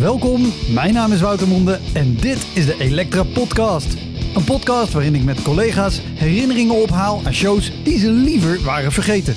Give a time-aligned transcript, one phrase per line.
[0.00, 3.96] Welkom, mijn naam is Wouter Monde en dit is de Elektra Podcast.
[4.34, 9.36] Een podcast waarin ik met collega's herinneringen ophaal aan shows die ze liever waren vergeten.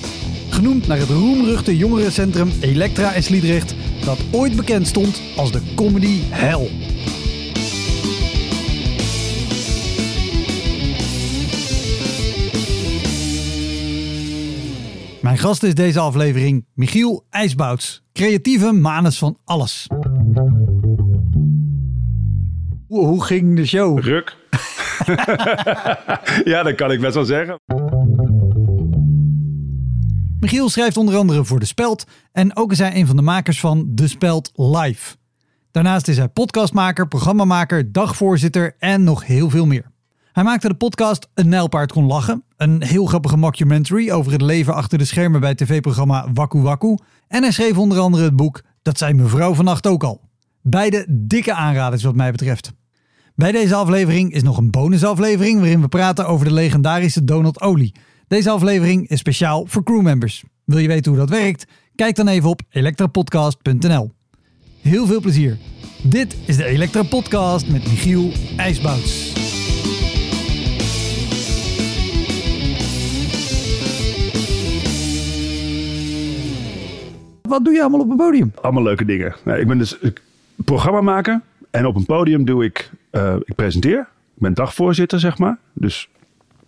[0.50, 6.70] Genoemd naar het roemruchte jongerencentrum Elektra Sliedrecht, dat ooit bekend stond als de comedy hell.
[15.22, 19.88] Mijn gast is deze aflevering Michiel IJsbouts, creatieve manus van alles.
[22.88, 24.00] Hoe, hoe ging de show?
[24.00, 24.38] Ruk.
[26.52, 27.60] ja, dat kan ik best wel zeggen.
[30.40, 33.60] Michiel schrijft onder andere voor De Speld en ook is hij een van de makers
[33.60, 35.16] van De Speld Live.
[35.72, 39.92] Daarnaast is hij podcastmaker, programmamaker, dagvoorzitter en nog heel veel meer.
[40.32, 44.74] Hij maakte de podcast Een Nijlpaard kon lachen, een heel grappige mockumentary over het leven
[44.74, 46.98] achter de schermen bij het tv-programma Waku Waku.
[47.28, 50.22] En hij schreef onder andere het boek Dat zei mevrouw vannacht ook al.
[50.62, 52.72] Beide dikke aanraders wat mij betreft.
[53.36, 57.96] Bij deze aflevering is nog een bonusaflevering waarin we praten over de legendarische Donald Olie.
[58.28, 60.44] Deze aflevering is speciaal voor crewmembers.
[60.66, 61.66] Wil je weten hoe dat werkt?
[61.96, 64.12] Kijk dan even op elektrapodcast.nl.
[64.82, 65.58] Heel veel plezier.
[66.04, 69.33] Dit is de Elektra Podcast met Michiel IJsbouts.
[77.54, 78.54] Wat doe je allemaal op een podium?
[78.62, 79.36] Allemaal leuke dingen.
[79.44, 79.98] Nee, ik ben dus
[80.56, 84.00] programma maken en op een podium doe ik, uh, ik presenteer.
[84.36, 85.58] Ik ben dagvoorzitter, zeg maar.
[85.74, 86.10] Dus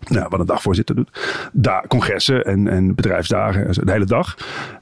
[0.08, 1.10] nou, wat een dagvoorzitter doet.
[1.52, 4.36] Daar, congressen en, en bedrijfsdagen, de hele dag.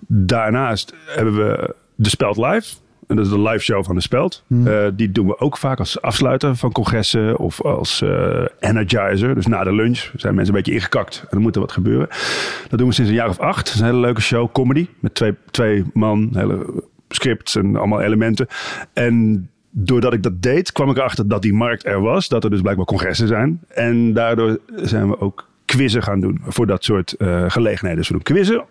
[0.06, 2.75] Daarnaast hebben we de Speld Live.
[3.14, 4.44] En dat is de live show van de Speld.
[4.47, 4.66] Hmm.
[4.66, 9.34] Uh, die doen we ook vaak als afsluiter van congressen of als uh, energizer.
[9.34, 12.08] Dus na de lunch zijn mensen een beetje ingekakt en er moet er wat gebeuren.
[12.69, 13.64] Dat doen we sinds een jaar of acht.
[13.64, 14.86] Dat is een hele leuke show, comedy.
[15.00, 18.47] Met twee, twee man, hele scripts en allemaal elementen.
[18.92, 22.28] En doordat ik dat deed, kwam ik erachter dat die markt er was.
[22.28, 23.60] Dat er dus blijkbaar congressen zijn.
[23.69, 27.98] En daardoor zijn we ook quizzen gaan doen voor dat soort uh, gelegenheden.
[27.98, 28.64] Dus we doen quizzen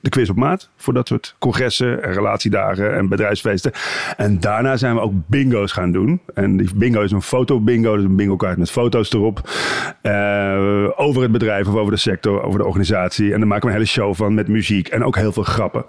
[0.00, 3.72] de quiz op maat voor dat soort congressen en relatiedagen en bedrijfsfeesten.
[4.16, 6.20] En daarna zijn we ook bingo's gaan doen.
[6.34, 9.50] En die bingo is een foto-bingo, dus een bingo-kaart met foto's erop.
[10.02, 13.32] Uh, over het bedrijf of over de sector, over de organisatie.
[13.32, 15.84] En dan maken we een hele show van met muziek en ook heel veel grappen.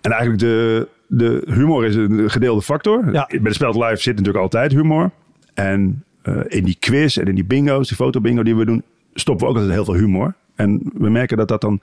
[0.00, 3.12] En eigenlijk de, de humor is een gedeelde factor.
[3.12, 3.26] Ja.
[3.28, 5.10] Bij de Speld Live zit natuurlijk altijd humor.
[5.54, 8.82] En uh, in die quiz en in die bingo's, die fotobingo die we doen,
[9.14, 10.34] stoppen we ook altijd heel veel humor.
[10.54, 11.80] En we merken dat dat dan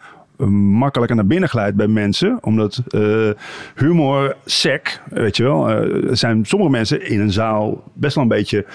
[0.50, 2.38] makkelijker naar binnen glijdt bij mensen.
[2.42, 3.30] Omdat uh,
[3.76, 8.30] humor, sec, weet je wel, uh, zijn sommige mensen in een zaal best wel een
[8.30, 8.66] beetje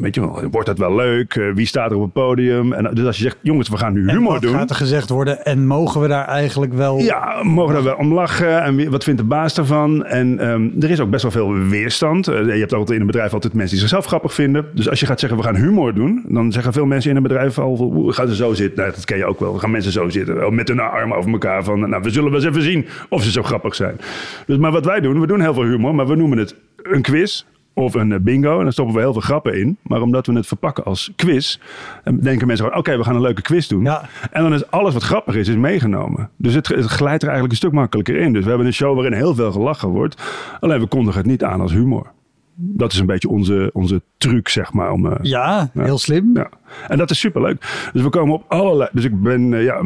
[0.00, 1.34] weet je wordt dat wel leuk?
[1.34, 2.72] Uh, wie staat er op het podium?
[2.72, 4.54] En, dus als je zegt, jongens, we gaan nu humor doen.
[4.54, 5.44] gaat er gezegd worden?
[5.44, 6.98] En mogen we daar eigenlijk wel...
[6.98, 8.62] Ja, mogen we daar wel om lachen?
[8.62, 10.04] En wie, wat vindt de baas daarvan?
[10.04, 12.28] En um, er is ook best wel veel weerstand.
[12.28, 14.66] Uh, je hebt altijd in een bedrijf altijd mensen die zichzelf grappig vinden.
[14.74, 16.24] Dus als je gaat zeggen, we gaan humor doen.
[16.28, 18.78] Dan zeggen veel mensen in een bedrijf al, gaan ze zo zitten.
[18.78, 19.52] Nou, dat ken je ook wel.
[19.52, 20.54] We gaan mensen zo zitten.
[20.54, 21.64] Met hun armen over elkaar.
[21.64, 23.96] Van, nou, we zullen wel eens even zien of ze zo grappig zijn.
[24.46, 25.94] Dus, maar wat wij doen, we doen heel veel humor.
[25.94, 27.42] Maar we noemen het een quiz
[27.74, 28.56] of een eh, bingo.
[28.56, 29.76] En dan stoppen we heel veel grappen in.
[29.82, 31.58] Maar omdat we het verpakken als quiz,
[32.04, 33.84] denken mensen gewoon: oké, we gaan een leuke quiz doen.
[33.84, 34.08] Ja.
[34.30, 36.30] En dan is alles wat grappig is, is meegenomen.
[36.36, 38.32] Dus het, het, glijdt er eigenlijk een stuk makkelijker in.
[38.32, 40.22] Dus we hebben een show waarin heel veel gelachen wordt.
[40.60, 42.12] Alleen we kondigen het niet aan als humor
[42.54, 44.92] dat is een beetje onze, onze truc, zeg maar.
[44.92, 46.30] Om, uh, ja, heel slim.
[46.34, 46.48] Ja.
[46.88, 47.88] En dat is superleuk.
[47.92, 48.88] Dus we komen op allerlei...
[48.92, 49.82] Dus ik ben, uh, ja,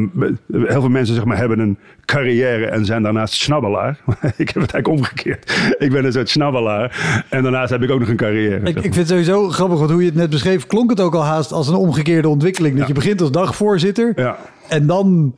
[0.51, 3.99] heel veel mensen zeg maar, hebben een carrière en zijn daarnaast snabbelaar.
[4.37, 5.75] ik heb het eigenlijk omgekeerd.
[5.79, 7.25] ik ben een soort snabbelaar.
[7.31, 8.69] En daarnaast heb ik ook nog een carrière.
[8.69, 10.67] Ik, ik vind het sowieso grappig, want hoe je het net beschreef...
[10.67, 12.73] klonk het ook al haast als een omgekeerde ontwikkeling.
[12.73, 12.89] Dat ja.
[12.89, 14.13] je begint als dagvoorzitter.
[14.17, 14.39] Ja.
[14.69, 15.35] En dan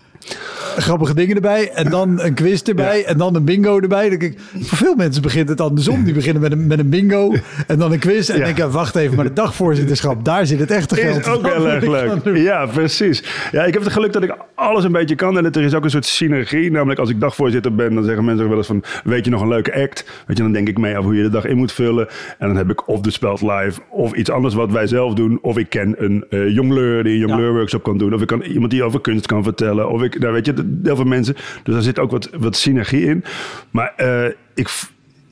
[0.77, 1.71] grappige dingen erbij.
[1.71, 3.05] En dan een quiz erbij.
[3.05, 4.11] En dan een bingo erbij.
[4.11, 6.05] Dan ik, voor veel mensen begint het andersom.
[6.05, 7.35] Die beginnen met een, met een bingo.
[7.67, 8.29] En dan een quiz.
[8.29, 8.45] En ja.
[8.45, 11.19] denken, wacht even, maar de dagvoorzitterschap, daar zit het echte geld.
[11.19, 12.37] Is ook heel erg leuk.
[12.37, 13.25] Ja, precies.
[13.53, 15.39] Ja, ik heb het geluk dat ik alles een beetje kan.
[15.39, 16.71] En er is ook een soort synergie.
[16.71, 18.83] Namelijk als ik dagvoorzitter ben, dan zeggen mensen ook wel eens van...
[19.05, 20.05] Weet je nog een leuke act?
[20.27, 22.09] Weet je, dan denk ik mee over hoe je de dag in moet vullen.
[22.39, 25.39] En dan heb ik of de Speld Live of iets anders wat wij zelf doen.
[25.43, 28.15] Of ik ken een uh, jongleur die een jongleur workshop kan doen.
[28.15, 29.91] Of ik kan iemand die over kunst kan vertellen.
[29.91, 31.35] Of ik, nou weet je, heel veel mensen.
[31.63, 33.25] Dus daar zit ook wat, wat synergie in.
[33.71, 34.25] Maar uh,
[34.55, 34.71] ik,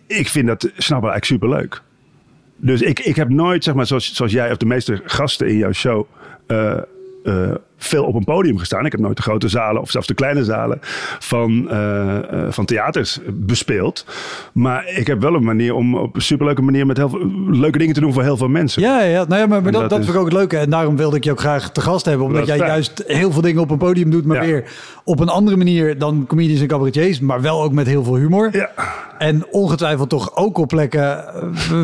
[0.07, 1.83] ik vind dat snappen eigenlijk superleuk.
[2.57, 5.57] dus ik, ik heb nooit, zeg maar, zoals, zoals jij of de meeste gasten in
[5.57, 6.07] jouw show.
[6.47, 6.79] eh,
[7.27, 8.87] eh, veel op een podium gestaan.
[8.87, 10.79] Ik heb nooit de grote zalen of zelfs de kleine zalen
[11.19, 14.07] van, eh, eh, van theaters bespeeld.
[14.53, 17.79] Maar ik heb wel een manier om op een superleuke manier met heel veel leuke
[17.79, 18.83] dingen te doen voor heel veel mensen.
[18.83, 20.57] Ja, ja, nou ja maar, dat, dat dat is- vind ik ook het leuke.
[20.57, 22.27] En daarom wilde ik je ook graag te gast hebben.
[22.27, 24.25] Omdat Dat jij juist heel veel dingen op een podium doet.
[24.25, 24.43] Maar Ja.
[24.47, 24.65] weer
[25.05, 27.21] op een andere manier dan comedians en cabaretiers.
[27.21, 28.49] Maar wel ook met heel veel humor.
[28.53, 28.71] Ja.
[29.19, 31.25] En ongetwijfeld toch ook op plekken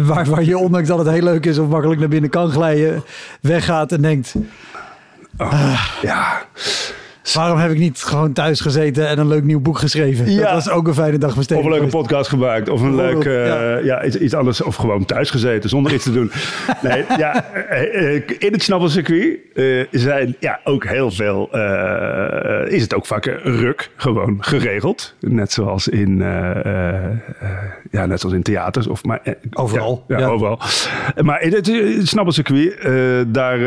[0.06, 3.02] waar, waar je, ondanks dat het heel leuk is of makkelijk naar binnen kan glijden,
[3.40, 4.34] weggaat en denkt:
[6.02, 6.42] ja.
[7.34, 10.24] Waarom heb ik niet gewoon thuis gezeten en een leuk nieuw boek geschreven?
[10.24, 10.52] Dat Ja.
[10.54, 11.64] was ook een fijne dag Of besteden.
[11.64, 12.68] een leuke podcast gemaakt.
[12.68, 14.04] Of een leuk, Bijvoorbeeld, eh, ja.
[14.04, 14.62] iets, iets anders.
[14.62, 16.30] Of gewoon thuis gezeten zonder iets te doen.
[16.82, 21.48] Nee, ja, eh, eh, in het snappelcircuit eh zijn ja, ook heel veel...
[22.68, 25.14] is het ook vaak ruk gewoon geregeld.
[25.20, 26.16] Net zoals in,
[27.90, 28.86] ja, net zoals in theaters.
[28.86, 29.20] Of, maar,
[29.52, 30.30] Overal, Ja, ja, ja.
[30.30, 30.58] overal.
[31.20, 32.82] Maar in het, het snappelcircuit,
[33.34, 33.58] daar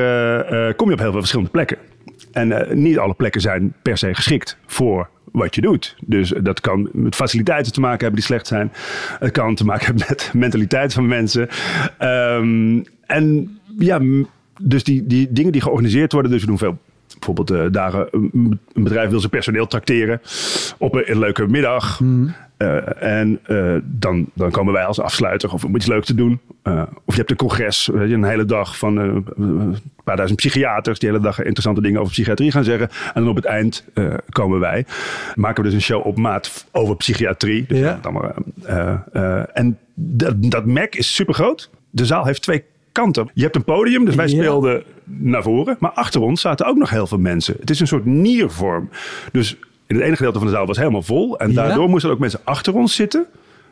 [0.75, 1.77] kom je op heel veel verschillende plekken.
[2.35, 5.95] En eh, niet alle plekken zijn per se geschikt voor wat je doet.
[6.05, 8.71] Dus dat kan met faciliteiten te maken hebben die slecht zijn.
[9.19, 11.49] Het kan te maken hebben met mentaliteit van mensen.
[11.97, 14.01] Ehm, en ja,
[14.61, 16.31] dus die, die dingen die georganiseerd worden.
[16.31, 16.77] Dus we doen veel
[17.25, 18.07] bijvoorbeeld eh, dagen.
[18.11, 20.21] Een een bedrijf wil zijn personeel tracteren
[20.77, 22.01] op een, een leuke middag.
[22.57, 26.39] Eh, en eh, dan, dan komen wij als afsluiter of om iets leuks te doen.
[26.63, 29.05] Eh, of je hebt een congres, je, een hele dag van eh,
[29.35, 32.89] een paar duizend psychiaters die de hele dag interessante dingen over psychiatrie gaan zeggen.
[32.89, 34.85] En dan op het eind eh, komen wij.
[35.35, 37.65] Maken we dus een show op maat over psychiatrie.
[37.67, 37.99] Dus Ja.
[38.01, 41.69] dan maar, eh, eh, en dat, dat Mac is super groot.
[41.89, 42.63] De zaal heeft twee
[42.95, 43.29] kanten.
[43.33, 44.31] Je hebt een podium, dus wij Ja.
[44.35, 45.75] speelden naar voren.
[45.79, 47.55] Maar achter ons zaten ook nog heel veel mensen.
[47.59, 48.89] Het is een soort niervorm.
[49.31, 49.57] Dus
[49.87, 51.39] in het ene gedeelte van de zaal was helemaal vol.
[51.39, 51.55] En Ja.
[51.55, 53.25] daardoor moesten er ook mensen achter ons zitten.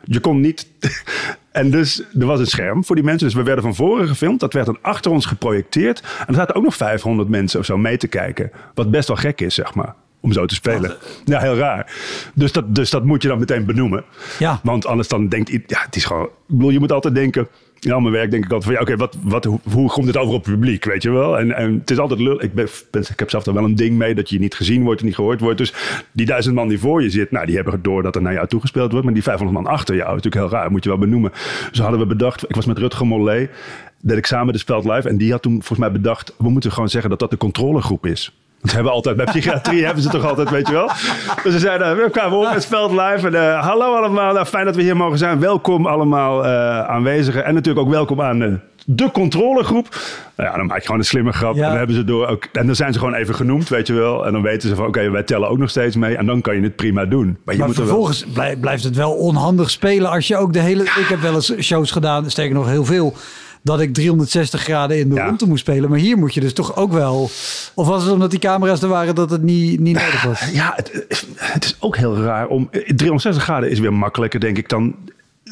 [0.04, 0.66] Je kon niet.
[1.52, 3.26] En dus er was een scherm voor die mensen.
[3.26, 4.40] Dus we werden van voren gefilmd.
[4.40, 6.00] Dat werd dan achter ons geprojecteerd.
[6.00, 8.50] En er zaten ook nog 500 mensen of zo mee te kijken.
[8.74, 9.94] Wat best wel gek is, zeg maar.
[10.20, 10.96] Om zo te spelen.
[11.24, 11.92] Ja, heel raar.
[12.34, 14.04] Dus dat, dus dat moet je dan meteen benoemen.
[14.38, 14.60] Ja.
[14.62, 16.24] Want anders dan denkt ja, het is gewoon.
[16.24, 17.48] Ik bedoel, je moet altijd denken.
[17.84, 20.16] In al mijn werk denk ik altijd van ja, oké, wat, wat, hoe, komt dit
[20.16, 21.38] over op het publiek, weet je wel?
[21.38, 22.42] En, en het is altijd lul.
[22.42, 25.00] Ik, ben, ik heb zelf er wel een ding mee dat je niet gezien wordt
[25.00, 25.58] en niet gehoord wordt.
[25.58, 25.74] Dus
[26.12, 28.46] die duizend man die voor je zit, nou, die hebben door dat er naar jou
[28.46, 29.04] toegespeeld wordt.
[29.04, 31.32] Maar die 500 man achter jou natuurlijk heel raar, moet je wel benoemen.
[31.70, 33.50] Dus hadden we bedacht, ik was met Rutger Mollet,
[34.00, 35.08] deed ik samen de Speld Live.
[35.08, 38.06] En die had toen volgens mij bedacht, we moeten gewoon zeggen dat dat de controlegroep
[38.06, 38.32] is.
[38.64, 40.90] Ze hebben altijd, bij psychiatrie hebben ze toch altijd, weet je wel.
[41.42, 43.26] Dus ze zeiden, we kwamen op met Speld Live.
[43.26, 45.40] En eh, hallo allemaal, nou, fijn dat we hier mogen zijn.
[45.40, 47.44] Welkom allemaal eh, aanwezigen.
[47.44, 48.48] En natuurlijk ook welkom aan eh,
[48.86, 49.88] de controlegroep.
[50.36, 51.54] Nou ja, dan maak je gewoon een slimme grap.
[51.54, 51.62] Ja.
[51.62, 53.92] En dan hebben ze door ook, en dan zijn ze gewoon even genoemd, weet je
[53.92, 54.26] wel.
[54.26, 56.16] En dan weten ze van, oké, wij tellen ook nog steeds mee.
[56.16, 57.38] En dan kan je het prima doen.
[57.44, 57.92] Maar je Maar moet er wel...
[57.94, 60.82] vervolgens blij- blijft het wel onhandig spelen als je ook de hele...
[60.82, 63.14] Ik heb wel eens shows gedaan, sterker nog heel veel...
[63.64, 65.26] dat ik 360 graden in de Ja.
[65.26, 65.90] rondte moest spelen.
[65.90, 67.22] Maar hier moet je dus toch ook wel...
[67.74, 70.50] Of was het omdat die camera's er waren dat het niet, niet nodig was?
[70.52, 71.06] Ja, het,
[71.36, 72.68] het is ook heel raar om.
[72.70, 74.94] 360 graden is weer makkelijker, denk ik, dan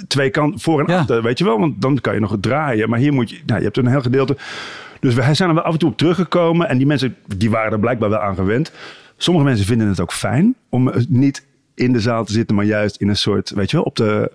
[0.09, 0.99] twee kanten voor en Ja.
[0.99, 1.23] achter.
[1.23, 2.89] Weet je wel, want dan kan je nog het draaien.
[2.89, 3.39] Maar hier moet je.
[3.47, 4.37] Nou, je hebt een heel gedeelte.
[5.01, 6.69] Dus wij zijn er wel af en toe op teruggekomen.
[6.69, 8.73] En die mensen die waren er blijkbaar wel aan gewend.
[9.17, 11.45] Sommige mensen vinden het ook fijn om eh, niet
[11.75, 14.31] in de zaal te zitten, maar juist in een soort, weet je wel, op de.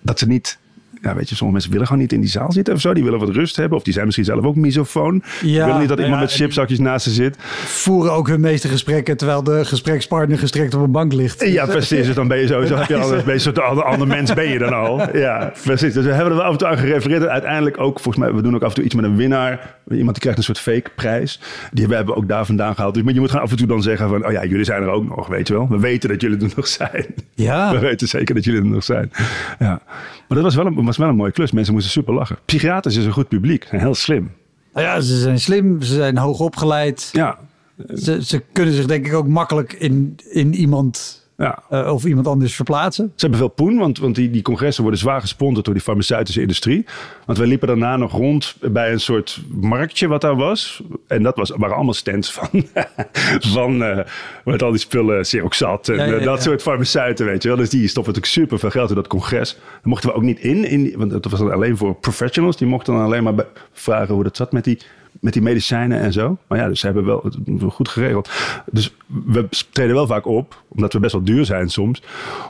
[0.00, 0.58] Dat ze niet.
[1.02, 2.94] Ja, weet je, sommige mensen willen gewoon niet in die zaal zitten of zo.
[2.94, 3.78] Die willen wat rust hebben.
[3.78, 5.22] Of die zijn misschien zelf ook misofoon.
[5.40, 7.36] Die Ja, willen niet dat nou iemand ja, met chipzakjes naast ze zit.
[7.64, 9.16] Voeren ook hun meeste gesprekken...
[9.16, 11.46] terwijl de gesprekspartner gestrekt op een bank ligt.
[11.46, 12.06] Ja, precies.
[12.06, 14.48] Dus dan ben je sowieso heb je al een beetje een ander, ander mens ben
[14.48, 15.16] je dan al.
[15.16, 15.92] Ja, precies.
[15.92, 17.26] Dus we hebben er wel af en toe aan gerefereerd.
[17.26, 19.74] Uiteindelijk ook, volgens mij, we doen ook af en toe iets met een winnaar.
[19.90, 21.40] Iemand die krijgt een soort fake prijs.
[21.72, 22.94] Die we hebben ook daar vandaan gehaald.
[22.94, 24.82] Dus maar je moet gewoon af en toe dan zeggen van, oh ja, jullie zijn
[24.82, 25.68] er ook nog, weet je wel.
[25.68, 27.06] We weten dat jullie er nog zijn.
[27.34, 27.70] Ja.
[27.74, 29.10] We weten zeker dat jullie er nog zijn.
[29.58, 29.80] Ja.
[30.28, 31.52] Maar dat was wel een, was wel een mooie klus.
[31.52, 32.38] Mensen moesten super lachen.
[32.44, 33.66] Psychiaters is een goed publiek.
[33.70, 34.30] Heel slim.
[34.72, 37.08] Nou ja, ze zijn slim, ze zijn hoog opgeleid.
[37.12, 37.38] Ja.
[37.94, 41.62] Ze, ze kunnen zich denk ik ook makkelijk in, in iemand Ja.
[41.70, 43.04] eh, of iemand anders verplaatsen.
[43.04, 46.40] Ze hebben veel poen, want, want die, die congressen worden zwaar gesponsord door die farmaceutische
[46.40, 46.84] industrie.
[47.26, 50.82] Want wij liepen daarna nog rond bij een soort marktje wat daar was.
[51.06, 52.48] En dat was, waren allemaal stands van,
[53.56, 53.98] van eh,
[54.44, 56.42] met al die spullen, Seroxat en Ja, ja, eh, dat ja.
[56.42, 57.56] soort farmaceuten, weet je wel.
[57.56, 59.54] Dus die stoppen natuurlijk super veel geld in dat congres.
[59.54, 62.56] Daar mochten we ook niet in, in die- want dat was dan alleen voor professionals.
[62.56, 63.34] Die mochten dan alleen maar
[63.72, 64.78] vragen hoe dat zat met die,
[65.20, 66.36] met die medicijnen en zo.
[66.46, 67.36] Maar ja, dus ze hebben wel het
[67.72, 68.30] goed geregeld.
[68.70, 72.02] Dus we treden wel vaak op, omdat we best wel duur zijn soms,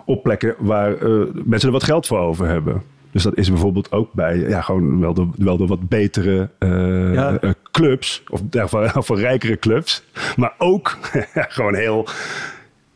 [0.04, 1.10] op plekken waar eh,
[1.44, 2.82] mensen er wat geld voor over hebben.
[3.10, 7.12] Dus dat is bijvoorbeeld ook bij ja, gewoon wel de, wel de wat betere eh,
[7.12, 7.36] Ja.
[7.36, 10.04] eh, clubs, of, ja, voor, rijkere clubs.
[10.36, 10.98] Maar ook
[11.56, 12.06] gewoon heel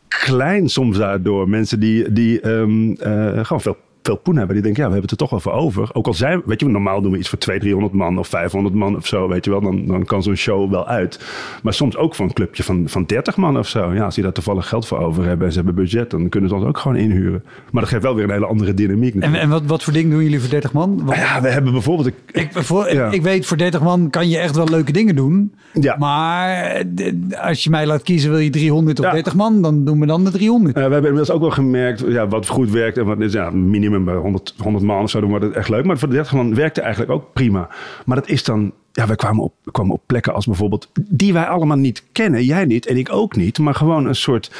[0.07, 1.49] klein soms daardoor.
[1.49, 4.55] Mensen die, die ehm, eh, gewoon veel, veel poen hebben.
[4.55, 5.89] Die denken, ja, we hebben het er toch wel voor over.
[5.93, 8.75] Ook al zijn, weet je, normaal doen we iets voor 200, 300 man of 500
[8.75, 9.61] man of zo, weet je wel.
[9.61, 11.19] Dan, dan kan zo'n show wel uit.
[11.63, 13.93] Maar soms ook voor een clubje van, van 30 man of zo.
[13.93, 16.49] Ja, als die daar toevallig geld voor over hebben en ze hebben budget, dan kunnen
[16.49, 17.43] ze ons ook gewoon inhuren.
[17.71, 19.15] Maar dat geeft wel weer een hele andere dynamiek.
[19.15, 21.01] En, en wat, wat voor dingen doen jullie voor 30 man?
[21.05, 22.07] Wat, ja, we hebben bijvoorbeeld...
[22.07, 23.11] Ik, ik, voor, ja.
[23.11, 25.53] ik weet, voor 30 man kan je echt wel leuke dingen doen.
[25.73, 25.95] Ja.
[25.99, 26.85] Maar
[27.41, 29.11] als je mij laat kiezen, wil je 300 of ja.
[29.11, 30.77] 30 man, dan doen we dan de 300.
[30.77, 33.49] Uh, we hebben inmiddels ook wel gemerkt ja, wat goed werkt en wat is ja,
[33.49, 35.85] minimum bij 100, 100 man of zo, dan wordt het echt leuk.
[35.85, 37.69] Maar voor de 30 man werkte eigenlijk ook prima.
[38.05, 41.33] Maar dat is dan ja, we kwamen op, we kwamen op plekken als bijvoorbeeld die
[41.33, 42.43] wij allemaal niet kennen.
[42.43, 43.59] Jij niet en ik ook niet.
[43.59, 44.51] Maar gewoon een soort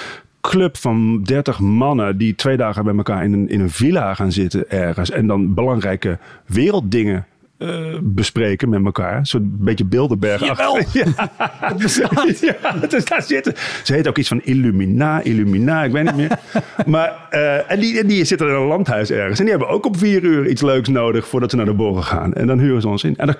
[0.41, 4.31] club van 30 mannen die twee dagen bij elkaar in een, in een villa gaan
[4.31, 5.09] zitten ergens.
[5.09, 7.25] En dan belangrijke werelddingen
[7.57, 9.17] uh, bespreken met elkaar.
[9.17, 10.45] Een soort beetje Bilderberg.
[10.45, 11.05] Jawel, ja,
[11.69, 12.39] het bestaat.
[12.61, 13.53] ja, dus daar zitten.
[13.83, 16.39] Ze heet ook iets van Illumina, Illumina, ik weet niet meer.
[16.85, 19.39] maar, uh, en, die, die zitten in een landhuis ergens.
[19.39, 22.01] En die hebben ook op vier uur iets leuks nodig voordat ze naar de borrel
[22.01, 22.33] gaan.
[22.33, 23.17] En dan huren ze ons in.
[23.17, 23.37] En daar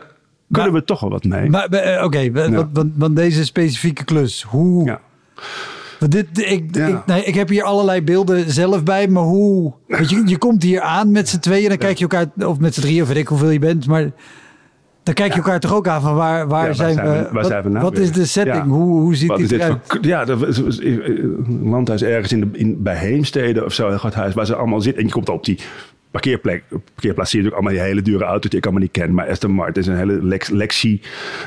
[0.51, 1.49] kunnen maar, we toch wel wat mee.
[1.49, 2.69] Maar, uh, Oké, okay, ja.
[2.73, 4.85] want, want deze specifieke klus, hoe...
[4.85, 4.99] Ja.
[6.07, 6.87] Dit, ik, ja.
[6.87, 9.73] ik, nee, ik heb hier allerlei beelden zelf bij, maar hoe...
[9.87, 12.47] Weet je, je komt hier aan met z'n tweeën, dan kijk je elkaar...
[12.47, 14.11] Of met z'n drieën, of weet ik hoeveel je bent, maar...
[15.03, 17.63] Dan kijk je elkaar toch ook aan van waar, waar, zijn, we, waar wat, zijn
[17.63, 18.63] we nou Wat is de setting?
[18.63, 19.97] Hoe, hoe ziet het eruit?
[20.01, 24.45] ja, een landhuis ergens in de, in, bij Heemstede of zo, een groot huis waar
[24.45, 25.01] ze allemaal zitten.
[25.01, 25.59] En je komt op die
[26.11, 29.13] parkeerplek, parkeerplaats zie je natuurlijk allemaal die hele dure auto's die ik allemaal niet ken.
[29.13, 31.01] Maar Aston Martin is een hele Lex, Lexi,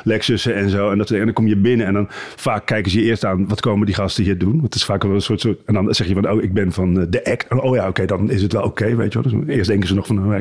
[0.05, 0.91] Lexus en zo.
[0.91, 3.49] En, dat, en dan kom je binnen en dan vaak kijken ze je eerst aan,
[3.49, 4.51] wat komen die gasten hier doen?
[4.51, 6.53] Want het is vaak wel een soort, soort en dan zeg je van, oh, ik
[6.53, 7.49] ben van de act.
[7.49, 9.33] En, oh ja, oké, dan is het wel oké, weet je wel.
[9.33, 10.41] Dus eerst denken ze nog van, oh,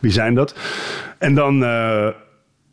[0.00, 0.54] wie zijn dat?
[1.18, 1.62] En dan...
[1.62, 2.08] Uh,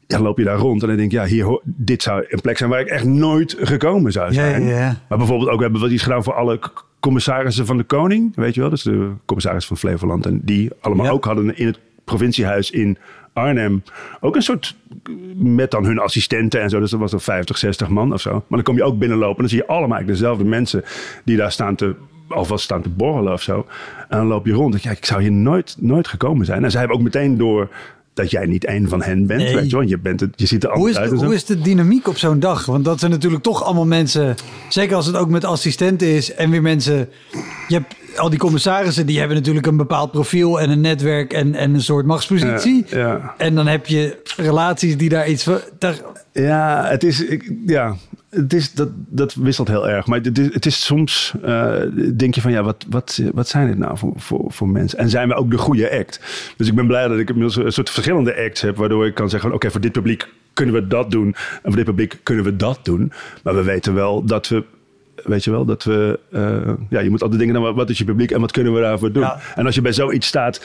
[0.08, 2.58] ja, loop je daar rond en dan denk je, ja, hier, dit zou een plek
[2.58, 4.64] zijn waar ik echt nooit gekomen zou zijn.
[5.10, 6.60] Maar bijvoorbeeld ook hebben we iets gedaan voor alle
[7.00, 10.26] commissarissen van de koning, weet je wel, dus de commissaris van Flevoland.
[10.26, 12.98] En die allemaal ook hadden in het provinciehuis in
[13.34, 13.84] Arnhem
[14.20, 14.76] ook een soort
[15.36, 16.80] met dan hun assistenten en zo.
[16.80, 18.32] Dus dat was er 50, 60 man of zo.
[18.32, 20.84] Maar dan kom je ook binnenlopen en dan zie je allemaal eigenlijk dezelfde mensen
[21.24, 21.96] die daar staan te
[22.28, 23.66] alvast staan te borrelen of zo.
[24.10, 26.64] En dan loop je rond en kijk, ik zou hier nooit, nooit gekomen zijn.
[26.64, 27.70] En zij hebben ook meteen door
[28.16, 29.42] dat jij niet een van hen bent.
[29.42, 29.56] Nee.
[29.56, 29.88] Weet je, wel?
[29.88, 31.12] je, bent het, je ziet er anders uit.
[31.12, 32.66] hoe is de dynamiek op zo'n dag?
[32.66, 34.36] Want dat zijn natuurlijk toch allemaal mensen,
[34.70, 37.10] zeker als het ook met assistenten is en weer mensen.
[37.68, 41.56] Je hebt al die commissarissen, die hebben natuurlijk een bepaald profiel en een netwerk en,
[41.56, 42.86] en een soort machtspositie.
[42.88, 43.34] Ja, ja.
[43.38, 45.50] En dan heb je relaties die daar iets.
[45.80, 45.96] Daar...
[46.32, 47.26] Ja, het is.
[47.26, 47.96] Ik, ja,
[48.36, 50.08] het is, dat, dat wisselt heel erg.
[50.08, 51.82] Maar het is, het is soms, uh,
[52.16, 55.00] denk je van ja, wat, wat, wat zijn dit nou voor, voor, voor mensen?
[55.00, 56.20] En zijn we ook de goede act?
[56.58, 59.30] Dus ik ben blij dat ik inmiddels een soort verschillende acts heb, waardoor ik kan
[59.30, 61.28] zeggen: oké, voor dit publiek kunnen we dat doen.
[61.28, 63.12] En voor dit publiek kunnen we dat doen.
[63.44, 64.64] Maar we weten wel dat we
[65.26, 68.04] weet je wel, dat we, uh, ja, je moet altijd denken, nou, wat is je
[68.04, 69.24] publiek en wat kunnen we daarvoor doen?
[69.24, 69.40] Ja.
[69.56, 70.62] En als je bij zoiets staat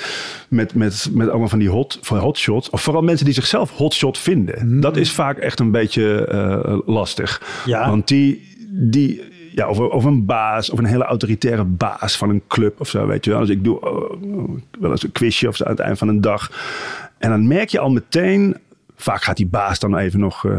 [0.49, 4.19] met, met, met allemaal van die hot, van hotshots, of vooral mensen die zichzelf hotshot
[4.19, 4.81] vinden, mm.
[4.81, 7.63] dat is vaak echt een beetje uh, lastig.
[7.67, 7.89] Ja.
[7.89, 9.23] Want die, die,
[9.55, 13.07] ja, of, of een baas, of een hele autoritaire baas van een club of zo,
[13.07, 13.41] weet je wel.
[13.41, 14.41] Dus ik doe uh,
[14.81, 16.51] wel eens een quizje of zo aan het eind van een dag.
[17.19, 18.57] En dan merk je al meteen
[18.97, 20.53] vaak gaat die baas dan even nog uh,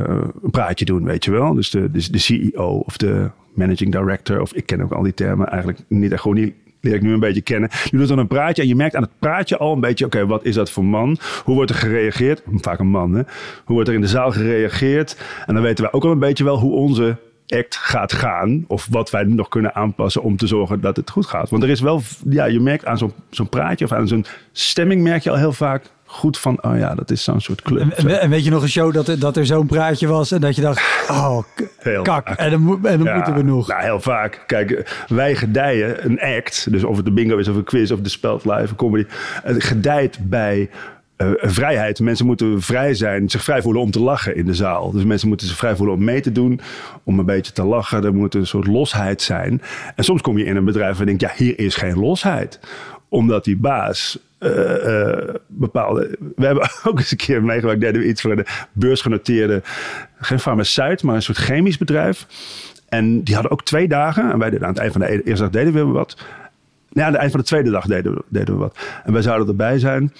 [0.43, 1.53] een praatje doen, weet je wel.
[1.53, 5.13] Dus de, de, de CEO of de managing director, of ik ken ook al die
[5.13, 7.70] termen eigenlijk niet echt gewoon niet leer ik nu een beetje kennen.
[7.89, 10.25] Die doet dan een praatje en je merkt aan het praatje al een beetje, oké,
[10.25, 11.17] wat is dat voor man?
[11.43, 12.43] Hoe wordt er gereageerd?
[12.55, 13.22] Vaak een man, hè?
[13.65, 15.17] Hoe wordt er in de zaal gereageerd?
[15.46, 17.17] En dan weten wij ook al een beetje wel hoe onze
[17.48, 18.65] act gaat gaan.
[18.67, 21.50] Of wat wij nog kunnen aanpassen om te zorgen dat het goed gaat.
[21.50, 25.01] Want er is wel, ja, je merkt aan zo'n zo'n praatje of aan zo'n stemming
[25.01, 27.91] merk je al heel vaak goed van, oh ja, dat is zo'n soort club.
[27.91, 30.62] En, weet je nog een show dat, dat er zo'n praatje was en dat je
[30.62, 31.38] dacht, oh,
[31.77, 32.39] heel kak, vaak.
[32.39, 33.68] en dan, en dan moeten we nog.
[33.68, 34.44] Nou, heel vaak.
[34.48, 38.00] Kijk, wij gedijen een act, dus of het de bingo is of een quiz of
[38.00, 39.06] de speld live, een comedy,
[39.44, 40.70] het gedijt bij
[41.18, 42.00] uh, vrijheid.
[42.00, 44.91] Mensen moeten vrij zijn, zich vrij voelen om te lachen in de zaal.
[44.91, 46.60] Dus mensen moeten zich vrij voelen om mee te doen,
[47.03, 48.03] om een beetje te lachen.
[48.03, 49.62] Er moet een soort losheid zijn.
[49.96, 52.60] En soms kom je in een bedrijf en denk ja, hier is geen losheid.
[53.12, 56.18] Omdat die baas uh, uh, bepaalde.
[56.36, 59.62] We hebben ook eens een keer meegemaakt, deden we iets voor de beursgenoteerde,
[60.20, 62.27] geen farmaceut, maar een soort chemisch bedrijf.
[62.89, 64.32] En die hadden ook twee dagen.
[64.32, 66.18] En wij deden aan het eind van de e-, eerste dag deden we wat.
[66.89, 68.77] Ja, aan het eind van de tweede dag deden we, deden we wat.
[69.03, 70.13] En wij zouden erbij zijn.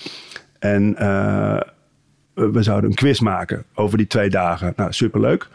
[0.60, 1.60] En uh,
[2.34, 4.74] we zouden een quiz maken over die twee dagen.
[4.76, 5.48] Nou, superleuk.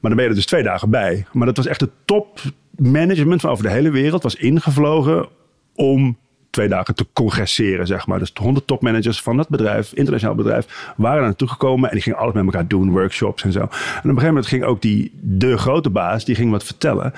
[0.00, 1.26] Maar dan ben je er dus twee dagen bij.
[1.32, 2.40] Maar dat was echt het top
[2.76, 4.22] management van over de hele wereld.
[4.22, 5.28] Was ingevlogen
[5.74, 6.18] om
[6.50, 8.18] twee dagen te congresseren, zeg maar.
[8.18, 12.02] Dus de 100 topmanagers van dat bedrijf, internationaal bedrijf, waren er naartoe gekomen en die
[12.02, 13.60] gingen alles met elkaar doen, workshops en zo.
[13.60, 17.12] En op een gegeven moment ging ook die, de grote baas, die ging wat vertellen.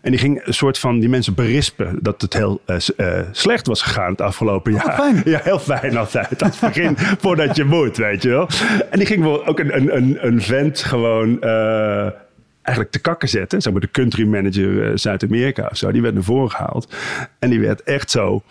[0.00, 3.66] En die ging een soort van die mensen berispen dat het heel uh, uh, slecht
[3.66, 4.94] was gegaan het afgelopen jaar.
[4.94, 5.22] fijn.
[5.32, 6.42] Ja, heel fijn altijd.
[6.42, 8.48] Als begin voordat je moet, weet je wel.
[8.90, 12.06] En die ging wel ook een, een, een, een vent gewoon uh,
[12.62, 13.62] eigenlijk te kakken zetten.
[13.62, 15.92] Zeg maar de country manager Zuid-Amerika of zo.
[15.92, 16.94] Die werd naar voren gehaald.
[17.38, 18.42] En die werd echt zo...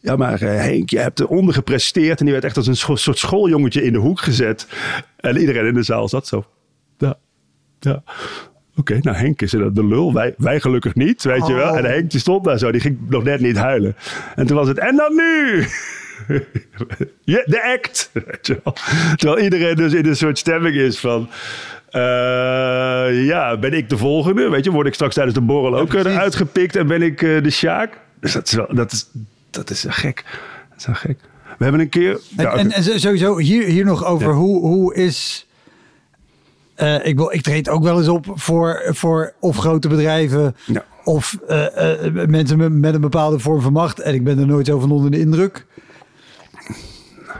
[0.00, 2.18] Ja, maar uh, Henk, je hebt eronder gepresteerd.
[2.18, 4.66] En die werd echt als een scho soort schooljongetje in de hoek gezet.
[5.16, 6.44] En iedereen in de zaal zat zo.
[6.98, 7.14] Ja,
[7.80, 8.02] ja.
[8.76, 10.12] Oké, okay, nou Henk is er de lul.
[10.12, 11.48] Wij, wij gelukkig niet, weet oh.
[11.48, 11.76] je wel.
[11.76, 13.96] En Henk die stond daar zo, die ging nog net niet huilen.
[14.34, 15.64] En toen was het, en dan nu!
[17.44, 18.10] de act!
[18.26, 18.74] Weet je wel.
[19.16, 21.28] Terwijl iedereen dus in een soort stemming is van...
[21.96, 24.48] Uh, ja, ben ik de volgende?
[24.48, 27.42] Weet je, word ik straks tijdens de borrel ook ja, uitgepikt en ben ik uh,
[27.42, 28.00] de Sjaak?
[28.20, 29.10] Dus dat is, wel, dat is,
[29.50, 30.24] dat is gek.
[30.70, 31.18] Dat is wel gek.
[31.58, 32.20] We hebben een keer...
[32.36, 34.34] En, ja, en, en sowieso hier, hier nog over, ja.
[34.34, 35.46] hoe, hoe is...
[36.76, 40.84] Uh, ik, wil, ik treed ook wel eens op voor, voor of grote bedrijven ja.
[41.04, 41.66] of uh,
[42.04, 44.00] uh, mensen met, met, een bepaalde vorm van macht.
[44.00, 45.66] En ik ben er nooit zo van onder de indruk.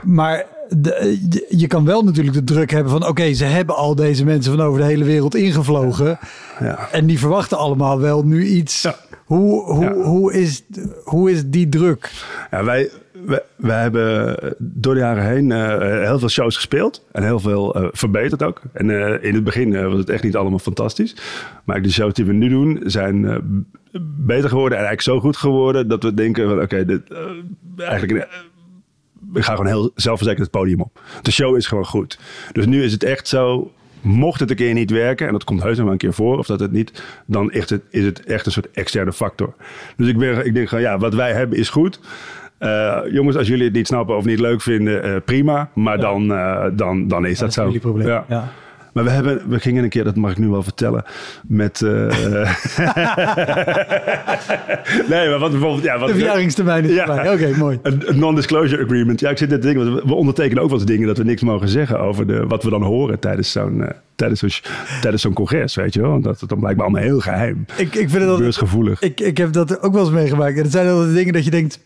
[0.03, 3.07] Maar de, je kan wel natuurlijk de druk hebben van...
[3.07, 6.19] oké, ze hebben al deze mensen van over de hele wereld ingevlogen.
[6.59, 6.89] Ja.
[6.91, 8.81] En die verwachten allemaal wel nu iets.
[8.81, 8.95] Ja.
[9.25, 10.63] Hoe, hoe, hoe, is,
[11.03, 12.11] hoe is die druk?
[12.51, 12.89] Ja, wij,
[13.25, 17.05] wij, wij hebben door de jaren heen uh, heel veel shows gespeeld.
[17.11, 18.61] En heel veel uh, verbeterd ook.
[18.73, 21.15] En uh, in het begin was het echt niet allemaal fantastisch.
[21.63, 23.43] Maar de shows die we nu doen zijn
[24.17, 24.77] beter geworden.
[24.77, 27.01] En eigenlijk zo goed geworden dat we denken van oké, dit
[27.77, 28.27] eigenlijk...
[29.33, 30.99] ik ga gewoon heel zelfverzekerd het podium op.
[31.21, 32.19] De show is gewoon goed.
[32.51, 33.71] Dus nu is het echt zo
[34.05, 36.37] mocht het een keer niet werken, en dat komt heus nog wel een keer voor,
[36.37, 39.53] of dat het niet, dan echt het, is het echt een soort externe factor.
[39.97, 41.99] Dus ik, ben, ik denk gewoon, ja, wat wij hebben is goed.
[42.59, 45.69] Uh, jongens, als jullie het niet snappen of niet leuk vinden, uh, prima.
[45.73, 46.01] Maar ja.
[46.01, 47.65] dan, uh, dan, dan is ja, dat, zo.
[47.65, 48.07] Dat is probleem.
[48.07, 48.25] Ja.
[48.27, 48.51] ja.
[48.95, 51.03] Maar we, hebben, we gingen een keer, dat mag ik nu wel vertellen,
[51.47, 51.81] met...
[55.11, 55.83] nee, maar wat bijvoorbeeld...
[55.83, 57.79] Ja, wat de verjaringstermijn is ja, Oké, okay, mooi.
[57.81, 59.19] Een, non-disclosure agreement.
[59.19, 61.41] Ja, ik zit net te denken, we ondertekenen ook wel eens dingen dat we niks
[61.41, 63.77] mogen zeggen over de, wat we dan horen tijdens zo'n...
[63.77, 64.51] Uh, tijdens zo'n,
[65.01, 66.21] tijdens zo'n congres, weet je wel.
[66.21, 67.65] Dat is dan blijkbaar allemaal heel geheim.
[67.77, 69.01] Ik, ik vind het Beursgevoelig.
[69.01, 70.57] Ik, ik heb dat ook wel eens meegemaakt.
[70.57, 71.79] En het zijn altijd dingen dat je denkt...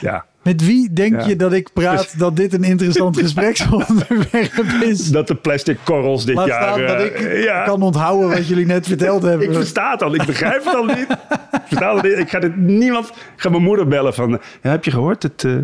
[0.00, 0.24] Ja.
[0.44, 1.26] Met wie denk ja.
[1.26, 5.10] je dat ik praat dus, dat dit een interessant gespreksonderwerp is?
[5.10, 6.62] Dat de plastic korrels dit Laat jaar...
[6.62, 7.64] Staan dat ik ja.
[7.64, 9.48] kan onthouden wat jullie net verteld hebben.
[9.48, 11.06] ik versta het al, ik begrijp het al niet.
[11.52, 12.18] ik, versta het niet.
[12.18, 13.08] ik ga dit niemand...
[13.08, 14.30] Ik ga mijn moeder bellen van...
[14.62, 15.22] Ja, heb je gehoord?
[15.22, 15.56] Het uh,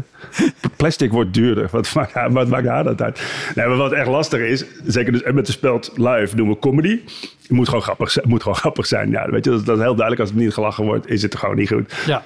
[0.76, 1.68] plastic wordt duurder.
[1.70, 3.22] Wat maakt, haar, wat maakt haar dat uit?
[3.54, 4.64] Nee, maar wat echt lastig is...
[4.86, 7.00] Zeker dus, en met de speld live doen we comedy.
[7.42, 9.10] Het moet gewoon grappig, het moet gewoon grappig zijn.
[9.10, 10.20] Ja, weet je, dat, dat is heel duidelijk.
[10.20, 11.94] Als het niet gelachen wordt, is het gewoon niet goed.
[12.06, 12.22] Ja.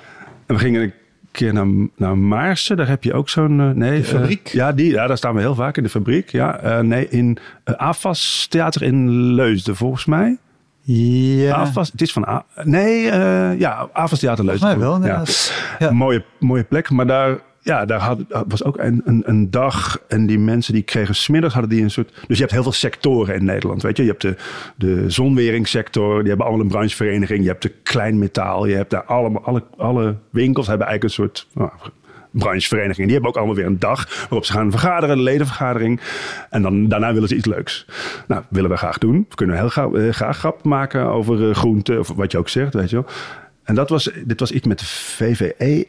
[0.46, 0.92] En we gingen
[1.34, 1.66] keer naar,
[1.96, 2.76] naar Maarsen.
[2.76, 3.58] Daar heb je ook zo'n...
[3.58, 4.48] Uh, nee, de fabriek?
[4.48, 6.30] Ja, die, ja, daar staan we heel vaak in de fabriek.
[6.30, 10.38] Ja, uh, nee, in AFAS Theater in Leusden, volgens mij.
[10.80, 11.54] Ja.
[11.54, 12.28] AFAS, het is van...
[12.28, 13.02] A, nee,
[13.58, 14.80] ja, AFAS Theater Leusden.
[14.80, 15.24] Volgens mij wel,
[15.78, 15.86] ja.
[15.86, 15.92] ja.
[15.92, 17.38] Mooie, mooie plek, maar daar...
[17.64, 21.54] Ja, daar had, was ook een, een, een, dag en die mensen die kregen smiddags
[21.54, 22.12] hadden die een soort...
[22.26, 24.02] Dus je hebt heel veel sectoren in Nederland, weet je.
[24.02, 24.36] Je hebt de,
[24.76, 27.42] de zonweringssector, die hebben allemaal een branchevereniging.
[27.42, 29.44] Je hebt de kleinmetaal, je hebt daar allemaal...
[29.44, 31.46] Alle, alle winkels hebben eigenlijk een soort...
[31.52, 31.70] Nou,
[32.30, 33.04] branchevereniging.
[33.04, 36.00] Die hebben ook allemaal weer een dag waarop ze gaan vergaderen, een ledenvergadering.
[36.50, 37.86] En dan, daarna willen ze iets leuks.
[38.26, 39.26] Nou, willen we graag doen.
[39.28, 42.74] We kunnen heel graag, graag grap maken over uh, groenten, of wat je ook zegt,
[42.74, 43.06] weet je wel.
[43.62, 45.86] En dat was, dit was iets met de VVE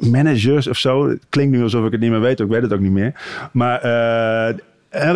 [0.00, 1.08] managers of zo.
[1.08, 3.12] Het klinkt nu alsof ik het niet meer weet, ik weet het ook niet meer.
[3.52, 4.54] Maar uh,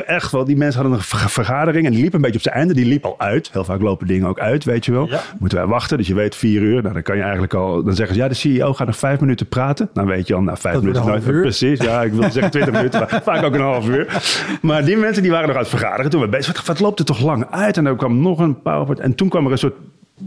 [0.07, 2.75] echt wel, die mensen hadden een vergadering en die liep een beetje op zijn einde.
[2.75, 3.51] Die liep al uit.
[3.53, 5.09] Heel vaak lopen dingen ook uit, weet je wel.
[5.09, 5.21] Ja.
[5.39, 6.83] Moeten wij wachten, dus je weet vier uur.
[6.83, 9.21] Nou, dan kan je eigenlijk al, dan zeggen ze ja, de CEO gaat nog vijf
[9.21, 9.89] minuten praten.
[9.93, 11.33] Dan weet je al, nou, vijf Dat minuten.
[11.35, 11.41] uur.
[11.41, 14.23] Precies, ja, ik wil zeggen twintig minuten, maar vaak ook een half uur.
[14.63, 16.11] Maar die mensen die waren nog aan het vergaderen.
[16.11, 17.77] Toen we bezig, wat, wat loopt er toch lang uit?
[17.77, 19.01] En dan kwam nog een PowerPoint.
[19.01, 19.77] En toen kwam er een soort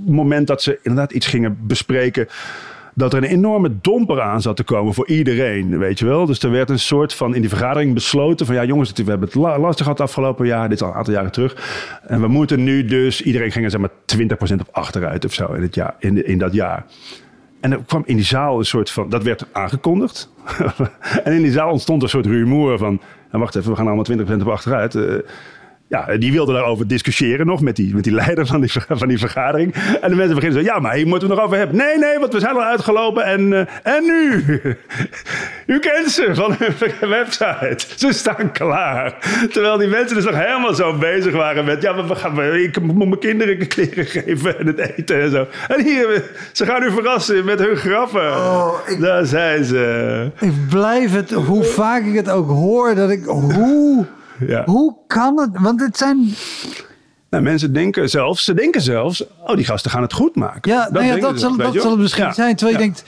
[0.06, 2.28] moment dat ze inderdaad iets gingen bespreken
[2.98, 6.26] dat er een enorme domper aan zat te komen voor iedereen, weet je wel.
[6.26, 9.28] Dus er werd een soort van in die vergadering besloten van ja jongens, we hebben
[9.28, 11.56] het lastig gehad afgelopen jaar, dit is al een aantal jaren terug.
[12.08, 13.90] En we moeten nu dus, iedereen ging er zeg maar
[14.56, 16.86] 20% op achteruit of zo in, het jaar, in, in dat jaar.
[17.60, 20.34] En er kwam in die zaal een soort van, dat werd aangekondigd.
[21.24, 24.38] en in die zaal ontstond een soort rumoer van, nou wacht even, we gaan allemaal
[24.40, 24.96] 20% op achteruit.
[24.96, 25.14] Uh,
[25.90, 29.18] ja, die wilde daarover discussiëren nog met die, met die leider van die, van die
[29.18, 29.74] vergadering.
[30.02, 31.78] En de mensen beginnen zo, ja, maar hier moeten we nog over hebben.
[31.78, 34.44] Nee, nee, want we zijn al uitgelopen en, uh, en nu?
[35.76, 37.78] U kent ze van hun website.
[37.96, 39.18] Ze staan klaar.
[39.52, 42.98] Terwijl die mensen dus nog helemaal zo bezig waren met, ja, we gaan, ik moet
[42.98, 45.48] mijn kinderen kleren geven en het eten en zo.
[45.68, 48.32] En hier, ze gaan u verrassen met hun grappen.
[48.32, 50.32] Oh, ik, Daar zijn ze.
[50.40, 54.06] Ik blijf het, hoe vaak ik het ook hoor, dat ik, hoe...
[54.40, 54.64] Ja.
[54.66, 55.50] Hoe kan het?
[55.54, 56.34] Want het zijn.
[57.30, 60.72] Nou, mensen denken zelfs, ze denken zelfs, oh, die gasten gaan het goed maken.
[60.72, 62.56] Ja, dat, nou ja, dat, zal, dat zal het misschien zijn.
[62.56, 63.04] Terwijl je denkt,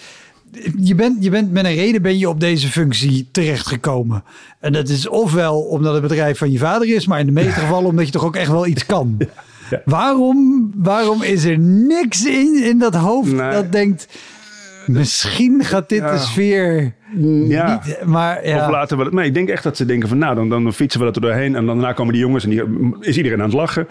[0.79, 4.23] je bent, je bent met een reden ben je op deze functie terechtgekomen.
[4.59, 7.59] En dat is ofwel omdat het bedrijf van je vader is, maar in de meeste
[7.59, 9.17] gevallen omdat je toch ook echt wel iets kan.
[9.85, 14.07] Waarom, waarom is er niks in, in dat hoofd dat denkt,
[14.85, 16.93] misschien gaat dit de sfeer
[17.47, 17.81] ja.
[17.85, 18.65] Niet, maar, ja.
[18.65, 19.13] Of laten we het.
[19.13, 21.21] Nee, ik denk echt dat ze denken van nou, dan, dan fietsen we dat er
[21.21, 21.55] doorheen.
[21.55, 22.63] En dan, daarna komen die jongens en die,
[22.99, 23.87] is iedereen aan het lachen.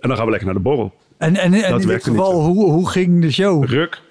[0.00, 0.94] En dan gaan we lekker naar de borrel.
[1.18, 3.64] En, en, en in dit geval, hoe, hoe ging de show?
[3.64, 4.02] Ruk.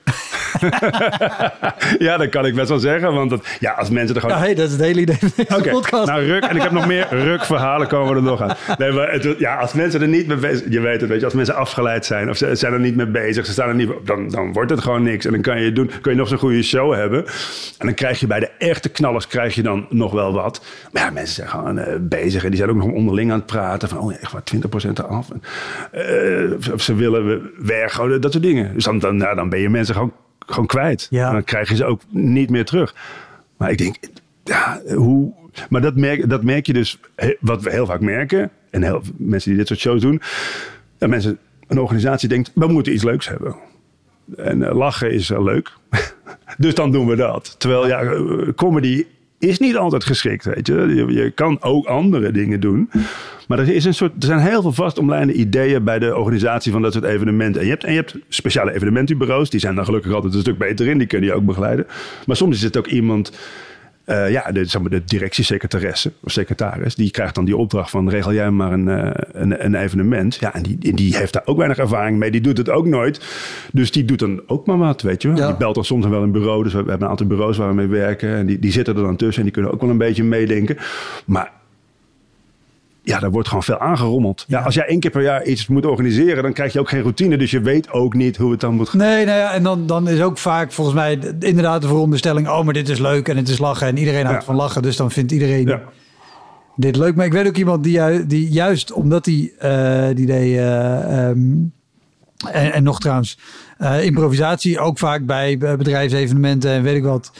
[2.07, 3.13] ja, dat kan ik best wel zeggen.
[3.13, 4.37] Want dat, ja, als mensen er gewoon...
[4.37, 5.71] Ja, hey, dat is het hele idee van deze okay.
[5.71, 6.07] podcast.
[6.07, 6.43] Nou, ruk.
[6.43, 8.55] En ik heb nog meer ruk-verhalen komen er nog aan.
[8.77, 10.65] Nee, maar het, ja, als mensen er niet mee bezig...
[10.69, 11.25] Je weet het, weet je.
[11.25, 13.45] Als mensen afgeleid zijn of ze zijn er niet mee bezig.
[13.45, 13.89] Ze staan er niet...
[14.03, 15.25] Dan, dan wordt het gewoon niks.
[15.25, 17.25] En dan kan je, doen, kun je nog zo'n goede show hebben.
[17.77, 20.65] En dan krijg je bij de echte knallers krijg je dan nog wel wat.
[20.91, 22.43] Maar ja, mensen zijn gewoon uh, bezig.
[22.43, 23.89] En die zijn ook nog onderling aan het praten.
[23.89, 24.43] Van, oh, echt maar
[24.87, 25.27] 20% eraf.
[25.29, 25.41] En,
[26.61, 28.01] uh, of ze willen weg.
[28.01, 28.73] Oh, dat soort dingen.
[28.73, 30.13] Dus dan, dan, nou, dan ben je mensen gewoon
[30.51, 31.07] gewoon kwijt.
[31.09, 31.31] Ja.
[31.31, 32.95] dan krijg je ze ook niet meer terug.
[33.57, 33.95] Maar ik denk,
[34.43, 35.33] ja, hoe.
[35.69, 36.99] Maar dat merk, dat merk je dus,
[37.39, 38.51] wat we heel vaak merken.
[38.69, 40.21] En heel, mensen die dit soort shows doen.
[40.97, 43.55] Dat mensen, een organisatie denkt, we moeten iets leuks hebben.
[44.37, 45.71] En uh, lachen is uh, leuk.
[46.57, 47.55] dus dan doen we dat.
[47.57, 49.05] Terwijl ja, eh, comedy
[49.39, 50.73] is niet altijd geschikt, weet je.
[50.73, 51.05] je.
[51.13, 51.31] je.
[51.31, 52.89] kan ook andere dingen doen.
[53.49, 56.81] Maar er, is een soort, er zijn heel veel vastomlijnde ideeën bij de organisatie van
[56.81, 57.61] dat soort evenementen.
[57.61, 59.49] En je hebt, en je hebt speciale evenementenbureaus.
[59.49, 60.97] Die zijn dan gelukkig altijd een stuk beter in.
[60.97, 61.87] Die kun je ook begeleiden.
[62.25, 63.31] Maar soms is het ook iemand
[64.05, 68.09] uh, ja, de, zeg maar, de directiesecretaresse of secretaris, die krijgt dan die opdracht van
[68.09, 70.35] regel jij maar een, uh, een, een, evenement.
[70.35, 72.31] Ja, en die, die heeft daar ook weinig ervaring mee.
[72.31, 73.25] Die doet het ook nooit.
[73.71, 75.47] Dus die doet dan ook maar wat, weet je wel.
[75.47, 76.63] Die belt dan soms wel een bureau.
[76.63, 78.35] Dus we, we hebben een aantal bureaus waar we mee werken.
[78.35, 80.77] En die, die zitten er dan tussen en die kunnen ook wel een beetje meedenken.
[81.25, 81.51] Maar
[83.03, 84.45] ja, daar wordt gewoon veel aangerommeld.
[84.47, 84.61] Ja.
[84.61, 87.37] als jij één keer per jaar iets moet organiseren, dan krijg je ook geen routine.
[87.37, 88.99] Dus je weet ook niet hoe het dan moet gaan.
[88.99, 92.63] Nee, nou ja, en dan, dan is ook vaak volgens mij inderdaad de veronderstelling: oh,
[92.63, 93.87] maar dit is leuk en het is lachen.
[93.87, 94.81] En iedereen houdt van lachen.
[94.81, 95.79] Dus dan vindt iedereen
[96.75, 97.15] dit leuk.
[97.15, 100.57] Maar ik weet ook iemand die, die juist omdat hij uh, die deed.
[100.57, 101.77] Uh, um,
[102.47, 103.37] en, en, nog trouwens,
[103.79, 107.31] uh, improvisatie ook vaak bij bedrijfsevenementen en weet ik wat.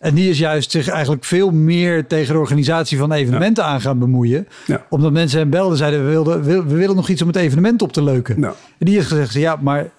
[0.00, 3.98] En die is juist zich eigenlijk veel meer tegen de organisatie van evenementen aan gaan
[3.98, 4.48] bemoeien.
[4.66, 4.84] Ja.
[4.88, 7.82] Omdat mensen hem belden zeiden, we, wilden, we, we, willen nog iets om het evenement
[7.82, 8.44] op te leuken.
[8.44, 9.90] En die heeft gezegd, ja, maar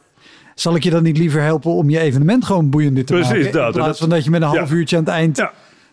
[0.56, 3.52] zal ik je dan niet liever helpen om je evenement gewoon boeiend te Precies, maken?
[3.52, 5.44] Dat, in plaats van dat je met een half uurtje aan het eind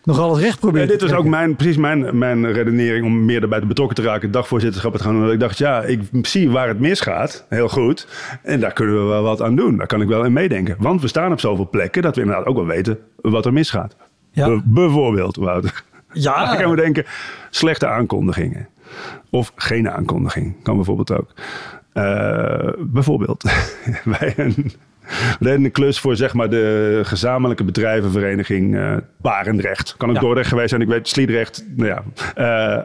[0.07, 0.85] nog alles recht probeert.
[0.85, 4.31] Ja, dit was ook mijn, precies mijn, mijn redenering om meer erbij betrokken te raken.
[4.31, 5.31] Dagvoorzitterschap te gaan doen.
[5.31, 7.45] Ik dacht, ja, ik zie waar het misgaat.
[7.49, 8.07] Heel goed.
[8.43, 9.77] En daar kunnen we wel wat aan doen.
[9.77, 10.75] Daar kan ik wel in meedenken.
[10.79, 13.95] Want we staan op zoveel plekken dat we inderdaad ook wel weten wat er misgaat.
[14.31, 14.61] Ja.
[14.63, 15.83] bijvoorbeeld, Wouter.
[16.11, 16.45] Ja.
[16.47, 17.05] Dan kan we denken,
[17.49, 18.67] slechte aankondigingen.
[19.29, 20.55] Of geen aankondiging.
[20.63, 21.33] Kan bijvoorbeeld ook.
[21.93, 23.43] Uh, bijvoorbeeld
[24.19, 24.71] bij een
[25.39, 29.95] we deden een klus voor zeg maar, de gezamenlijke bedrijvenvereniging uh, Barendrecht.
[29.97, 30.21] Kan ook ja.
[30.21, 30.81] Dordrecht geweest zijn.
[30.81, 31.65] Ik weet Sliedrecht.
[31.75, 32.03] Nou ja,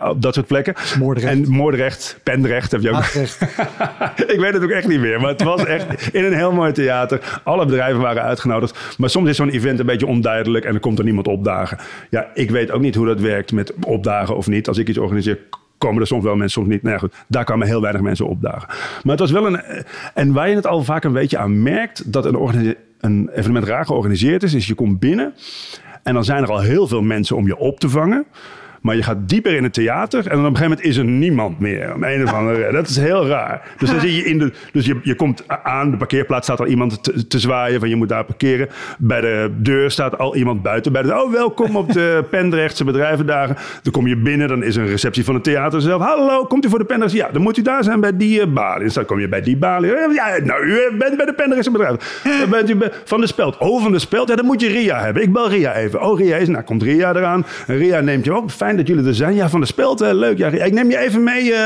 [0.01, 0.75] uh, dat soort plekken.
[0.99, 1.33] Moordrecht.
[1.33, 3.05] En Moordrecht, Pendrecht heb je ook.
[4.35, 5.21] ik weet het ook echt niet meer.
[5.21, 7.41] Maar het was echt in een heel mooi theater.
[7.45, 8.79] Alle bedrijven waren uitgenodigd.
[8.99, 10.65] Maar soms is zo'n event een beetje onduidelijk.
[10.65, 11.79] En dan komt er niemand opdagen.
[12.11, 14.69] Ja, ik weet ook niet hoe dat werkt met opdagen of niet.
[14.69, 15.39] Als ik iets organiseer,
[15.83, 16.83] komen er soms wel mensen, soms niet.
[16.83, 18.69] Nou daar kwamen heel weinig mensen opdagen.
[19.03, 19.61] Maar het was wel een.
[20.15, 23.87] En waar je het al vaak een beetje aan merkt dat een, een evenement raar
[23.87, 25.35] georganiseerd is, is je komt binnen
[26.03, 28.25] en dan zijn er al heel veel mensen om je op te vangen.
[28.83, 31.05] Maar je gaat dieper in het theater en dan op een gegeven moment is er
[31.05, 31.95] niemand meer.
[31.95, 33.75] Om een of andere Dat is heel raar.
[33.79, 34.53] Dus dan zie je in de.
[34.73, 37.97] Dus je, je komt aan, de parkeerplaats staat al iemand te, te, zwaaien van je
[37.97, 38.69] moet daar parkeren.
[38.99, 40.93] Bij de deur staat al iemand buiten.
[40.93, 43.57] Bij de, oh, welkom op de Pendrechtse bedrijvendagen.
[43.83, 46.03] Dan kom je binnen, dan is er een receptie van het theater zelf.
[46.03, 47.19] Hallo, komt u voor de Pendrechtse?
[47.19, 48.85] Ja, dan moet u daar zijn bij die uh, balie.
[48.85, 49.91] Dus dan kom je bij die balie.
[49.91, 51.99] Ja, nou, u bent bij de Pendrechtse bedrijven.
[52.41, 53.59] Dan bent u van de Speld.
[53.59, 54.29] Oh, van de Speld.
[54.29, 55.23] Ja, dan moet je Ria hebben.
[55.23, 56.03] Ik bel Ria even.
[56.03, 56.49] Oh, Ria is.
[56.49, 57.47] Nou, komt Ria eraan.
[57.67, 58.51] Ria neemt je op.
[58.51, 59.35] Fijn dat jullie er zijn.
[59.35, 60.39] Ja, van de speld, leuk.
[60.39, 61.57] Ja, ik neem je even mee uh,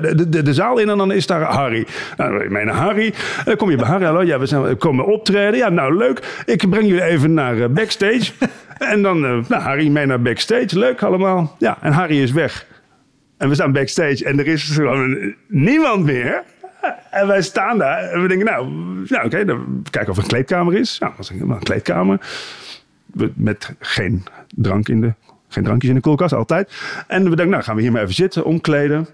[0.00, 1.86] de, de, de, zaal in en dan is daar Harry.
[2.16, 3.14] Nou, ik meen Harry.
[3.44, 4.04] Dan kom je bij Harry.
[4.04, 5.56] Hallo, ja, we, zijn, we komen optreden.
[5.56, 6.42] Ja, nou leuk.
[6.46, 8.32] Ik breng jullie even naar backstage.
[8.78, 10.78] en dan, nou, Harry mee naar backstage.
[10.78, 11.56] Leuk allemaal.
[11.58, 12.66] Ja, en Harry is weg.
[13.36, 16.42] En we staan backstage en er is gewoon niemand meer.
[17.10, 18.68] En wij staan daar en we denken, nou,
[19.08, 20.98] nou oké, dan kijken of er een kleedkamer is.
[20.98, 22.20] Nou, dat was een, een kleedkamer.
[23.34, 25.12] Met geen drank in de,
[25.48, 26.72] geen drankjes in de koelkast, altijd.
[27.06, 29.08] En we denken, nou, gaan we hier maar even zitten, omkleden.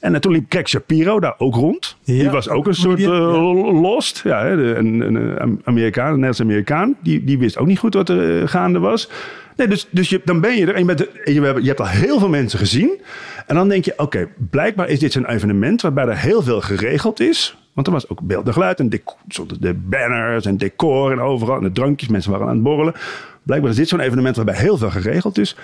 [0.00, 1.96] En toen liep Greg Shapiro daar ook rond.
[2.02, 2.14] Ja.
[2.14, 4.20] Die was ook een soort eh, lost.
[4.24, 6.96] Ja, een, een, een Amerikaan, een Nederlandse Amerikaan.
[7.02, 9.10] Die, die wist ook niet goed wat er eh, gaande was.
[9.56, 11.66] Nee, dus dus je, dan ben je er en je, bent, en je, hebt, je
[11.66, 13.00] hebt al heel veel mensen gezien.
[13.46, 17.20] En dan denk je, oké, blijkbaar is dit zo'n evenement waarbij er heel veel geregeld
[17.20, 17.56] is.
[17.72, 21.56] Want er was ook beeld en geluid en de banners en decor en overal.
[21.56, 22.94] En de drankjes, mensen waren aan het borrelen.
[23.42, 25.56] Blijkbaar is dit zo'n evenement waarbij heel veel geregeld is.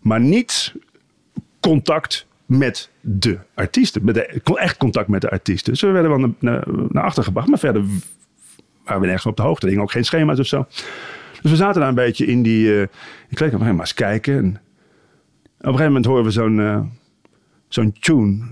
[0.00, 0.74] Maar niet
[1.60, 4.04] contact met de artiesten.
[4.04, 5.72] Met echt contact met de artiesten.
[5.72, 6.34] Dus we werden wel
[6.90, 7.48] naar, achter gebracht.
[7.48, 7.84] Maar verder
[8.84, 9.70] waren we nergens op de hoogte.
[9.70, 10.66] Er ook geen schema's of zo.
[11.42, 12.80] Dus we zaten daar een beetje in die...
[12.80, 12.86] eh
[13.28, 14.34] ik kreeg maar eens kijken.
[14.34, 14.54] En op
[15.58, 16.80] een gegeven moment horen we zo'n eh,
[17.68, 18.44] zo'n tune.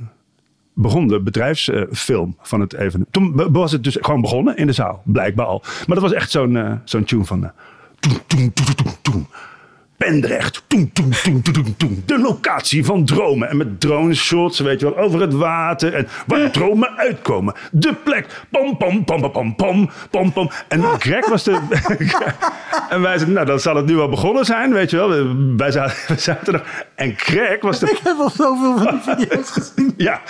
[0.74, 3.12] Begon de bedrijfsfilm van het evenement.
[3.12, 5.02] Toen was het dus gewoon begonnen in de zaal.
[5.04, 5.62] Blijkbaar al.
[5.62, 7.52] Maar dat was echt zo'n eh, zo'n tune van...
[8.06, 9.26] eh, toem, toem, toem, toem, toem.
[9.96, 10.62] Pendrecht.
[10.66, 12.02] Toem, toem, toem, toem, toem, toem.
[12.06, 13.48] De locatie van dromen.
[13.50, 15.94] En met drone shots, weet je wel, over het water.
[15.94, 17.54] En waar dromen uitkomen.
[17.72, 18.26] De plek.
[18.50, 20.50] Pam, pam, pam, pam, pam, pam, pam, pam.
[20.68, 21.52] En Greg was de...
[22.90, 25.08] en wij zeiden, nou, dan zal het nu wel begonnen zijn, weet je wel.
[25.08, 25.70] We- Wij
[26.16, 26.62] zaten, er.
[26.94, 27.86] En Greg was de...
[27.96, 29.94] Ik heb al zoveel van die video's gezien.
[29.96, 30.20] Ja,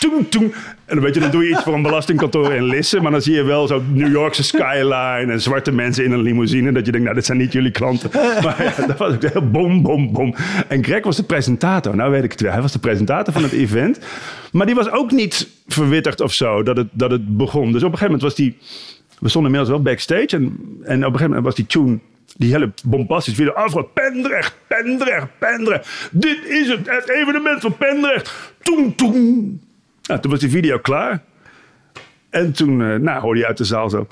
[0.00, 0.54] toen, toen.
[0.84, 3.00] En dan weet je, dan doe je iets voor een belastingkantoor in Lisse.
[3.00, 6.72] Maar dan zie je wel zo New Yorkse skyline en zwarte mensen in een limousine.
[6.72, 8.10] Dat je denkt, nou, dit zijn niet jullie klanten.
[8.14, 9.15] Maar ja, dat was
[9.52, 10.34] bom, bom, bom.
[10.68, 11.96] En Greg was de presentator.
[11.96, 12.52] Nou weet ik het weer.
[12.52, 13.98] Hij was de presentator van het event.
[14.52, 17.72] Maar die was ook niet verwittigd of zo dat het, dat het begon.
[17.72, 18.56] Dus op een gegeven moment was die...
[19.18, 20.36] We stonden inmiddels wel backstage.
[20.36, 20.42] En,
[20.82, 21.98] en op een gegeven moment was die tune...
[22.36, 23.54] Die hele bombastische video.
[23.54, 26.08] Afro, Pendrecht, Pendrecht, Pendrecht.
[26.12, 28.52] Dit is het, het evenement van Pendrecht.
[28.62, 29.60] Toen, toen.
[30.02, 31.22] Nou, toen was die video klaar.
[32.30, 34.06] En toen eh, nou, hoorde je uit de zaal zo...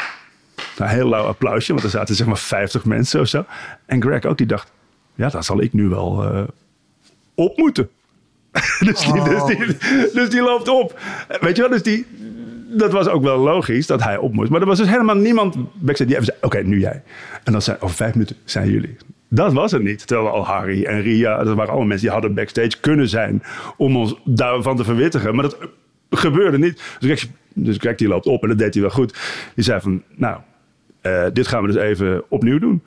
[0.78, 3.44] Een heel lauw applausje, want er zaten zeg maar 50 mensen of zo.
[3.86, 4.72] En Greg ook, die dacht...
[5.14, 6.42] Ja, daar zal ik nu wel eh,
[7.34, 7.88] op moeten.
[8.86, 9.58] dus, die, dus, die,
[10.12, 11.00] dus die loopt op.
[11.40, 12.06] Weet je wel, dus die...
[12.76, 14.50] Dat was ook wel logisch dat hij op moest.
[14.50, 16.38] Maar er was dus helemaal niemand backstage die even zei...
[16.40, 17.02] Oké, nu jij.
[17.44, 18.96] En dan zijn over vijf minuten zijn jullie.
[19.28, 20.06] Dat was het niet.
[20.06, 21.36] Terwijl al Harry en Ria...
[21.36, 23.42] Dat waren allemaal mensen die hadden backstage kunnen zijn...
[23.76, 25.34] om ons daarvan te verwittigen.
[25.34, 25.58] Maar dat
[26.10, 26.74] gebeurde niet.
[26.74, 29.18] Dus Greg, dus Greg die loopt op en dat deed hij wel goed.
[29.54, 30.02] Die zei van...
[30.14, 30.38] Nou,
[31.00, 32.82] eh, dit gaan we dus even opnieuw doen.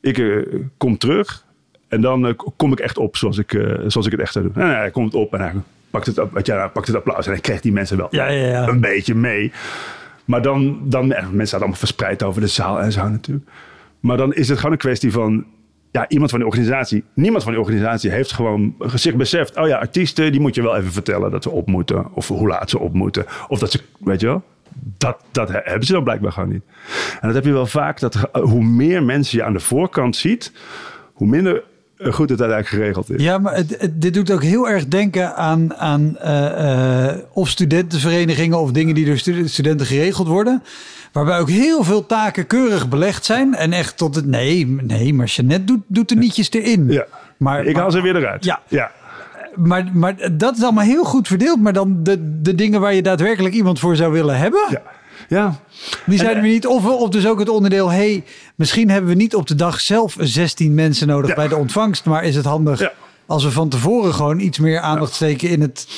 [0.00, 0.36] Ik eh,
[0.76, 1.44] kom terug
[1.90, 4.44] en dan eh, kom ik echt op zoals ik, eh, zoals ik het echt zou
[4.52, 4.62] doen.
[4.62, 5.52] En hij komt op en hij
[5.90, 8.46] pakt het, op- hij pakt het applaus en hij kreeg die mensen wel Ja, ja,
[8.46, 8.68] ja.
[8.68, 9.52] een beetje mee.
[10.24, 13.48] Maar dan, dan eh, mensen zaten allemaal verspreid over de zaal en zo natuurlijk.
[14.00, 15.44] Maar dan is het gewoon een kwestie van
[15.90, 19.56] ja, iemand van de organisatie, niemand van de organisatie heeft gewoon zich beseft.
[19.56, 22.06] Oh ja, artiesten, die moet je wel even vertellen dat ze op moeten.
[22.14, 23.24] Of hoe laat ze op moeten.
[23.48, 24.42] Of dat ze, weet je wel.
[24.98, 26.62] Dat, dat he- hebben ze dan blijkbaar gewoon niet.
[27.20, 30.16] En dat heb je wel vaak, dat eh, hoe meer mensen je aan de voorkant
[30.16, 30.52] ziet,
[31.12, 31.62] hoe minder
[32.00, 33.22] eh, goed het uiteindelijk geregeld is.
[33.22, 38.58] Ja, maar het, dit doet ook heel erg denken aan, aan eh, eh, of studentenverenigingen
[38.60, 40.62] of dingen die door stu- studenten geregeld worden.
[41.12, 43.54] Waarbij ook heel veel taken keurig belegd zijn.
[43.54, 44.26] En echt tot het.
[44.26, 46.86] Nee, nee, maar Jeannette doet, doet de nietjes erin.
[46.90, 47.04] Ja.
[47.36, 48.44] Maar, ik haal ze weer eruit.
[48.44, 48.60] Ja.
[48.68, 48.90] ja.
[49.54, 51.60] maar, maar dat is allemaal heel goed verdeeld.
[51.60, 54.66] Maar dan de, de dingen waar je daadwerkelijk iemand voor zou willen hebben.
[54.70, 54.82] Ja.
[55.28, 55.60] Ja.
[56.06, 56.66] Die zijn er niet.
[56.66, 57.90] Of, of dus ook het onderdeel.
[57.90, 61.34] hey, misschien hebben we niet op de dag zelf 16 mensen nodig Ja.
[61.36, 62.04] bij de ontvangst.
[62.04, 62.92] Maar is het handig Ja.
[63.26, 65.88] als we van tevoren gewoon iets meer aandacht steken in het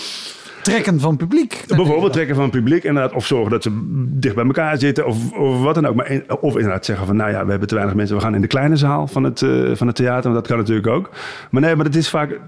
[0.62, 1.64] trekken van publiek.
[1.66, 3.12] Bijvoorbeeld trekken van publiek inderdaad.
[3.12, 3.70] Of zorgen dat ze
[4.08, 5.06] dicht bij elkaar zitten.
[5.06, 5.94] Of, of wat dan ook.
[5.94, 8.16] Maar in- of inderdaad zeggen van nou ja, we hebben te weinig mensen.
[8.16, 10.22] We gaan in de kleine zaal van het, eh, van het theater.
[10.22, 11.10] Want dat kan natuurlijk ook.
[11.50, 12.38] Maar nee, maar het is vaak...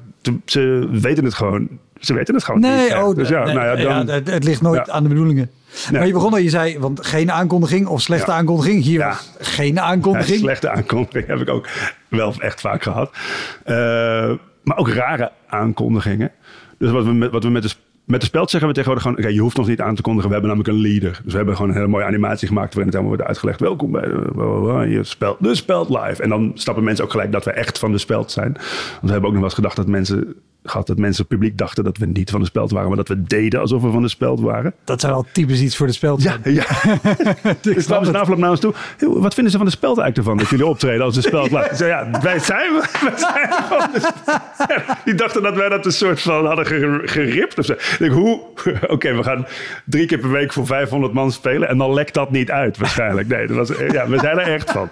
[0.44, 1.68] Ze weten het gewoon.
[2.00, 2.70] Ze weten het gewoon niet.
[2.70, 4.92] Nee, oh, dus ja, nee, nou ja, dan, ja, het, het ligt nooit Ja.
[4.92, 5.50] aan de bedoelingen.
[5.90, 5.98] Nee.
[5.98, 8.36] Maar je begon al, je zei, want geen aankondiging of slechte Ja.
[8.36, 8.82] aankondiging.
[8.82, 9.16] Hier Ja.
[9.38, 10.38] geen Ja, aankondiging.
[10.38, 11.68] slechte aankondiging heb ik ook
[12.08, 13.10] wel echt vaak gehad.
[13.64, 13.74] Eh,
[14.62, 16.30] maar ook rare aankondigingen.
[16.78, 17.70] Dus wat we met, wat we met de,
[18.04, 19.24] met de speld zeggen we tegenwoordig gewoon...
[19.26, 20.28] oké, je hoeft ons niet aan te kondigen.
[20.30, 21.20] We hebben namelijk een leader.
[21.22, 22.74] Dus we hebben gewoon een hele mooie animatie gemaakt...
[22.74, 23.60] waarin het helemaal wordt uitgelegd.
[23.60, 26.22] Welkom bij de, je speld, de speld live.
[26.22, 28.52] En dan snappen mensen ook gelijk dat we echt van de speld zijn.
[28.52, 30.34] Want we hebben ook nog wel eens gedacht dat mensen...
[30.64, 32.88] gehad dat mensen, het publiek dachten dat we niet van de speld waren...
[32.88, 34.74] maar dat we deden alsof we van de speld waren.
[34.84, 36.54] Dat zou al typisch iets voor de speld Ja, zijn.
[36.54, 36.64] ja.
[37.74, 38.72] Dus kwamen ze na afloop naar ons toe.
[38.98, 40.36] "Hey, Wat vinden ze van de speld eigenlijk ervan?
[40.36, 44.96] Dat jullie optreden als een speld zei, ja, wij zijn, wij zijn van de speld.
[45.04, 47.72] Die dachten dat wij dat een soort van hadden ger- geript of zo.
[47.72, 48.40] Ik denk, hoe?
[48.94, 49.46] Oké, we gaan
[49.84, 51.68] drie keer per week voor 500 man spelen.
[51.68, 53.28] En dan lekt dat niet uit waarschijnlijk.
[53.28, 54.88] Nee, dat was, ja, we zijn er echt van.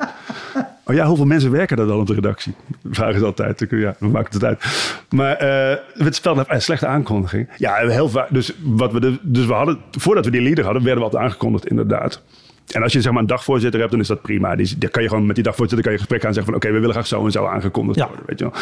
[0.85, 2.55] Oh ja, hoeveel mensen werken er dan op de redactie?
[2.91, 3.67] Vragen ze altijd.
[3.71, 4.65] Ja, we maken het uit.
[5.11, 7.49] Maar eh het spel een slechte aankondiging.
[7.57, 8.29] Ja, heel vaak.
[8.31, 11.67] Dus, wat we dus we hadden, voordat we die leader hadden, werden we altijd aangekondigd,
[11.67, 12.23] inderdaad.
[12.71, 14.57] En als je zeg maar een dagvoorzitter hebt, dan is dat prima.
[14.57, 16.63] Die, daar kan je gewoon met die dagvoorzitter kan je gesprek aan zeggen van...
[16.63, 18.07] oké, we willen graag zo en zo aangekondigd Ja.
[18.07, 18.25] worden.
[18.27, 18.55] Weet je wel.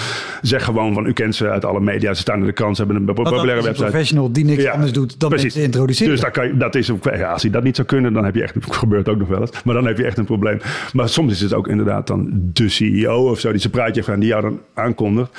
[0.42, 2.14] Zeg gewoon van, u kent ze uit alle media.
[2.14, 3.84] Ze staan in de krant, ze hebben een populaire is een website.
[3.90, 5.46] professional die niks Ja, anders doet dan precies.
[5.46, 6.12] mensen introduceren.
[6.12, 8.34] Dus daar kan je, dat is, ja, als hij dat niet zou kunnen, dan heb
[8.34, 10.58] je echt, gebeurt ook nog wel eens, maar dan heb je echt een probleem.
[10.92, 14.20] Maar soms is het ook inderdaad dan de CEO of zo, die zijn praatje gedaan,
[14.20, 15.38] die jou dan aankondigt.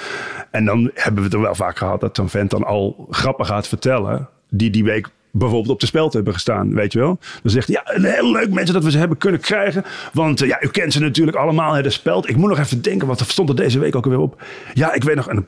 [0.51, 3.45] En dan hebben we het er wel vaak gehad dat zo'n vent dan al grappen
[3.45, 7.19] gaat vertellen, die die week bijvoorbeeld op de speld hebben gestaan, weet je wel.
[7.41, 9.83] Dan zegt hij, ja, een heel leuk mensen dat we ze hebben kunnen krijgen.
[10.13, 12.29] Want eh, ja, u kent ze natuurlijk allemaal, hè, de speld.
[12.29, 14.41] Ik moet nog even denken, wat stond er deze week ook alweer op?
[14.73, 15.29] Ja, ik weet nog...
[15.29, 15.47] En,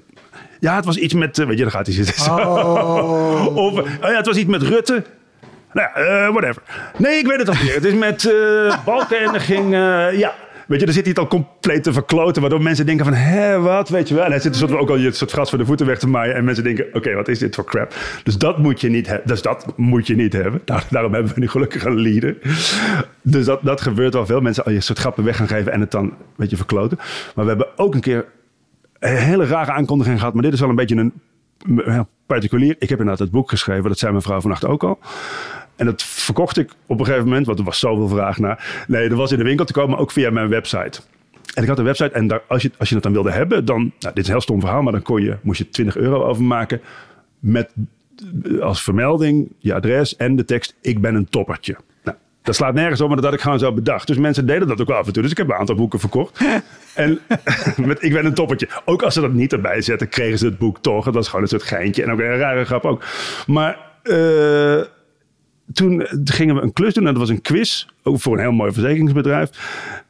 [0.60, 2.24] ja, het was iets met, eh, weet je, dan gaat hij zitten.
[2.24, 2.36] Zo.
[3.66, 5.04] Of, oh ja, het was iets met Rutte.
[5.74, 6.62] Nou ja, eh, whatever.
[6.98, 7.74] Nee, ik weet het alweer.
[7.74, 8.34] Het is met
[8.86, 9.72] Balken en er ging...
[10.18, 10.34] ja,
[10.68, 12.42] weet je, dan zit hij het al compleet te verkloten.
[12.42, 14.24] Waardoor mensen denken van, hè, wat, weet je wel.
[14.24, 16.08] En hij zit een soort ook al je soort gras voor de voeten weg te
[16.08, 16.36] maaien.
[16.36, 17.94] En mensen denken, oké, wat is dit voor crap?
[18.24, 19.28] Dus dat moet je niet, hebben.
[19.28, 20.62] dus dat moet je niet hebben.
[20.66, 22.38] Daar- daarom hebben we nu gelukkig een leader.
[23.22, 24.42] Dus dat, dat gebeurt wel veel.
[24.42, 26.98] Mensen al je soort grappen weg gaan geven en het dan, weet je, verkloten.
[27.36, 28.26] Maar we hebben ook een keer
[29.00, 30.34] een hele rare aankondiging gehad.
[30.34, 31.14] Maar dit is wel een beetje een
[32.26, 32.76] particulier.
[32.80, 33.84] Ik heb inderdaad het boek geschreven.
[33.90, 35.00] Dat zei mevrouw vannacht ook al.
[35.76, 37.46] En dat verkocht ik op een gegeven moment.
[37.46, 38.84] Want er was zoveel vraag naar.
[38.88, 39.98] Nee, er was in de winkel te komen.
[39.98, 41.02] Ook via mijn website.
[41.54, 42.12] En ik had een website.
[42.12, 43.66] En daar, als, je, als je het dan wilde hebben.
[43.66, 44.82] Dan, nou, dit is een heel stom verhaal.
[44.82, 46.82] Maar dan kon je, moest je 20 euro overmaken.
[47.40, 47.70] Met
[48.62, 50.76] als vermelding je adres en de tekst.
[50.82, 51.76] Ik ben een toppertje.
[52.04, 54.08] Nou, dat slaat nergens op, maar dat had ik gewoon zo bedacht.
[54.08, 55.22] Dus mensen deden dat ook wel af en toe.
[55.22, 56.40] Dus ik heb een aantal boeken verkocht.
[56.94, 57.20] en
[57.78, 58.68] met, ik ben een toppertje.
[58.86, 61.06] Ook als ze dat niet erbij zetten, kregen ze het boek toch.
[61.06, 62.04] Dat was gewoon een soort geintje.
[62.04, 63.04] En ook een rare grap ook.
[63.48, 64.82] Maar eh,
[65.74, 67.08] toen gingen we een klus doen.
[67.08, 67.86] En dat was een quiz.
[68.04, 69.50] Ook voor een heel mooi verzekeringsbedrijf.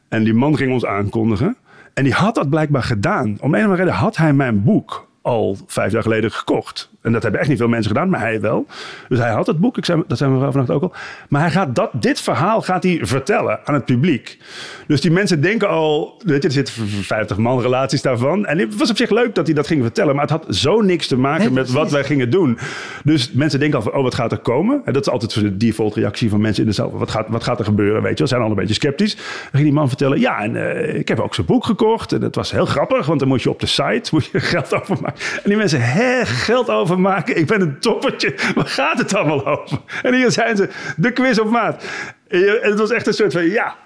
[0.08, 1.56] En die man ging ons aankondigen.
[1.94, 3.36] En die had dat blijkbaar gedaan.
[3.40, 6.90] Om een of andere reden had hij mijn boek al vijf jaar geleden gekocht.
[7.04, 8.66] En dat hebben echt niet veel mensen gedaan, maar hij wel.
[9.08, 10.92] Dus hij had het boek, ik zei, dat zei mevrouw vannacht ook al.
[11.28, 14.38] Maar hij gaat dat, dit verhaal gaat hij vertellen aan het publiek.
[14.86, 18.46] Dus die mensen denken al, weet je, er zitten 50 man relaties daarvan.
[18.46, 20.80] En het was op zich leuk dat hij dat ging vertellen, maar het had zo
[20.80, 22.58] niks te maken met wat wij gingen doen.
[23.04, 24.82] Dus mensen denken al van, oh, wat gaat er komen?
[24.84, 26.90] En dat is altijd de default reactie van mensen in de zaal.
[26.90, 28.26] Wat gaat, wat gaat er gebeuren, weet je wel?
[28.26, 29.14] Zijn al een beetje sceptisch.
[29.14, 32.12] Dan ging die man vertellen, ja, en eh, ik heb ook zijn boek gekocht.
[32.12, 34.74] En dat was heel grappig, want dan moet je op de site moet je geld
[34.74, 35.18] overmaken.
[35.42, 37.36] En die mensen, hè, geld overmaken?
[37.36, 38.34] Ik ben een toppertje.
[38.54, 39.78] Waar gaat het allemaal over?
[40.02, 41.84] En hier zijn ze, de quiz op maat.
[42.28, 43.76] En het was echt een soort van, ja,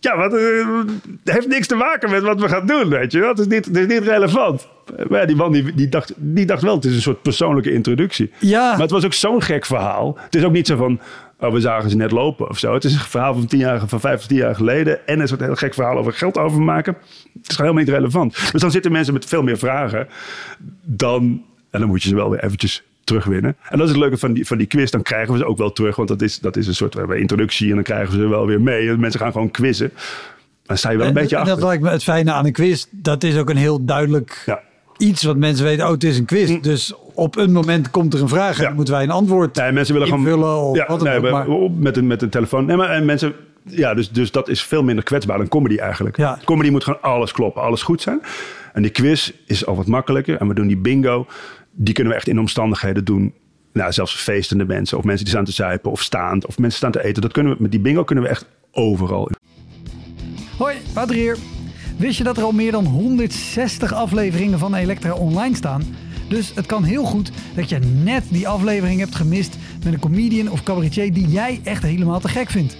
[0.00, 0.78] ja, wat, eh,
[1.24, 3.28] het heeft niks te maken met wat we gaan doen, weet je wel.
[3.28, 4.68] Het is niet, het is niet relevant.
[5.08, 7.72] Maar ja, die man die, die, dacht, die dacht wel, het is een soort persoonlijke
[7.72, 8.30] introductie.
[8.38, 8.70] Ja.
[8.70, 10.18] Maar het was ook zo'n gek verhaal.
[10.20, 11.00] Het is ook niet zo van,
[11.40, 12.74] oh, we zagen ze net lopen of zo.
[12.74, 15.06] Het is een verhaal van, tien jaar, van vijf of tien jaar geleden.
[15.06, 16.94] En een soort heel gek verhaal over geld overmaken.
[16.94, 18.52] Het is gewoon helemaal niet relevant.
[18.52, 20.08] Dus dan zitten mensen met veel meer vragen
[20.82, 21.42] dan...
[21.70, 23.56] En dan moet je ze wel weer eventjes terugwinnen.
[23.68, 24.90] En dat is het leuke van die, van die quiz.
[24.90, 25.96] Dan krijgen we ze ook wel terug.
[25.96, 27.68] Want dat is, dat is een soort we hebben introductie.
[27.68, 28.88] En dan krijgen we ze wel weer mee.
[28.88, 29.92] En mensen gaan gewoon quizzen.
[30.66, 31.56] Dan sta je wel een beetje En achter.
[31.58, 32.84] dat lijkt me het fijne aan een quiz.
[32.90, 34.60] Dat is ook een heel duidelijk Ja.
[34.96, 35.84] iets wat mensen weten.
[35.86, 36.60] Oh, het is een quiz.
[36.60, 38.66] Dus op een moment komt er een vraag en Ja.
[38.66, 41.46] dan moeten wij een antwoord Nee, mensen willen gewoon of ja, wat dan nee, ook.
[41.46, 42.64] Maar, met, een, met een telefoon.
[42.66, 46.16] Nee, maar en mensen, ja, dus, dus dat is veel minder kwetsbaar dan comedy eigenlijk.
[46.16, 46.38] Ja.
[46.44, 48.20] Comedy moet gewoon alles kloppen, alles goed zijn.
[48.72, 50.36] En die quiz is al wat makkelijker.
[50.36, 51.26] En we doen die bingo.
[51.80, 53.34] Die kunnen we echt in omstandigheden doen.
[53.72, 54.98] Nou, zelfs feestende mensen.
[54.98, 56.46] Of mensen die staan te zuipen of staand.
[56.46, 57.22] Of mensen staan te eten.
[57.22, 59.30] Dat kunnen we, met die bingo kunnen we echt overal.
[60.58, 61.36] Hoi, Wouter hier.
[61.96, 65.82] Wist je dat er al meer dan 160 afleveringen van Elektra online staan?
[66.28, 70.50] Dus het kan heel goed dat je net die aflevering hebt gemist met een comedian
[70.50, 72.76] of cabaretier die jij echt helemaal te gek vindt.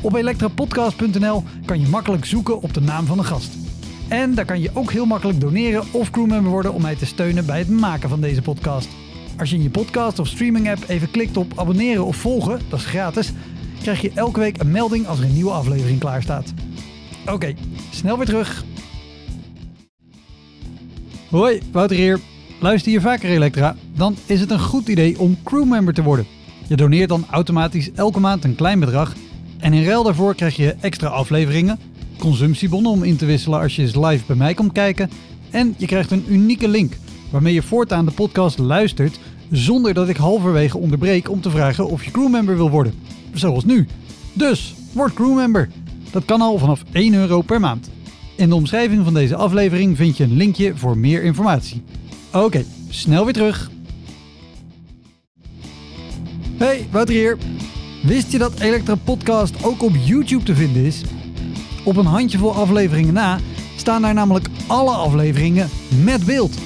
[0.00, 3.65] Op elektrapodcast.nl kan je makkelijk zoeken op de naam van de gast.
[4.08, 7.46] En daar kan je ook heel makkelijk doneren of crewmember worden om mij te steunen
[7.46, 8.88] bij het maken van deze podcast.
[9.38, 12.78] Als je in je podcast of streaming app even klikt op abonneren of volgen, dat
[12.78, 13.32] is gratis,
[13.80, 16.52] krijg je elke week een melding als er een nieuwe aflevering klaar staat.
[17.32, 17.54] Oké,
[17.90, 18.64] snel weer terug.
[21.30, 22.20] Hoi, Wouter hier.
[22.60, 23.76] Luister je vaker Elektra?
[23.94, 26.26] Dan is het een goed idee om crewmember te worden.
[26.66, 29.14] Je doneert dan automatisch elke maand een klein bedrag.
[29.58, 31.78] En in ruil daarvoor krijg je extra afleveringen,
[32.18, 35.10] consumptiebonnen om in te wisselen als je eens live bij mij komt kijken.
[35.50, 36.96] En je krijgt een unieke link
[37.30, 39.18] waarmee je voortaan de podcast luistert
[39.50, 42.94] zonder dat ik halverwege onderbreek om te vragen of je crewmember wil worden.
[43.34, 43.86] Zoals nu.
[44.32, 45.68] Dus, word crewmember.
[46.10, 47.90] Dat kan al vanaf 1 euro per maand.
[48.36, 51.82] In de omschrijving van deze aflevering vind je een linkje voor meer informatie.
[52.32, 53.70] Oké, snel weer terug.
[56.56, 57.38] Hey, Wouter hier.
[58.02, 61.02] Wist je dat Elektra Podcast ook op YouTube te vinden is?
[61.86, 63.38] Op een handjevol afleveringen na
[63.76, 65.68] staan daar namelijk alle afleveringen
[66.04, 66.58] met beeld.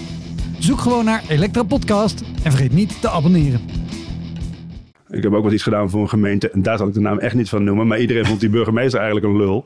[0.58, 3.60] Zoek gewoon naar Elektra Podcast en vergeet niet te abonneren.
[5.10, 6.50] Ik heb ook wat iets gedaan voor een gemeente.
[6.50, 7.86] En daar zal ik de naam echt niet van noemen.
[7.86, 9.64] Maar iedereen vond die burgemeester eigenlijk een lul.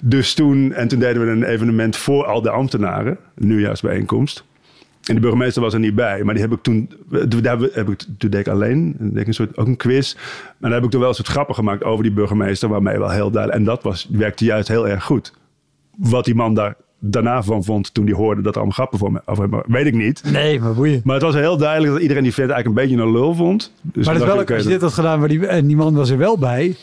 [0.00, 3.18] Dus toen, en toen deden we een evenement voor al de ambtenaren.
[3.34, 4.44] Een nieuwjaarsbijeenkomst.
[5.06, 6.24] En de burgemeester was er niet bij.
[6.24, 6.90] Maar die heb ik toen,
[7.42, 8.96] daar heb ik, toen deed ik alleen.
[8.98, 10.14] Deed ik een soort, ook een quiz.
[10.14, 12.68] Maar daar heb ik toen wel een soort grappen gemaakt over die burgemeester.
[12.68, 13.60] Waarmee wel heel duidelijk.
[13.60, 15.32] En dat was, werkte juist heel erg goed.
[15.96, 19.12] Wat die man daar daarna van vond toen hij hoorde dat er allemaal grappen voor
[19.12, 20.22] me over hem weet ik niet.
[20.32, 21.00] Nee, maar boeien.
[21.04, 23.72] Maar het was heel duidelijk dat iedereen die vent eigenlijk een beetje een lul vond.
[23.82, 25.94] Dus maar het is wel, als je dit had gedaan maar die, en die man
[25.94, 26.76] was er wel bij,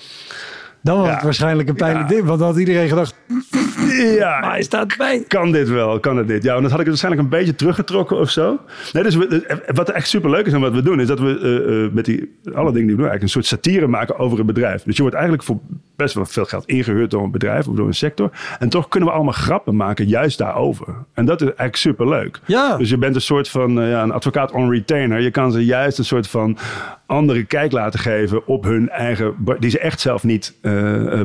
[0.81, 2.23] dan was het waarschijnlijk een pijnlijk ding.
[2.25, 3.15] Want dan had iedereen gedacht,
[4.21, 5.23] ja, maar hij staat bij.
[5.27, 6.43] Kan dit wel, kan het dit?
[6.43, 8.59] Ja, en dat had ik waarschijnlijk een beetje teruggetrokken of zo.
[8.93, 9.17] Nee, dus
[9.73, 12.05] wat echt super leuk is en wat we doen, is dat we uh, uh, met
[12.05, 14.83] die, alle dingen die we doen, eigenlijk een soort satire maken over een bedrijf.
[14.83, 15.59] Dus je wordt eigenlijk voor
[15.95, 18.29] best wel veel geld ingehuurd door een bedrijf of door een sector.
[18.59, 20.87] En toch kunnen we allemaal grappen maken juist daarover.
[21.13, 22.39] En dat is eigenlijk super leuk.
[22.45, 22.77] Ja.
[22.77, 25.19] Dus je bent een soort van uh, ja, een advocaat on retainer.
[25.19, 26.57] Je kan ze juist een soort van
[27.05, 30.53] andere kijk laten geven op hun eigen, die ze echt zelf niet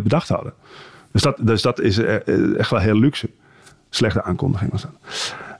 [0.02, 0.52] bedacht hadden.
[1.12, 3.30] Dus dat, dus dat is echt wel heel luxe.
[3.90, 4.90] Slechte aankondiging was dat.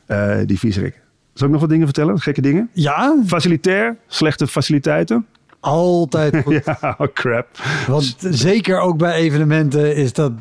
[0.09, 1.01] Uh, die viezerik.
[1.33, 2.21] Zal ik nog wat dingen vertellen?
[2.21, 2.71] Gekke dingen?
[2.73, 3.17] Ja.
[3.27, 5.27] Facilitair, slechte faciliteiten.
[5.61, 6.65] Altijd goed.
[6.65, 7.47] ja, oh crap.
[7.87, 10.33] Want zeker ook bij evenementen is dat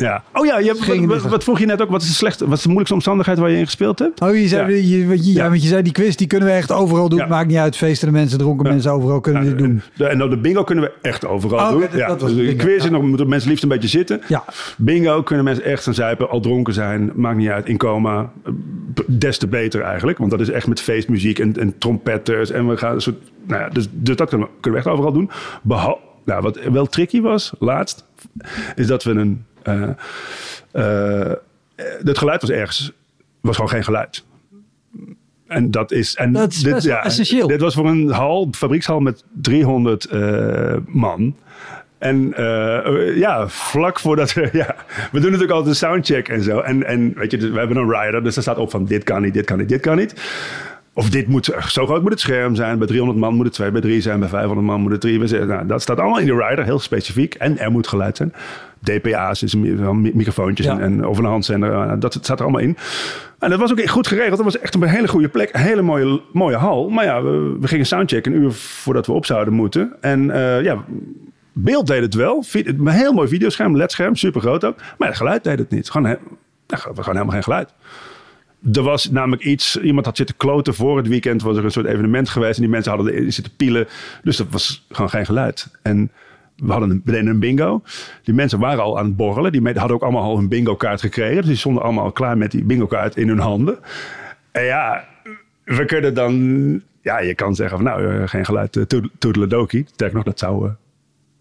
[0.00, 0.22] ja.
[0.32, 1.90] Oh ja, je hebt, wat, wat, vroeg je net ook?
[1.90, 4.20] Wat is, de slechte, wat is de moeilijkste omstandigheid waar je in gespeeld hebt?
[4.20, 5.04] Oh, je zei, ja.
[5.12, 7.28] Je, ja, want je zei die quiz, die kunnen we echt overal doen.
[7.28, 9.82] Maakt niet uit, feesten de mensen, dronken mensen, overal kunnen we dit doen.
[9.96, 11.98] De, en de bingo kunnen we echt overal oh, doen.
[11.98, 14.20] ja, dus de quiz is nog, moeten mensen liefst een beetje zitten.
[14.28, 14.44] Ja.
[14.76, 18.30] Bingo kunnen mensen echt gaan zuipen, al dronken zijn, maakt niet uit, in coma.
[19.06, 22.50] Des te beter eigenlijk, want dat is echt met feestmuziek en, en trompetters.
[22.50, 25.12] En we gaan, soort, nou ja, dus, dus dat kunnen we, kunnen we echt overal
[25.12, 25.30] doen.
[25.62, 28.04] Behalve, nou, wat wel tricky was, laatst,
[28.74, 29.44] is dat we een
[32.02, 32.92] het geluid was ergens,
[33.40, 34.24] was gewoon geen geluid.
[35.50, 36.14] En dat is.
[36.14, 37.46] En dat is dit, ja, essentieel.
[37.46, 41.36] Dit was voor een hal, fabriekshal met 300 uh, man.
[41.98, 44.48] En uh, ja, vlak voordat we.
[44.52, 44.74] Ja,
[45.12, 46.60] we doen natuurlijk altijd een soundcheck en zo.
[46.60, 49.04] En, en weet je, dus we hebben een rider, dus er staat op van dit
[49.04, 50.14] kan niet, dit kan niet, dit kan niet.
[51.00, 52.78] Of dit moet, zo groot moet het scherm zijn.
[52.78, 54.20] Bij 300 man moet het 2 bij 3 zijn.
[54.20, 55.46] Bij 500 man moet het 3 bij 6.
[55.46, 57.34] Nou, dat staat allemaal in de rider, heel specifiek.
[57.34, 58.32] En er moet geluid zijn.
[58.82, 61.72] DPA's, dus microfoontjes en, en over een handzender.
[61.72, 62.76] Eh, dat staat er allemaal in.
[63.38, 64.36] En dat was ook goed geregeld.
[64.36, 65.48] Dat was echt een hele goede plek.
[65.52, 66.88] Een hele mooie, mooie hal.
[66.88, 69.92] Maar ja, we, we gingen soundchecken een uur voordat we op zouden moeten.
[70.00, 70.84] En uh, ja,
[71.52, 72.44] beeld deed het wel.
[72.52, 74.76] Een heel mooi videoscherm, ledscherm, super groot ook.
[74.98, 75.90] Maar het geluid deed het niet.
[75.90, 76.16] Gewoon, he,
[76.76, 77.72] gewoon helemaal geen geluid.
[78.72, 81.86] Er was namelijk iets, iemand had zitten kloten voor het weekend, was er een soort
[81.86, 83.86] evenement geweest en die mensen hadden zitten pielen.
[84.22, 85.68] Dus dat was gewoon geen geluid.
[85.82, 86.10] En
[86.56, 87.82] we hadden een, deden een bingo.
[88.22, 89.52] Die mensen waren al aan het borrelen.
[89.52, 91.36] Die hadden ook allemaal al hun bingo kaart gekregen.
[91.36, 93.78] Dus die stonden allemaal al klaar met die bingo kaart in hun handen.
[94.52, 95.04] En ja,
[95.64, 99.86] we kunnen dan, ja, je kan zeggen van nou, eh, geen geluid, uh, toedeledokie.
[99.92, 100.70] Sterk nog, dat zou uh,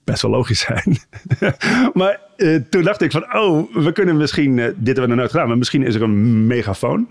[0.10, 0.98] best wel logisch zijn.
[2.00, 5.18] maar uh, toen dacht ik van, oh, we kunnen misschien, uh, dit hebben we nog
[5.18, 7.08] nooit gedaan, maar misschien is er een megafoon.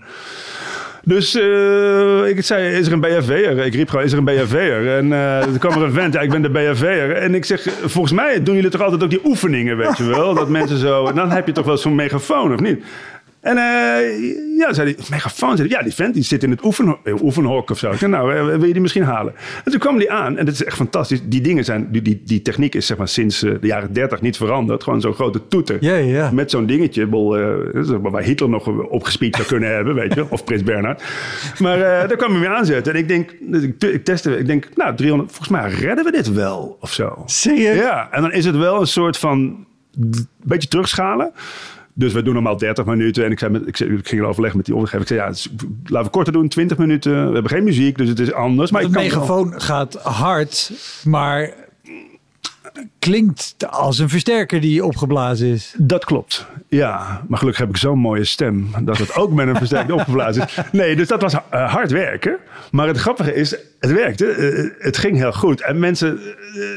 [1.03, 3.57] Dus uh, ik zei, is er een BFV'er?
[3.65, 4.97] Ik riep gewoon, is er een BFV'er?
[4.97, 7.11] En uh, toen kwam er een vent, ja, ik ben de BFV'er.
[7.11, 10.33] En ik zeg, volgens mij doen jullie toch altijd ook die oefeningen, weet je wel?
[10.33, 12.83] Dat mensen zo, dan heb je toch wel zo'n megafoon, of niet?
[13.41, 15.57] En uh, ja, zei hij, megafoon.
[15.57, 17.91] Zei ja, die vent die zit in het oefen, eh, oefenhok of zo.
[17.91, 19.33] Ik zei, nou, eh, wil je die misschien halen?
[19.63, 20.37] En toen kwam die aan.
[20.37, 21.21] En dat is echt fantastisch.
[21.23, 24.37] Die dingen zijn, die, die, die techniek is zeg maar sinds de jaren dertig niet
[24.37, 24.83] veranderd.
[24.83, 25.77] Gewoon zo'n grote toeter.
[26.31, 27.07] Met zo'n dingetje.
[27.07, 27.55] Bol, uh,
[28.01, 30.25] waar Hitler nog opgespied zou kunnen hebben, weet je.
[30.29, 31.03] Of Prins Bernhard.
[31.59, 32.93] Maar uh, daar kwam hij mee aanzetten.
[32.93, 36.33] En ik denk, ik, ik testte, ik denk, nou, 300, volgens mij redden we dit
[36.33, 37.23] wel of zo.
[37.25, 37.73] Zie je?
[37.73, 39.65] Ja, en dan is het wel een soort van,
[40.43, 41.31] beetje terugschalen.
[41.99, 43.25] Dus we doen normaal 30 minuten.
[43.25, 45.01] En ik, zei met, ik, ik ging overleggen met die ondergever.
[45.01, 47.11] Ik zei, ja, laten we korter doen, 20 minuten.
[47.27, 48.71] We hebben geen muziek, dus het is anders.
[48.71, 50.71] Maar de megafoon gaat hard,
[51.03, 51.53] maar
[52.99, 55.75] klinkt als een versterker die opgeblazen is.
[55.77, 57.21] Dat klopt, ja.
[57.27, 60.57] Maar gelukkig heb ik zo'n mooie stem dat het ook met een versterker opgeblazen is.
[60.71, 61.39] Nee, dus dat was uh,
[61.73, 62.37] hard werken.
[62.71, 64.35] Maar het grappige is, het werkte.
[64.35, 65.61] Uh, het ging heel goed.
[65.61, 66.19] En mensen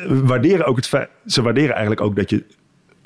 [0.09, 1.09] waarderen ook het feit...
[1.27, 2.45] Ze waarderen eigenlijk ook dat je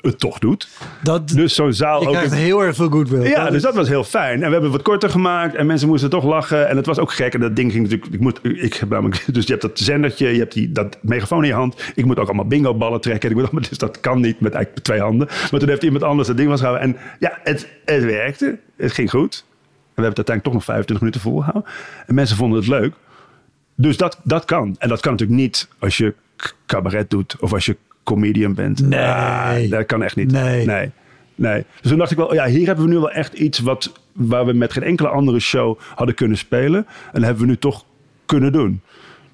[0.01, 0.67] het toch doet.
[1.03, 2.13] Dat, dus zo'n zaal je ook.
[2.13, 3.29] krijgt heel erg veel goodwill.
[3.29, 4.33] Ja, dat dus dat was heel fijn.
[4.33, 6.67] En we hebben het wat korter gemaakt en mensen moesten toch lachen.
[6.69, 7.33] En het was ook gek.
[7.33, 8.13] En dat ding ging natuurlijk.
[8.13, 11.41] Ik moet, ik heb namelijk, dus je hebt dat zendertje, je hebt die, dat megafoon
[11.41, 11.91] in je hand.
[11.95, 13.29] Ik moet ook allemaal bingo ballen trekken.
[13.29, 15.27] Ik moet allemaal, dus dat kan niet met eigenlijk twee handen.
[15.51, 16.87] Maar toen heeft iemand anders dat ding vastgehouden.
[16.87, 18.59] En ja, het, het werkte.
[18.77, 19.45] Het ging goed.
[19.97, 21.71] En we hebben het uiteindelijk toch nog 25 minuten volgehouden.
[22.07, 22.93] En mensen vonden het leuk.
[23.75, 24.75] Dus dat, dat kan.
[24.79, 26.13] En dat kan natuurlijk niet als je
[26.65, 27.77] cabaret doet of als je
[28.07, 28.89] comedian bent.
[28.89, 28.99] Nee.
[28.99, 30.31] Ah, dat kan echt niet.
[30.31, 30.65] Nee.
[30.65, 30.91] nee.
[31.35, 31.65] Nee.
[31.81, 34.45] Dus toen dacht ik wel, ja, hier hebben we nu wel echt iets wat, waar
[34.45, 36.85] we met geen enkele andere show hadden kunnen spelen.
[36.87, 37.85] En dat hebben we nu toch
[38.25, 38.81] kunnen doen.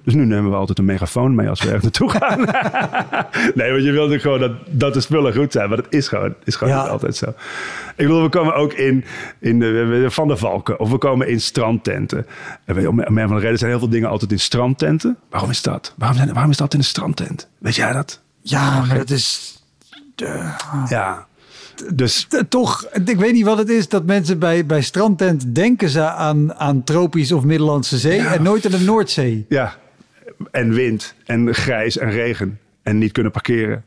[0.03, 2.39] Dus nu nemen we altijd een megafoon mee als we ergens naartoe gaan.
[3.59, 5.67] nee, want je wilt gewoon dat, dat de spullen goed zijn.
[5.67, 6.81] Maar dat is gewoon, is gewoon Ja.
[6.81, 7.25] niet altijd zo.
[7.29, 7.35] Ik
[7.95, 9.03] bedoel, we komen ook in,
[9.39, 10.79] in de, Van de Valken.
[10.79, 12.25] Of we komen in strandtenten.
[12.65, 15.17] En weet om om een van de redenen zijn heel veel dingen altijd in strandtenten.
[15.29, 15.93] Waarom is dat?
[15.97, 17.49] Waarom, zijn, waarom is dat in een strandtent?
[17.57, 18.22] Weet jij dat?
[18.43, 19.57] Ja, maar dat is
[20.87, 21.27] Ja.
[21.93, 26.01] Dus toch, ik weet niet wat het is dat mensen bij, bij strandtent denken ze
[26.09, 28.33] aan, aan tropisch of Middellandse Zee Ja.
[28.33, 29.45] en nooit aan de Noordzee.
[29.49, 29.75] ja,
[30.51, 32.59] en wind en grijs en regen.
[32.83, 33.83] En niet kunnen parkeren.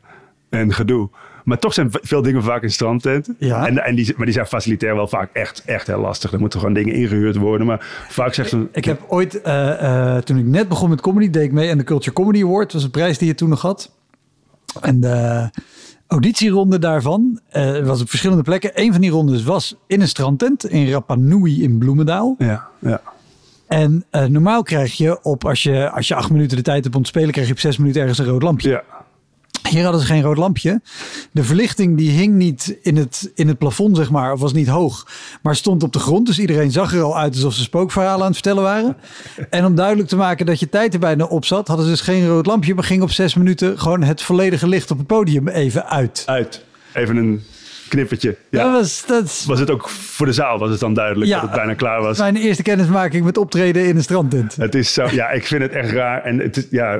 [0.49, 1.09] En gedoe.
[1.43, 3.35] Maar toch zijn veel dingen vaak in strandtenten.
[3.39, 3.67] Ja.
[3.67, 6.31] En, en die, maar die zijn facilitair wel vaak echt, echt heel lastig.
[6.33, 7.67] Er moeten gewoon dingen ingehuurd worden.
[7.67, 8.67] Maar vaak zegt ze...
[8.71, 11.77] Ik heb ooit, eh, eh, toen ik net begon met comedy, deed ik mee aan
[11.77, 12.63] de Culture Comedy Award.
[12.63, 13.91] Dat was een prijs die je toen nog had.
[14.81, 15.49] En de
[16.07, 18.71] auditieronde daarvan eh, was op verschillende plekken.
[18.73, 22.35] Een van die rondes was in een strandtent in Rapa Nui in Bloemendaal.
[22.37, 23.01] Ja, ja.
[23.67, 26.95] En eh, normaal krijg je op, als je, als je acht minuten de tijd hebt
[26.95, 28.69] om te spelen, krijg je op zes minuten ergens een rood lampje.
[28.69, 28.83] ja.
[29.69, 30.81] Hier hadden ze geen rood lampje.
[31.31, 34.67] De verlichting die hing niet in het, in het plafond, zeg maar, of was niet
[34.67, 35.07] hoog,
[35.41, 36.25] maar stond op de grond.
[36.25, 38.97] Dus iedereen zag er al uit alsof ze spookverhalen aan het vertellen waren.
[39.49, 42.01] En om duidelijk te maken dat je tijd er bijna op zat, hadden ze dus
[42.01, 45.47] geen rood lampje, maar ging op zes minuten gewoon het volledige licht op het podium
[45.47, 46.23] even uit.
[46.25, 46.63] Uit.
[46.93, 47.43] Even een
[47.87, 48.35] knippertje.
[48.49, 48.63] Ja.
[48.63, 51.33] Dat was, dat Was het ook voor de zaal was het dan duidelijk Ja.
[51.39, 52.17] dat het bijna klaar was?
[52.17, 54.55] mijn eerste kennismaking met optreden in een strandtent.
[54.55, 56.23] Het is zo, ja, ik vind het echt raar.
[56.23, 56.99] En het, is- ja,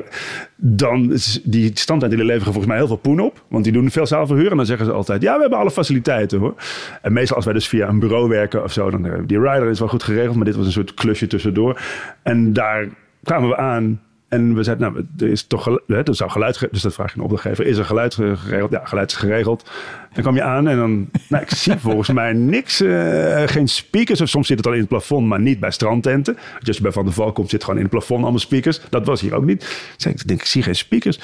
[0.55, 3.43] dan, is die standaard die leveren volgens mij heel veel poen op.
[3.47, 4.51] Want die doen veel zaalverhuur.
[4.51, 6.53] En dan zeggen ze altijd, ja, we hebben alle faciliteiten hoor.
[7.01, 8.89] En meestal als wij dus via een bureau werken of zo.
[8.89, 10.35] Dan, eh, die rider is wel goed geregeld.
[10.35, 11.81] Maar dit was een soort klusje tussendoor.
[12.23, 12.87] En daar
[13.23, 14.01] kwamen we aan.
[14.27, 17.11] En we zeiden, nou, er is toch hè, er zou geluid, ge- dus dat vraag
[17.11, 18.71] je een opdrachtgever, is er geluid ge- geregeld?
[18.71, 19.69] Ja, geluid is geregeld.
[20.13, 24.21] Dan kwam je aan en dan, nou, ik zie volgens mij niks, eh, geen speakers.
[24.21, 26.33] Of soms zit het al in het plafond, maar niet bij strandtenten.
[26.53, 28.81] Want als je bij Van der Valk komt, zit gewoon in het plafond allemaal speakers.
[28.89, 29.63] Dat was hier ook niet.
[29.97, 31.19] Ik denk, ik zie geen speakers.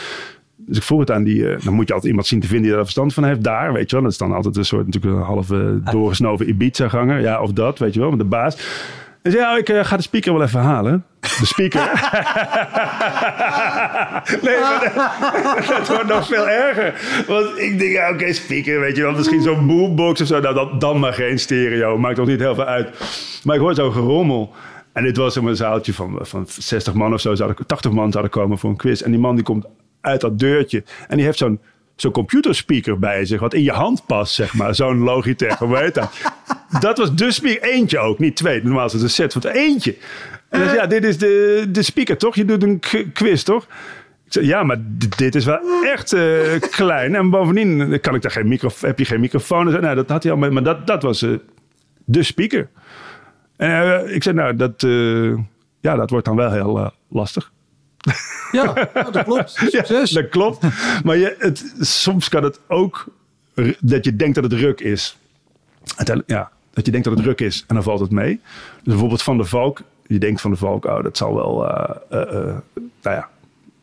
[0.55, 2.65] Dus ik vroeg het aan die, eh, dan moet je altijd iemand zien te vinden
[2.65, 3.43] die daar verstand van heeft.
[3.43, 4.03] Daar, weet je wel.
[4.03, 7.19] Dat is dan altijd een soort, natuurlijk een halve doorgesnoven Ibiza-ganger.
[7.19, 8.57] Ja, of dat, weet je wel, met de baas.
[9.23, 11.05] En zei, ja, ik eh, ga de speaker wel even halen.
[11.19, 11.81] De speaker.
[14.45, 14.59] nee,
[15.77, 16.93] dat, wordt nog veel erger.
[17.27, 19.11] Want ik denk, ja, oké, speaker, weet je wel.
[19.11, 20.39] Misschien zo'n boombox of zo.
[20.39, 21.97] Nou, dan, dan maar geen stereo.
[21.97, 22.89] Maakt toch niet heel veel uit.
[23.43, 24.53] Maar ik hoor zo'n gerommel.
[24.93, 27.35] En dit was een zaaltje van, van 60 man of zo.
[27.35, 29.01] Zouden, 80 man zouden komen voor een quiz.
[29.01, 29.65] En die man die komt
[30.01, 30.83] uit dat deurtje.
[31.07, 31.59] En die heeft zo'n
[32.03, 33.39] zo'n computerspeaker bij zich.
[33.39, 34.75] Wat in je hand past, zeg maar.
[34.75, 36.09] Zo'n Logitech, hoe heet dat?
[36.79, 37.69] Dat was de speaker.
[37.69, 38.63] Eentje ook, niet twee.
[38.63, 39.95] Normaal is het een set van eentje.
[40.49, 42.35] En dan zei, ja, dit is de, de speaker, toch?
[42.35, 42.81] Je doet een
[43.13, 43.63] quiz, toch?
[44.25, 44.77] Ik zei, ja, maar
[45.17, 47.15] dit is wel echt eh, klein.
[47.15, 49.65] En bovendien kan ik daar geen micro, heb je geen microfoon.
[49.65, 50.49] Nou, dat had hij al mee.
[50.49, 51.29] Maar dat, dat was eh,
[52.05, 52.69] de speaker.
[53.55, 55.33] En eh, ik zei, nou, dat, eh,
[55.79, 57.51] ja, dat wordt dan wel heel eh, lastig.
[58.51, 59.49] Ja, dat klopt.
[59.71, 60.09] Succes.
[60.09, 60.65] Ja, dat klopt.
[61.03, 63.05] Maar je, het, soms kan het ook
[63.79, 65.17] dat je denkt dat het ruk is.
[66.25, 68.39] Ja, dat je denkt dat het ruk is en dan valt het mee.
[68.75, 69.81] Dus bijvoorbeeld Van de Valk.
[70.07, 71.67] Je denkt Van de Valk, oh, dat zal wel...
[71.69, 72.55] eh, eh, eh,
[73.01, 73.29] nou ja,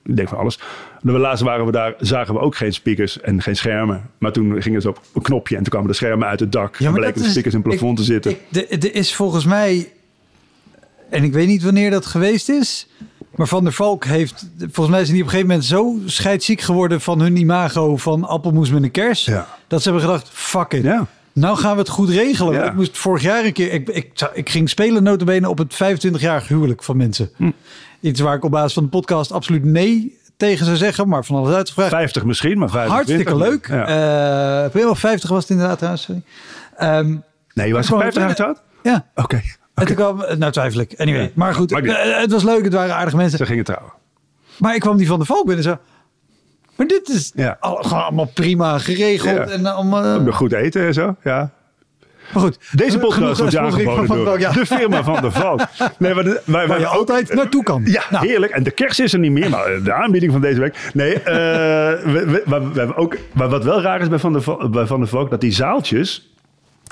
[0.05, 0.59] ik denk van alles.
[1.03, 4.11] En laatst waren we daar, zagen we ook geen speakers en geen schermen.
[4.18, 6.77] Maar toen gingen ze op een knopje en toen kwamen de schermen uit het dak.
[6.77, 8.37] Ja, en bleken de is- speakers in het plafond ik- te zitten.
[8.81, 9.93] Er is volgens mij,
[11.11, 12.89] en ik weet niet wanneer dat geweest is,
[13.35, 16.61] maar Van der Valk heeft, volgens mij zijn die op een gegeven moment zo scheidsziek
[16.61, 19.47] geworden van hun imago van appelmoes met een kers, Ja.
[19.66, 20.83] dat ze hebben gedacht, fuck it.
[20.83, 21.07] Ja.
[21.33, 22.53] Nou gaan we het goed regelen.
[22.53, 22.64] Ja.
[22.64, 26.49] Ik moest vorig jaar een keer, ik, ik, ik ging spelen notabene op het 25-jarig
[26.49, 27.31] huwelijk van mensen.
[27.37, 27.51] Hm.
[28.01, 31.37] Iets waar ik op basis van de podcast absoluut nee tegen zou zeggen, maar van
[31.37, 31.91] alles uitgevraagd.
[31.91, 32.95] 50 misschien, maar 25.
[33.24, 33.68] Hartstikke leuk.
[33.68, 34.64] Ja.
[34.64, 36.03] Eh, prima, 50 was het inderdaad trouwens.
[36.05, 36.22] Sorry.
[36.76, 37.16] Ehm,
[37.55, 38.62] nee, je was gewoon 50 jaar getrouwd?
[38.83, 39.41] ja, Oké.
[39.81, 40.95] En toen kwam, nou twijfel ik.
[40.97, 41.28] Anyway, Ja.
[41.35, 43.39] maar goed, eh, het was leuk, het waren aardige mensen.
[43.39, 43.93] Ze gingen trouwen.
[44.59, 45.78] Maar ik kwam die van de Valk binnen en zo.
[46.76, 47.57] Maar dit is Ja.
[47.61, 49.37] al, gewoon allemaal prima geregeld.
[49.37, 49.55] Ja.
[49.55, 51.51] En allemaal, Ook Goed eten en zo, ja.
[52.35, 54.53] maar goed, Deze podcast wordt aangeboden door Valk, ja.
[54.53, 55.61] de firma van de Valk.
[55.99, 57.83] Nee, maar de, wij, Waar je altijd naartoe kan.
[57.85, 58.53] Ja, Nou, heerlijk.
[58.53, 60.91] En de kerst is er niet meer, maar eh, de aanbieding van deze week.
[60.93, 64.33] Nee, eh, we, we, we- we hebben ook, maar wat wel raar is bij Van
[64.33, 66.30] de, bij van de Valk, dat die zaaltjes,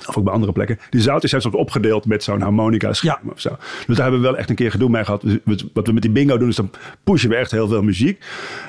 [0.07, 3.30] of ook bij andere plekken, die zaaltjes zijn soms opgedeeld met zo'n harmonica scherm Ja.
[3.32, 3.49] of zo.
[3.86, 5.22] Dus daar hebben we wel echt een keer gedoe mee gehad.
[5.44, 6.70] Dus Wat we met die bingo doen, is dan
[7.05, 8.24] pushen we echt heel veel muziek.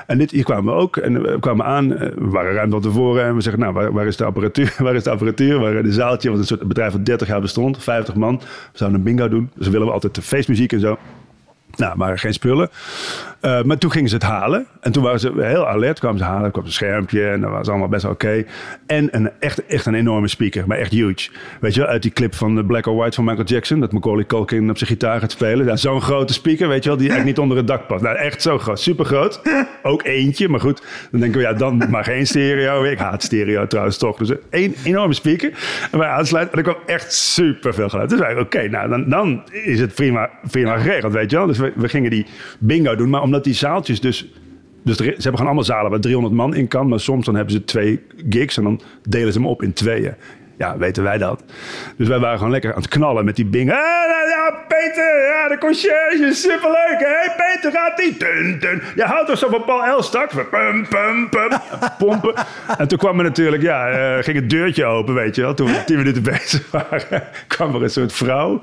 [0.06, 0.96] En dit, hier kwamen we ook.
[0.96, 3.24] En we kwamen aan, eh, we waren ruim van tevoren.
[3.24, 4.74] En we zeggen, nou, waar, waar is de apparatuur?
[4.78, 5.58] Waar is de apparatuur?
[5.58, 8.36] Waar de zaaltje, wat een soort bedrijf van 30 jaar bestond, 50 man.
[8.38, 9.50] We zouden een bingo doen.
[9.54, 10.98] Dus willen we altijd de feestmuziek en zo.
[11.80, 12.70] Nou, maar geen spullen.
[13.42, 14.66] Uh, maar toen gingen ze het halen.
[14.80, 15.98] En toen waren ze heel alert.
[15.98, 16.44] kwamen ze halen.
[16.44, 17.28] Er kwam een schermpje.
[17.28, 18.44] En dat was allemaal best oké.
[18.86, 20.66] En een, echt, echt een enorme speaker.
[20.66, 21.30] Maar echt huge.
[21.60, 23.80] Weet je wel, uit die clip van de Black or White van Michael Jackson.
[23.80, 25.66] Dat Macaulay Culkin op zijn gitaar gaat spelen.
[25.66, 26.98] Ja, Zo'n grote speaker, weet je wel.
[26.98, 28.02] Die eigenlijk niet onder het dak past.
[28.02, 28.80] Nou, echt zo groot.
[28.80, 29.40] Super groot.
[29.82, 30.48] Ook eentje.
[30.48, 32.84] Maar goed, dan denken we, ja, dan maar geen stereo.
[32.84, 34.16] Ik haat stereo trouwens toch.
[34.16, 35.52] Dus één enorme speaker.
[35.92, 36.58] En wij aansluiten.
[36.58, 38.10] En er kwam echt super veel geluid.
[38.10, 41.46] Dus wij, oké, nou, dan, dan is het prima, prima geregeld, weet je wel.
[41.46, 42.26] Dus we, we gingen die
[42.58, 43.10] bingo doen.
[43.10, 44.26] Maar omdat die zaaltjes dus...
[44.82, 46.88] Dus ze hebben gewoon allemaal zalen waar 300 man in kan.
[46.88, 50.14] Maar soms dan hebben ze twee gigs en dan delen ze hem op in tweeën.
[50.60, 51.42] Ja, weten wij dat.
[51.96, 53.72] Dus wij waren gewoon lekker aan het knallen met die bingo.
[53.72, 56.96] ja, Peter, ja, de conciërge, superleuk.
[56.98, 58.16] Hé, hey, Peter, gaat die?
[58.18, 58.82] Dun, dun.
[58.94, 60.30] Je houdt toch zo van Paul Elstak?
[60.50, 61.48] Pum, pum, pum.
[61.98, 62.34] Pompen.
[62.78, 65.54] En toen kwam er natuurlijk, ja, uh, ging het deurtje open, weet je wel.
[65.54, 68.62] Toen we tien minuten bezig waren, kwam er een soort vrouw.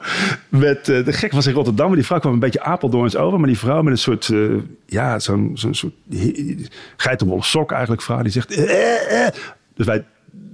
[0.50, 3.39] Met, uh, de gek was in Rotterdam, maar die vrouw kwam een beetje Apeldoorns over.
[3.39, 4.32] Maar die vrouw met een soort,
[4.86, 5.93] ja, zo'n zo'n soort
[6.98, 8.22] geitenwolle sok eigenlijk, vrouw.
[8.22, 8.58] Die zegt,
[9.76, 10.04] dus wij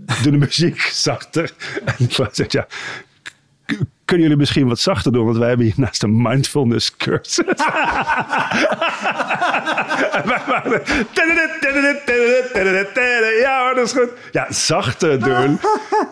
[0.05, 1.53] doe de muziek zachter.
[1.85, 2.67] En ik zegt, ja,
[4.13, 5.25] kunnen jullie misschien wat zachter doen?
[5.25, 7.43] Want wij hebben hier naast een mindfulness cursus.
[13.41, 14.09] Ja, dat is goed.
[14.31, 15.59] Ja, zachter doen.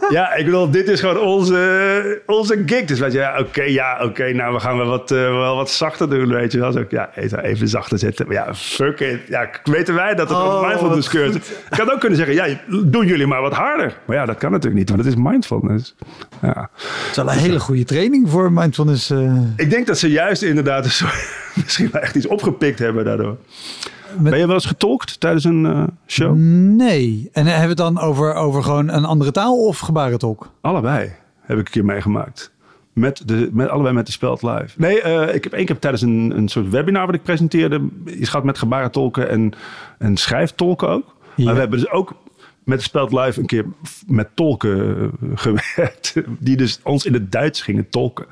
[0.10, 2.86] Ja, ik bedoel, dit is gewoon onze, onze gig.
[2.86, 4.34] Dus weet je, ja, oké, ja, oké.
[4.34, 6.72] nou, we gaan wel wat, uh, wel wat zachter doen, weet je wel.
[6.72, 7.10] Zo, ja,
[7.42, 8.28] even zachter zetten.
[8.28, 9.20] Maar ja, fuck it.
[9.28, 11.50] Ja, weten wij dat het oh, mindfulness cursus.
[11.72, 13.98] Ik had ook kunnen zeggen, ja, doen jullie maar wat harder.
[14.06, 15.96] Maar ja, dat kan natuurlijk niet, want het is mindfulness.
[16.42, 16.70] Ja.
[16.74, 19.12] Het is wel een hele goede training voor mindfulness.
[19.12, 19.42] Uh...
[19.56, 23.38] Ik denk dat ze juist inderdaad een soort, misschien wel echt iets opgepikt hebben daardoor.
[24.20, 26.36] Ben je wel eens getolkt tijdens een uh, show?
[26.36, 27.30] Nee.
[27.32, 30.52] En hebben we het dan over, over gewoon een andere taal of gebarentolk?
[30.62, 31.12] Allebei
[31.42, 32.52] heb ik een keer meegemaakt.
[32.94, 34.68] Met de, met, allebei met de Speld Live.
[34.78, 37.88] Nee, uh, ik heb één keer tijdens een, een soort webinar wat ik presenteerde...
[38.06, 39.54] iets gehad met gebarentolken en,
[39.98, 41.16] en schrijftolken ook.
[41.36, 41.44] Ja.
[41.44, 42.14] Maar we hebben dus ook
[42.64, 43.66] met de Speld Live een keer
[44.08, 46.14] met tolken gewerkt.
[46.40, 48.26] Die dus ons in het Duits gingen tolken.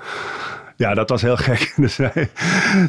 [0.75, 1.73] Ja, dat was heel gek.
[1.77, 1.95] Dus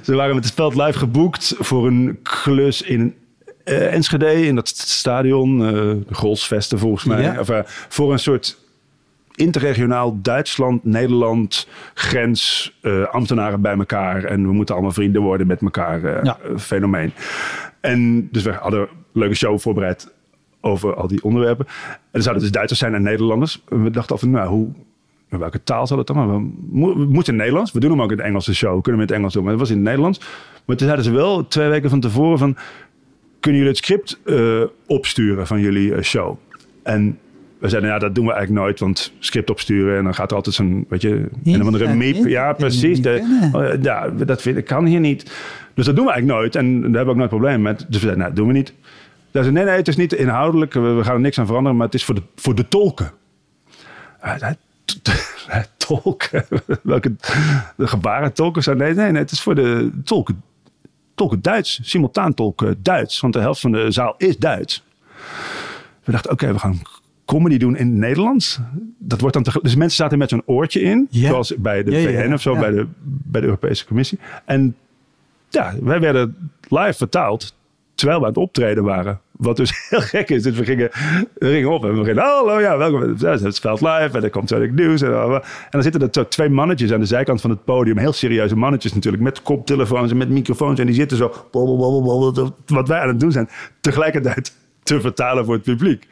[0.03, 3.15] ze waren met de Speld Live geboekt voor een klus in
[3.65, 7.23] uh, Enschede, in dat stadion, uh, de Golsvesten volgens mij.
[7.23, 7.41] Ja.
[7.41, 8.59] Of, uh, voor een soort
[9.35, 12.73] interregionaal Duitsland-Nederland grens
[13.11, 14.25] ambtenaren bij elkaar.
[14.25, 16.39] En we moeten allemaal vrienden worden met elkaar ja.
[16.57, 17.13] fenomeen.
[17.81, 20.13] En dus we hadden een leuke show voorbereid
[20.61, 21.67] over al die onderwerpen.
[21.67, 23.63] En er zouden dus Duitsers zijn en Nederlanders.
[23.69, 24.69] We dachten af, nou, hoe,
[25.29, 26.17] welke taal zal het dan?
[26.17, 27.73] Maar we, we moeten in Nederlands.
[27.73, 28.83] We doen hem ook in het Engelse show.
[28.83, 29.43] Kunnen we in het Engels doen.
[29.43, 30.19] Maar het was in het Nederlands.
[30.65, 32.57] Maar toen zeiden ze wel twee weken van tevoren van...
[33.41, 36.37] Kunnen jullie het script uh, opsturen van jullie uh, show?
[36.83, 37.19] En
[37.59, 38.81] we zeiden, ja, dat doen we eigenlijk nooit.
[38.81, 41.29] Want script opsturen en dan gaat er altijd zo'n, weet je...
[41.45, 42.27] Een of andere meep.
[42.27, 43.03] Ja, precies.
[43.03, 45.33] De, oh, ja, dat vind, kan hier niet.
[45.75, 46.57] Dus dat doen we eigenlijk nooit.
[46.57, 47.79] En daar hebben we ook nooit probleem met.
[47.79, 48.75] Dus we zeiden, nou, dat doen we niet.
[49.31, 50.73] Daar zei, nee, nee, het is niet inhoudelijk.
[50.73, 51.77] We, we gaan er niks aan veranderen.
[51.77, 53.11] Maar het is voor de, voor de tolken.
[54.25, 54.37] Uh,
[55.77, 56.45] tolken.
[56.83, 57.15] Welke
[57.77, 58.77] de gebarentolken zijn?
[58.77, 60.43] Nee, nee, nee, het is voor de tolken,
[61.15, 61.81] tolken Duits.
[61.83, 63.21] Simultaan tolken Duits.
[63.21, 64.85] Want de helft van de zaal is Duits.
[66.05, 66.83] We dachten, oké, we gaan
[67.25, 68.61] comedy doen in het Nederlands.
[68.99, 71.09] Dat wordt dan te, dus mensen zaten met zo'n oortje in.
[71.11, 74.19] Zoals bij de VN of zo, bij, de, bij de Europese Commissie.
[74.45, 74.77] En
[75.49, 77.55] ja, wij werden live vertaald
[78.01, 79.21] terwijl we aan het optreden waren.
[79.31, 80.43] Wat dus heel gek is.
[80.43, 80.89] Dus we gingen,
[81.35, 83.01] we gingen op en we gingen, hallo, ja, welkom.
[83.01, 85.03] Het veld live en er komt zo nieuws.
[85.03, 87.99] En, en dan zitten er twee mannetjes aan de zijkant van het podium.
[87.99, 89.23] Heel serieuze mannetjes natuurlijk.
[89.23, 90.79] Met koptelefoons en met microfoons.
[90.79, 91.33] En die zitten zo,
[92.67, 93.49] wat wij aan het doen zijn.
[93.81, 96.07] Tegelijkertijd te vertalen voor het publiek.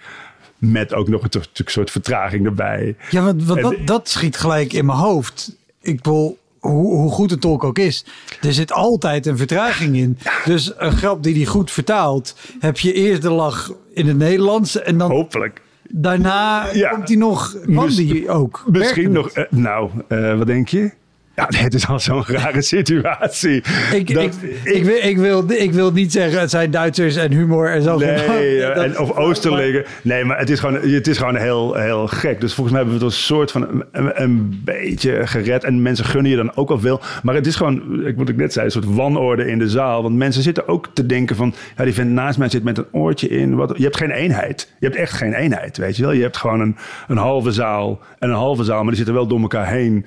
[0.58, 2.96] Met ook nog een soort vertraging erbij.
[3.10, 5.56] Ja, want, dat, dat schiet gelijk in mijn hoofd.
[5.80, 8.04] Ik wil hoe, hoe, goed de tolk ook is,
[8.40, 10.18] er zit altijd een vertraging in.
[10.44, 14.82] Dus een grap die die goed vertaalt, heb je eerst de lach in het Nederlands
[14.82, 15.10] en dan.
[15.10, 15.62] Hopelijk.
[15.90, 17.56] Daarna komt hij nog.
[17.74, 18.64] Kan die ook?
[18.66, 19.36] Misschien nog.
[19.36, 20.90] Uh, nou, uh, wat denk je?
[21.38, 23.56] Ja, het is al zo'n rare situatie.
[23.92, 24.32] Ik, ik,
[24.64, 27.98] ik, wil, ik, wil, ik wil niet zeggen, het zijn Duitsers en humor en zo.
[27.98, 29.84] Nee, en, of Oosterlingen.
[30.02, 32.40] Nee, maar het is gewoon, het is gewoon heel, heel gek.
[32.40, 35.64] Dus volgens mij hebben we het een soort van een, een, beetje gered.
[35.64, 37.00] En mensen gunnen je dan ook al veel.
[37.22, 40.02] Maar het is gewoon, wat ik net zei, een soort wanorde in de zaal.
[40.02, 42.86] Want mensen zitten ook te denken van, ja, die vent naast mij zit met een
[42.92, 43.54] oortje in.
[43.54, 44.72] Wat, je hebt geen eenheid.
[44.78, 46.12] Je hebt echt geen eenheid, weet je wel.
[46.12, 46.76] Je hebt gewoon een,
[47.08, 50.06] een halve zaal en een halve zaal, maar die zitten wel door elkaar heen.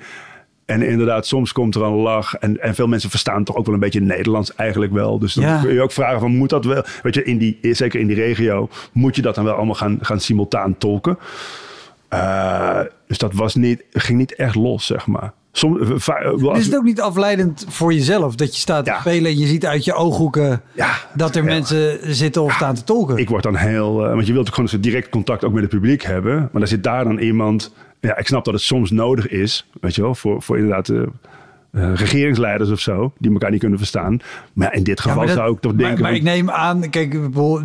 [0.66, 2.34] En inderdaad, soms komt er een lach.
[2.34, 5.18] En, en veel mensen verstaan toch ook wel een beetje Nederlands eigenlijk wel.
[5.18, 6.82] Dus dan kun je ook vragen van, moet dat wel?
[7.02, 9.98] Weet je, in die, zeker in die regio, moet je dat dan wel allemaal gaan,
[10.00, 11.18] gaan simultaan tolken?
[12.14, 15.32] Uh, dus dat was niet, ging niet echt los, zeg maar.
[15.52, 18.90] Soms, eh, eh, als- Is het ook niet afleidend voor jezelf dat je staat te
[18.90, 19.00] Ja.
[19.00, 22.84] spelen en je ziet uit je ooghoeken Ja, dat er mensen zitten of staan te
[22.84, 23.16] tolken?
[23.16, 24.04] ik word dan heel...
[24.06, 26.34] eh, want je wilt ook gewoon direct contact ook met het publiek hebben.
[26.34, 27.72] Maar dan zit daar dan iemand...
[28.08, 31.02] Ja, ik snap dat het soms nodig is, weet je wel, voor, voor inderdaad eh,
[31.94, 34.18] regeringsleiders of zo, die elkaar niet kunnen verstaan.
[34.52, 36.02] Maar in dit geval dat- zou ik toch denken...
[36.02, 37.10] Maar, ik neem aan, kijk,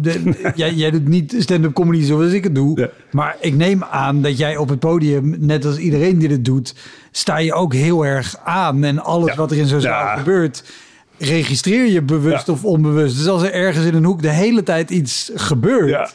[0.02, 2.80] de- jij, jij doet niet stand-up comedy zoals ik het doe.
[2.80, 2.90] Ja.
[3.12, 6.76] Maar ik neem aan dat jij op het podium, net als iedereen die het doet,
[7.12, 8.84] sta je ook heel erg aan.
[8.84, 9.36] En alles Ja.
[9.36, 10.64] wat er in zo'n zaal gebeurt,
[11.18, 12.54] registreer je bewust Ja.
[12.54, 13.18] of onbewust.
[13.18, 16.10] Dus als er ergens in een hoek de hele tijd iets gebeurt, Ja.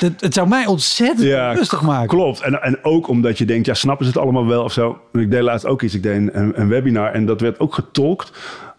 [0.00, 2.08] Dat, het zou mij ontzettend Ja, rustig maken.
[2.08, 2.40] Klopt.
[2.40, 5.00] En, en ook omdat je denkt, ja, snappen ze het allemaal wel of zo?
[5.12, 5.94] Ik deed laatst ook iets.
[5.94, 8.32] Ik deed een, een webinar en dat werd ook getolkt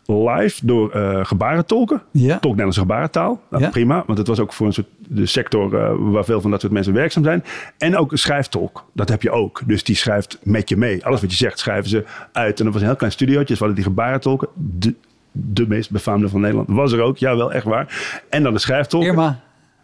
[0.06, 2.02] live door eh gebarentolken.
[2.12, 2.30] Ja.
[2.34, 3.42] Tolk Nederlandse gebarentaal.
[3.50, 3.70] Nou, Ja.
[3.70, 6.62] Prima, want het was ook voor een soort de sector eh, waar veel van dat
[6.62, 7.44] soort mensen werkzaam zijn.
[7.78, 8.86] En ook een schrijftolk.
[8.94, 9.62] Dat heb je ook.
[9.66, 11.06] Dus die schrijft met je mee.
[11.06, 12.58] Alles wat je zegt schrijven ze uit.
[12.60, 13.46] En dat was een heel klein studiootje.
[13.46, 14.48] Dus we hadden die gebarentolken.
[14.56, 14.94] De,
[15.32, 16.68] de meest befaamde van Nederland.
[16.72, 17.18] Was er ook.
[17.18, 18.20] Ja, wel echt waar.
[18.30, 19.04] En dan de schrijftolk.
[19.04, 19.40] Irma,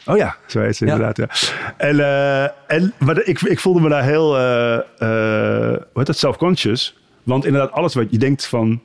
[0.05, 0.91] Oh ja, zo heet ze Ja.
[0.91, 1.17] inderdaad.
[1.17, 1.27] Ja.
[1.77, 4.81] En, eh, en maar ik, ik voelde me daar heel, eh eh,
[5.77, 6.97] hoe heet dat, self-conscious.
[7.23, 8.81] Want inderdaad, alles wat je denkt van,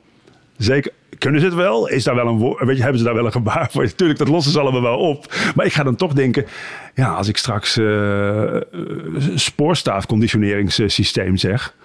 [0.57, 1.87] zeker, kunnen ze het wel?
[1.87, 3.85] Is daar wel een woord, weet je, hebben ze daar wel een gebaar voor?
[3.95, 5.33] Tuurlijk, dat lossen ze allemaal wel op.
[5.55, 6.45] Maar ik ga dan toch denken,
[6.93, 8.55] ja, als ik straks eh
[9.35, 11.75] spoorstaafconditioneringssysteem zeg,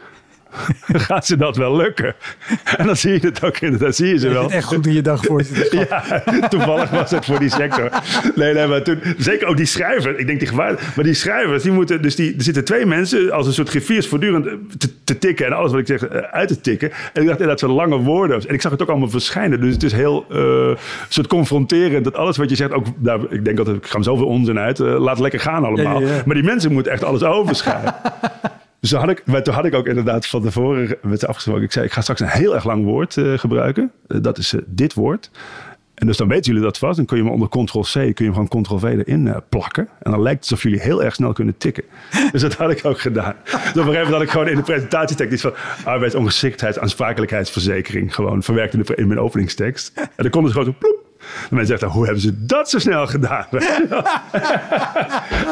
[1.08, 2.14] gaat ze dat wel lukken?
[2.76, 4.42] En dan zie je het ook inderdaad, zie je ze wel.
[4.42, 5.66] zit echt goed in je dagvoorzitter.
[5.88, 7.90] Ja, toevallig was het voor die sector.
[8.34, 10.18] Nee, nee, maar toen, zeker ook die schrijver.
[10.18, 13.32] Ik denk die gevaar, maar die schrijvers, die moeten, dus die, er zitten twee mensen
[13.32, 14.44] als een soort griffiers voortdurend
[14.78, 16.90] te, te tikken en alles wat ik zeg eh, uit te tikken.
[16.90, 18.40] En ik dacht inderdaad zo'n lange woorden.
[18.48, 19.60] En ik zag het ook allemaal verschijnen.
[19.60, 20.76] Dus het is heel eh,
[21.08, 24.26] soort confronterend dat alles wat je zegt ook, daar, ik denk dat ik ga zoveel
[24.26, 24.80] onzin uit.
[24.80, 26.00] eh, laat lekker gaan allemaal.
[26.00, 26.22] Ja, ja, ja.
[26.26, 27.94] Maar die mensen moeten echt alles overschrijven.
[28.80, 31.62] Dus toen had, ik, maar toen had ik ook inderdaad van tevoren met afgesproken.
[31.62, 33.92] Ik zei, ik ga straks een heel erg lang woord eh, gebruiken.
[34.06, 35.30] Eh, dat is eh, dit woord.
[35.94, 36.96] En dus dan weten jullie dat vast.
[36.96, 39.88] Dan kun je hem onder ctrl-c, kun je hem gewoon ctrl-v erin plakken.
[40.02, 41.84] En dan lijkt het alsof jullie heel erg snel kunnen tikken.
[42.32, 43.34] Dus dat had ik ook gedaan.
[43.44, 45.52] Dus op een gegeven moment had ik gewoon in de presentatietekst iets van...
[45.84, 48.14] arbeidsongeschiktheids, aansprakelijkheidsverzekering.
[48.14, 49.92] Gewoon verwerkt in, mijn openingstekst.
[49.94, 50.97] En dan konden ze gewoon zo ploep.
[51.50, 53.46] En mensen zeggen, hoe hebben ze dat zo snel gedaan?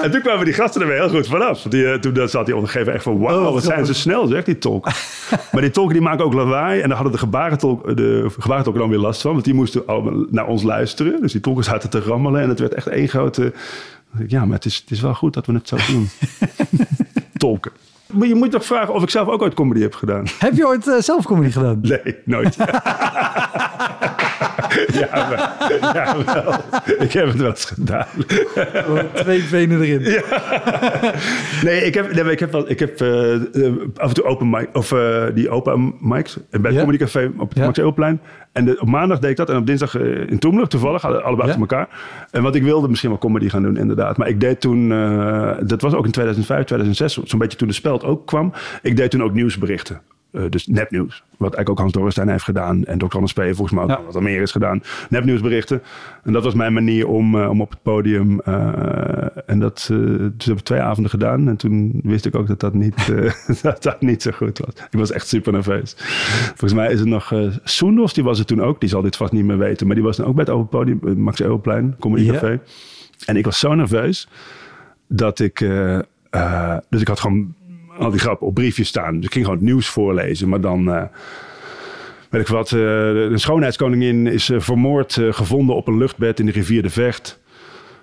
[0.03, 1.63] en toen kwamen die gasten er weer heel goed vanaf.
[1.63, 4.47] Die, eh, toen dat zat die ondergever echt van, wauw, wat zijn ze snel, zegt
[4.47, 4.85] die tolk.
[5.53, 6.81] maar die tolken die maken ook lawaai.
[6.81, 9.33] En daar hadden de gebarentolk, de gebarentolken dan weer last van.
[9.33, 11.21] Want die moesten allemaal naar ons luisteren.
[11.21, 12.41] Dus die tolken zaten te rammelen.
[12.41, 13.53] En het werd echt één grote...
[14.27, 16.09] Ja, maar het is, het is wel goed dat we het zo doen.
[17.37, 17.73] tolken.
[18.07, 20.25] Maar je moet toch vragen of ik zelf ook ooit comedy heb gedaan?
[20.39, 21.79] Heb je ooit eh, zelf comedy gedaan?
[21.83, 22.57] Nee, nooit.
[25.01, 25.79] ja, wel.
[25.95, 26.55] ja, wel.
[26.99, 28.07] Ik heb het wel eens gedaan.
[29.15, 30.01] Twee benen erin.
[31.63, 33.41] Nee, ik heb, nee, ik heb, wel, ik heb eh, eh,
[33.97, 36.81] af en toe open mic, of eh, die open mics bij het.
[36.81, 37.65] Comedy Café op het Ja.
[37.65, 38.21] Max Eeuwplein.
[38.53, 39.95] En de, op maandag deed ik dat en op dinsdag
[40.29, 41.89] in Toemler, toevallig, alle- allebei achter elkaar.
[42.31, 44.17] En wat ik wilde, misschien wel comedy gaan doen, inderdaad.
[44.17, 44.89] Maar ik deed toen,
[45.67, 48.53] dat was ook in 2005, 2006, zo'n beetje toen de speld ook kwam.
[48.83, 50.01] Ik deed toen ook nieuwsberichten.
[50.37, 51.23] Eh, dus nepnieuws.
[51.31, 52.85] Wat eigenlijk ook Hans Dorrestein heeft gedaan.
[52.85, 53.15] En Dr.
[53.15, 53.41] Anders P.
[53.43, 54.03] volgens mij ook Ja.
[54.05, 54.83] wat er meer is gedaan.
[55.11, 55.83] Nepnieuwsberichten.
[56.25, 58.41] En dat was mijn manier om, eh, om op het podium...
[58.41, 59.87] eh, en dat
[60.37, 61.49] dus heb ik twee avonden gedaan.
[61.49, 63.13] En toen wist ik ook dat dat niet,
[63.63, 64.75] dat dat niet zo goed was.
[64.91, 65.95] Ik was echt super nerveus.
[66.49, 67.33] Volgens mij is er nog...
[67.33, 68.81] eh Soendos, die was er toen ook.
[68.81, 69.87] Die zal dit vast niet meer weten.
[69.87, 71.19] Maar die was dan ook bij het open podium.
[71.23, 72.33] Max Eeuwplein, Comedy Ja.
[72.33, 72.61] Café.
[73.27, 74.29] En ik was zo nerveus
[75.09, 75.59] dat ik...
[76.89, 77.55] dus ik had gewoon
[77.99, 79.17] al die grappen op briefjes staan.
[79.17, 80.49] Dus ik ging gewoon het nieuws voorlezen.
[80.49, 80.93] Maar dan...
[80.93, 81.05] eh,
[82.31, 82.81] weet ik wat, eh,
[83.15, 87.41] een schoonheidskoningin is eh, vermoord gevonden op een luchtbed in de rivier de Vecht.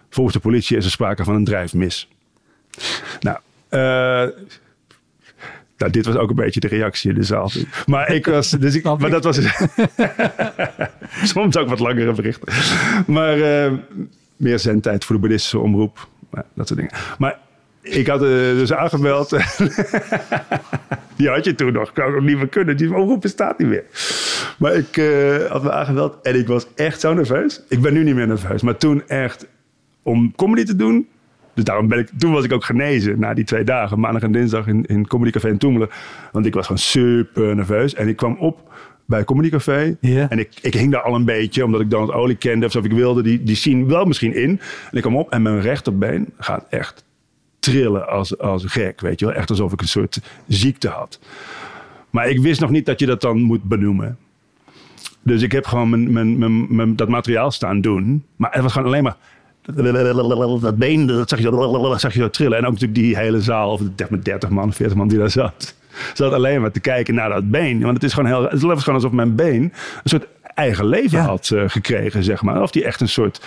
[0.10, 2.10] Volgens de politie is er sprake van een drijfmis.
[3.20, 3.38] Nou,
[5.78, 7.52] nou, dit was ook een beetje de reactie in de zaal.
[7.86, 9.40] Maar ik was, dus ik, maar dat was
[11.34, 12.54] soms ook wat langere berichten.
[13.08, 13.38] Maar
[14.36, 16.08] meer zendtijd voor de boeddhistische omroep.
[16.54, 16.94] Dat soort dingen.
[17.18, 17.40] Maar
[17.84, 19.30] ik had eh, dus aangemeld.
[21.16, 21.90] Die had je toen nog.
[21.90, 22.78] Ik nog niet meer kunnen.
[22.78, 23.84] Die omroep bestaat niet meer.
[24.58, 27.64] Maar ik eh, had me aangemeld en ik was echt zo nerveus.
[27.70, 28.62] Ik ben nu niet meer nerveus.
[28.62, 29.48] Maar toen echt
[30.04, 31.08] om comedy te doen.
[31.54, 34.00] Dus daarom ben ik, toen was ik ook genezen na die twee dagen.
[34.00, 35.90] Maandag en dinsdag in, in Comedy Café in Toemelen.
[36.32, 37.94] Want ik was gewoon super nerveus.
[37.94, 38.72] En ik kwam op
[39.06, 39.98] bij Comedy Café.
[40.02, 42.66] En ik, ik hing daar al een beetje, omdat ik Donald Olie kende.
[42.66, 44.50] Of ik wilde die, die scene wel misschien in.
[44.92, 47.04] En ik kwam op en mijn rechterbeen gaat echt
[47.64, 49.02] trillen als, als gek.
[49.02, 49.36] Weet je wel?
[49.36, 51.20] Echt alsof ik een soort ziekte had.
[52.10, 54.18] Maar ik wist nog niet dat je dat dan moet benoemen.
[55.22, 58.24] Dus ik heb gewoon mijn, mijn, mijn, mijn- dat materiaal staan doen.
[58.36, 59.16] Maar het was gewoon alleen maar...
[59.62, 59.76] Dat
[60.78, 62.58] been, dat zag je, zag je zo trillen.
[62.58, 65.76] En ook natuurlijk die hele zaal, of met 30 man, 40 man die daar zat.
[66.14, 67.82] Zat alleen maar te kijken naar dat been.
[67.82, 68.44] Want het is gewoon heel.
[68.50, 69.72] Het was gewoon alsof mijn been een
[70.04, 71.26] soort eigen leven Ja.
[71.26, 72.62] had eh, gekregen, zeg maar.
[72.62, 73.42] Of die echt een soort.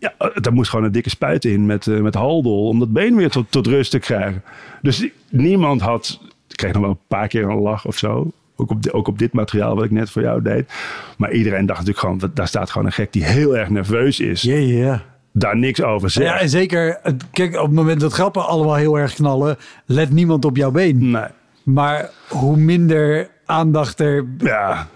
[0.00, 3.16] Ja, daar moest gewoon een dikke spuit in met, eh, met haldol om dat been
[3.16, 4.42] weer tot, tot rust te krijgen.
[4.82, 6.20] Dus niemand had.
[6.48, 8.30] Ik kreeg nog wel een paar keer een lach of zo.
[8.56, 10.72] Ook op, di- ook op dit materiaal wat ik net voor jou deed.
[11.16, 14.20] Maar iedereen dacht natuurlijk gewoon, wat- daar staat gewoon een gek die heel erg nerveus
[14.20, 14.42] is.
[14.42, 15.02] Ja, ja.
[15.32, 16.26] Daar niks over zegt.
[16.26, 17.00] Ja, en zeker,
[17.32, 21.10] kijk, op het moment dat grappen allemaal heel erg knallen, let niemand op jouw been.
[21.10, 21.24] Nee.
[21.62, 24.88] Maar hoe minder aandacht er Ja,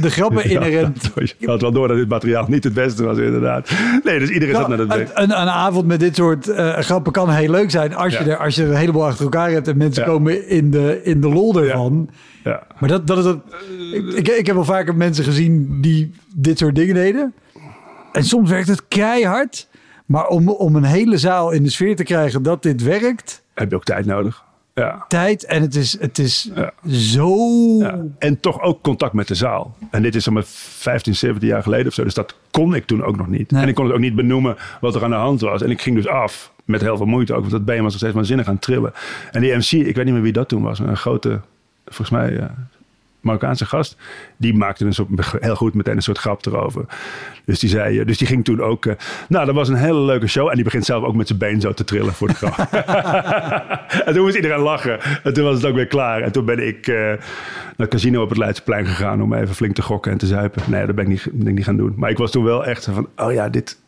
[0.00, 1.10] de grappen inherent.
[1.38, 3.70] Je had wel door dat dit materiaal niet het beste was, inderdaad.
[4.04, 7.12] Nee, dus iedereen zat naar dat een, een, een avond met dit soort eh, grappen
[7.12, 9.68] kan heel leuk zijn als, je er, als je er een heleboel achter elkaar hebt
[9.68, 10.08] en mensen Ja.
[10.08, 12.08] komen in de, in de lol ervan.
[12.44, 12.62] Ja.
[12.78, 13.38] Maar dat, dat is het.
[13.92, 17.34] Ik, ik, ik heb wel vaker mensen gezien die dit soort dingen deden.
[18.12, 19.68] En soms werkt het keihard.
[20.06, 23.70] Maar om, om een hele zaal in de sfeer te krijgen dat dit werkt, Heb
[23.70, 24.43] je ook tijd nodig.
[24.74, 25.04] Ja.
[25.08, 25.44] tijd.
[25.44, 26.72] En het is, het is Ja.
[26.88, 27.36] zo.
[27.78, 27.98] Ja.
[28.18, 29.76] En toch ook contact met de zaal.
[29.90, 32.04] En dit is maar 15, 17 jaar geleden of zo.
[32.04, 33.50] Dus dat kon ik toen ook nog niet.
[33.50, 33.62] Nee.
[33.62, 35.62] En ik kon het ook niet benoemen wat er aan de hand was.
[35.62, 36.52] En ik ging dus af.
[36.64, 37.40] Met heel veel moeite ook.
[37.40, 38.92] Want dat been was nog steeds maar zinnig aan het trillen.
[39.30, 40.78] En die MC, ik weet niet meer wie dat toen was.
[40.78, 41.40] Een grote,
[41.84, 42.50] volgens mij...
[43.24, 43.96] Marokkaanse gast,
[44.36, 45.08] die maakte een soort,
[45.40, 46.84] heel goed meteen een soort grap erover.
[47.44, 48.94] Dus die zei, eh, dus die ging toen ook, eh,
[49.28, 50.48] nou dat was een hele leuke show.
[50.48, 52.56] En die begint zelf ook met zijn been zo te trillen voor de grap.
[54.06, 55.00] en toen moest iedereen lachen.
[55.22, 56.22] En toen was het ook weer klaar.
[56.22, 57.18] En toen ben ik eh, naar
[57.76, 60.62] het casino op het Leidseplein gegaan om even flink te gokken en te zuipen.
[60.66, 61.94] Nee, dat ben ik niet, ben ik niet gaan doen.
[61.96, 63.78] Maar ik was toen wel echt van, oh ja, dit,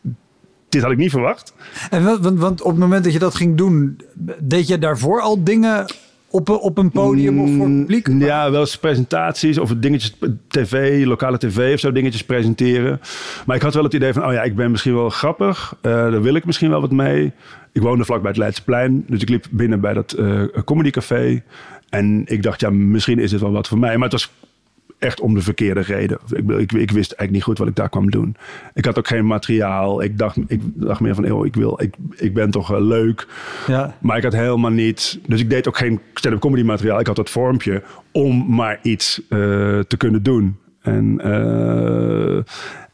[0.69, 1.53] dit had ik niet verwacht.
[1.89, 3.99] En want, want op het moment dat je dat ging doen,
[4.39, 5.85] deed je daarvoor al dingen
[6.29, 8.07] op, een- op een podium of voor het publiek?
[8.07, 10.17] Mm, Ja, wel eens presentaties of dingetjes,
[10.47, 12.99] tv, lokale tv of zo, dingetjes presenteren.
[13.45, 15.75] Maar ik had wel het idee van, oh ja, ik ben misschien wel grappig.
[15.81, 17.31] eh, daar wil ik misschien wel wat mee.
[17.71, 21.43] Ik woonde vlakbij het Leidseplein, dus ik liep binnen bij dat eh comedycafé.
[21.89, 23.93] En ik dacht, ja, misschien is het wel wat voor mij.
[23.97, 24.31] Maar het was
[24.99, 26.19] echt om de verkeerde reden.
[26.29, 28.35] Ik, ik, ik wist eigenlijk niet goed wat ik daar kwam doen.
[28.73, 30.03] Ik had ook geen materiaal.
[30.03, 33.27] Ik dacht, ik dacht meer van, oh, ik, wil, ik, ik ben toch leuk.
[33.67, 33.95] Ja.
[34.01, 35.19] Maar ik had helemaal niet.
[35.27, 36.99] Dus ik deed ook geen stand-up comedy materiaal.
[36.99, 39.37] Ik had dat vormpje om maar iets eh,
[39.79, 40.57] te kunnen doen.
[40.81, 42.37] En, eh,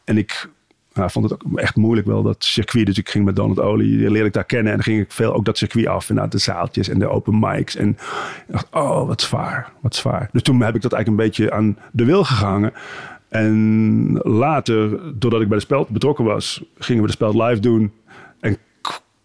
[0.04, 0.50] en ik
[0.94, 2.86] nou, vond het ook echt moeilijk wel, dat circuit.
[2.86, 4.72] Dus ik ging met Donald Olie, leerde ik daar kennen.
[4.72, 6.10] En dan ging ik veel ook dat circuit af.
[6.10, 7.76] En naar de zaaltjes en de open mics.
[7.76, 7.98] En
[8.48, 10.30] dacht, oh, wat zwaar, wat zwaar.
[10.32, 12.74] Dus toen heb ik dat eigenlijk een beetje aan de wil gehangen.
[13.30, 17.92] En later, doordat ik bij de speld betrokken was, gingen we de speld live doen.
[18.40, 18.58] En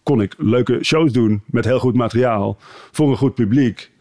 [0.03, 2.57] kon ik leuke shows doen met heel goed materiaal
[2.91, 3.91] voor een goed publiek.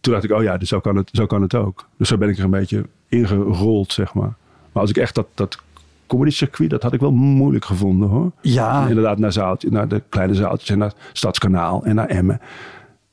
[0.00, 1.88] Toen dacht ik, oh ja, dus zo kan het, zo kan het ook.
[1.96, 4.34] Dus zo ben ik er een beetje ingerold, zeg maar.
[4.72, 5.62] Maar als ik echt dat, dat
[6.08, 8.32] comedy circuit, dat had ik wel moeilijk gevonden hoor.
[8.40, 8.86] Ja.
[8.88, 12.40] Inderdaad, naar, zaaltje, naar de kleine zaaltjes en naar Stadskanaal en naar Emmen.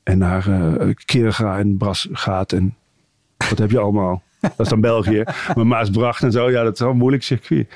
[0.02, 2.74] En naar uh, en Brasgaat en
[3.36, 4.22] wat heb je allemaal?
[4.40, 5.24] Dat is dan België.
[5.54, 7.68] Maar Maasbracht en zo, ja, dat is wel een moeilijk circuit.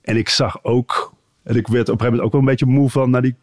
[0.00, 2.66] En ik zag ook, en ik werd op een gegeven moment ook wel een beetje
[2.66, 3.36] moe van naar die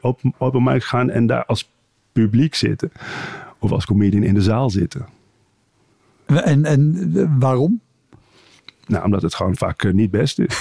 [0.00, 1.70] open, open mic gaan en daar als
[2.12, 2.92] publiek zitten.
[3.58, 5.06] Of als comedian in de zaal zitten.
[6.26, 7.80] En, en eh, waarom?
[8.86, 10.58] Nou, omdat het gewoon vaak eh, niet best is.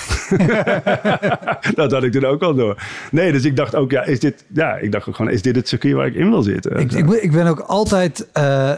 [1.76, 2.84] dat had ik toen ook al door.
[3.12, 5.56] Nee, dus ik dacht ook, ja, is dit, ja, ik dacht ook gewoon, is dit
[5.56, 6.78] het circuit waar ik in wil zitten?
[6.80, 8.72] Ik, ik, ben- ik ben ook altijd eh,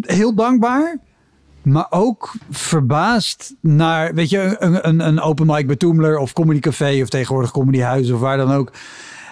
[0.00, 0.98] heel dankbaar,
[1.62, 6.60] maar ook verbaasd naar, weet je, een, een, een open mic bij Toomler of Comedy
[6.60, 8.72] Café of tegenwoordig Comedy Huis of waar dan ook.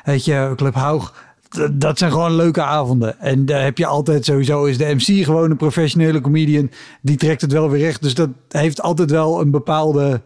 [0.04, 1.34] Weet je, Club Haug.
[1.72, 3.20] Dat zijn gewoon leuke avonden.
[3.20, 6.70] En daar heb je altijd sowieso is de MC gewoon een professionele comedian.
[7.00, 8.02] Die trekt het wel weer recht.
[8.02, 10.20] Dus dat heeft altijd wel een bepaalde,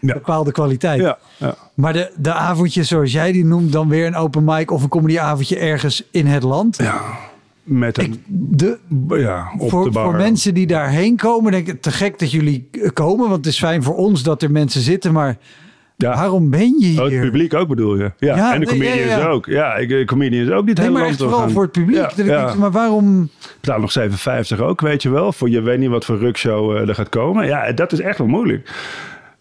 [0.00, 0.12] Ja.
[0.14, 1.00] bepaalde kwaliteit.
[1.00, 1.54] ja, ja.
[1.74, 4.88] Maar de, de avondjes zoals jij die noemt, dan weer een open mic of een
[4.88, 6.76] comedyavondje ergens in het land.
[6.76, 7.00] ja,
[7.62, 8.18] met een, Ik,
[8.58, 10.04] de, ja, op voor, de bar.
[10.04, 13.24] voor mensen die daarheen komen, denk ik te gek dat jullie komen.
[13.28, 15.12] Want het is fijn voor ons dat er mensen zitten.
[15.12, 15.36] Maar
[15.96, 16.14] ja.
[16.14, 17.02] waarom ben je hier?
[17.02, 18.12] Oh, het publiek ook bedoel je?
[18.18, 19.46] Ja, Ja, en de comedians ja, ook.
[19.46, 21.50] Ja, ik, de comedians ook niet nee, heel maar echt vooral gaan.
[21.50, 22.10] voor het publiek.
[22.10, 23.30] Ik maar waarom?
[23.60, 23.98] betaal nog
[24.56, 25.32] 7,50 ook, weet je wel.
[25.32, 27.46] Voor je weet niet wat voor rukshow eh, er gaat komen.
[27.46, 28.70] Ja, dat is echt wel moeilijk.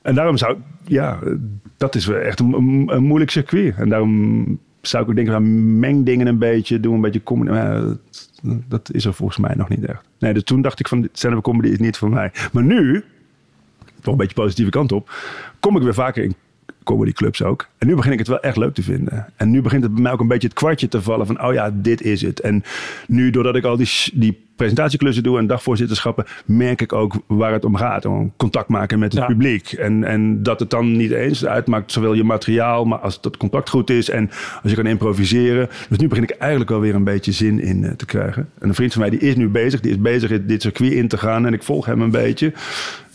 [0.01, 1.31] En daarom zou ik, ja, eh,
[1.77, 3.75] dat is wel echt een, een, een moeilijk circuit.
[3.75, 7.49] En daarom zou ik ook denken, van, meng dingen een beetje, doe een beetje comedy.
[7.51, 7.97] Maar dat,
[8.67, 10.01] dat is er volgens mij nog niet echt.
[10.19, 12.31] Nee, dus toen dacht ik van, stand-up comedy is niet voor mij.
[12.51, 13.03] Maar nu,
[14.01, 15.09] toch een beetje positieve kant op,
[15.59, 16.35] kom ik weer vaker in
[16.85, 17.67] comedyclubs ook.
[17.77, 19.25] En nu begin ik het wel echt leuk te vinden.
[19.35, 21.53] En nu begint het bij mij ook een beetje het kwartje te vallen van, oh
[21.53, 22.39] ja, dit is het.
[22.39, 22.63] En
[23.07, 27.65] nu, doordat ik al die, die presentatieklussen doe en dagvoorzitterschappen, merk ik ook waar het
[27.65, 28.05] om gaat.
[28.05, 29.27] Om contact maken met het Ja.
[29.27, 29.71] publiek.
[29.71, 33.69] En, en dat het dan niet eens uitmaakt, zowel je materiaal, maar als het contact
[33.69, 34.29] goed is en
[34.63, 35.69] als je kan improviseren.
[35.89, 38.49] Dus nu begin ik eigenlijk wel weer een beetje zin in eh, te krijgen.
[38.59, 40.91] En een vriend van mij die is nu bezig, die is bezig in dit circuit
[40.91, 42.47] in te gaan en ik volg hem een beetje.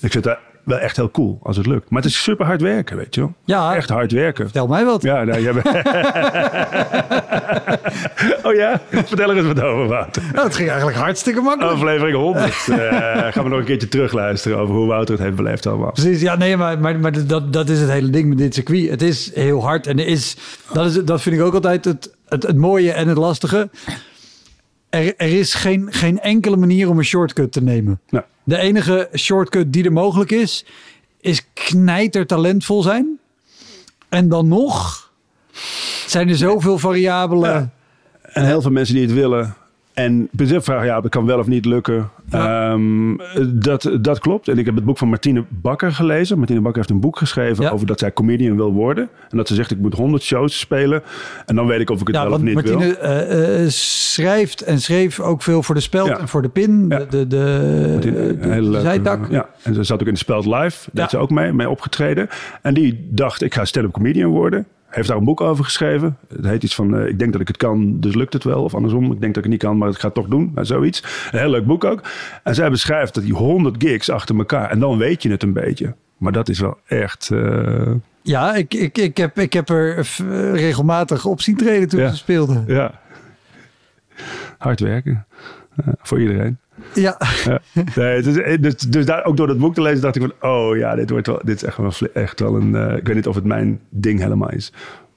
[0.00, 1.90] Ik vind dat wel echt heel cool als het lukt.
[1.90, 3.34] Maar het is super hard werken, weet je wel.
[3.44, 3.74] Ja.
[3.74, 4.44] Echt hard werken.
[4.44, 5.02] Vertel mij wat.
[5.02, 5.66] Ja, nou, jij bent...
[8.46, 8.80] oh ja?
[8.90, 10.22] Vertel er eens wat over, Wouter.
[10.32, 11.74] Nou, het ging eigenlijk hartstikke makkelijk.
[11.74, 12.48] Aflevering 100.
[12.80, 15.92] Eh, gaan we nog een keertje terugluisteren over hoe Wouter het heeft beleefd allemaal.
[15.92, 18.90] Precies, ja, nee, maar, maar, maar dat, dat is het hele ding met dit circuit.
[18.90, 20.36] Het is heel hard en er is,
[20.72, 23.70] dat, is, dat vind ik ook altijd het, het, het mooie en het lastige.
[24.90, 28.00] Er, er is geen, geen enkele manier om een shortcut te nemen.
[28.08, 30.64] Nou, De enige shortcut die er mogelijk is,
[31.20, 33.18] is knijter talentvol zijn.
[34.08, 35.10] En dan nog
[36.06, 37.72] zijn er zoveel variabelen.
[38.22, 39.56] En heel veel mensen die het willen.
[40.04, 40.28] En
[40.60, 42.10] vragen, ja, dat kan wel of niet lukken.
[42.30, 42.70] Ja.
[42.72, 43.16] Ehm,
[43.48, 44.48] dat, dat klopt.
[44.48, 46.38] En ik heb het boek van Martine Bakker gelezen.
[46.38, 47.70] Martine Bakker heeft een boek geschreven Ja.
[47.70, 49.08] over dat zij comedian wil worden.
[49.30, 51.02] En dat ze zegt, ik moet 100 shows spelen.
[51.46, 52.94] En dan weet ik of ik het Ja, wel of niet Martine wil.
[52.96, 56.88] eh, eh, schrijft en schreef ook veel voor de speld en voor de pin.
[56.88, 59.30] De, de, Martine, hele zijtak.
[59.30, 60.56] Ja, en ze zat ook in de Speld Live.
[60.58, 62.28] Daar heeft ze ook mee, mee opgetreden.
[62.62, 64.66] En die dacht, ik ga stand-up comedian worden.
[64.90, 66.16] Heeft daar een boek over geschreven.
[66.28, 68.62] Het heet iets van, eh, ik denk dat ik het kan, dus lukt het wel.
[68.62, 70.50] Of andersom, ik denk dat ik het niet kan, maar ik ga het toch doen.
[70.54, 71.02] Nou, zoiets.
[71.32, 72.00] Een heel leuk boek ook.
[72.42, 74.70] En zij beschrijft dat die 100 gigs achter elkaar.
[74.70, 75.94] En dan weet je het een beetje.
[76.16, 77.30] Maar dat is wel echt...
[77.32, 77.90] eh,
[78.22, 80.04] Ja, ik, ik, ik, heb, ik heb er eh,
[80.54, 82.10] regelmatig op zien treden toen Ja.
[82.10, 82.64] ze speelden.
[82.66, 83.00] ja.
[84.58, 85.26] Hard werken.
[85.84, 86.58] Eh, voor iedereen.
[86.94, 87.60] Ja, Ja.
[87.94, 90.50] Nee, is, dus dus daar, ook door dat boek te lezen dacht ik van...
[90.50, 92.74] Oh ja, dit, wordt wel, dit is echt wel, echt wel een...
[92.74, 94.72] eh, ik weet niet of het mijn ding helemaal is.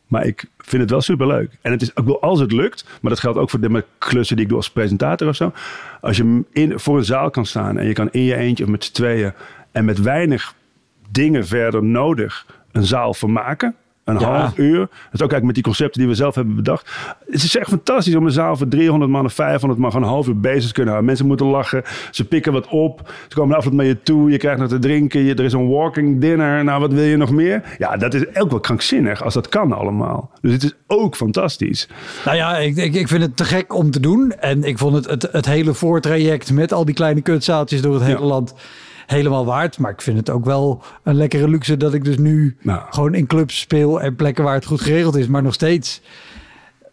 [0.07, 1.51] Maar ik vind het wel superleuk.
[1.61, 2.85] En het is ook wel als het lukt...
[3.01, 5.51] Maar dat geldt ook voor de klussen die ik doe als presentator of zo.
[6.01, 7.77] Als je in, voor een zaal kan staan...
[7.77, 9.33] En je kan in je eentje of met z'n tweeën...
[9.71, 10.53] En met weinig
[11.09, 12.45] dingen verder nodig...
[12.71, 13.75] Een zaal vermaken...
[14.03, 14.37] Een Ja.
[14.39, 14.77] half uur.
[14.79, 16.91] Dat is ook eigenlijk met die concepten die we zelf hebben bedacht.
[17.29, 20.13] Het is echt fantastisch om een zaal van 300 man of 500 man gewoon een
[20.13, 21.05] half uur bezig te kunnen houden.
[21.05, 21.83] Mensen moeten lachen.
[22.11, 23.11] Ze pikken wat op.
[23.27, 24.31] Ze komen afloop naar je toe.
[24.31, 25.23] Je krijgt nog te drinken.
[25.23, 26.63] Je, er is een walking dinner.
[26.63, 27.63] Nou, wat wil je nog meer?
[27.77, 30.31] Ja, dat is ook wel krankzinnig als dat kan allemaal.
[30.41, 31.87] Dus het is ook fantastisch.
[32.25, 34.31] nou ja, ik, ik, ik vind het te gek om te doen.
[34.31, 38.03] En ik vond het, het, het hele voortraject met al die kleine kutzaaltjes door het
[38.03, 38.25] hele Ja.
[38.25, 38.53] land
[39.05, 39.77] helemaal waard.
[39.79, 42.81] Maar ik vind het ook wel een lekkere luxe dat ik dus nu Nou.
[42.89, 45.27] gewoon in clubs speel en plekken waar het goed geregeld is.
[45.27, 46.01] Maar nog steeds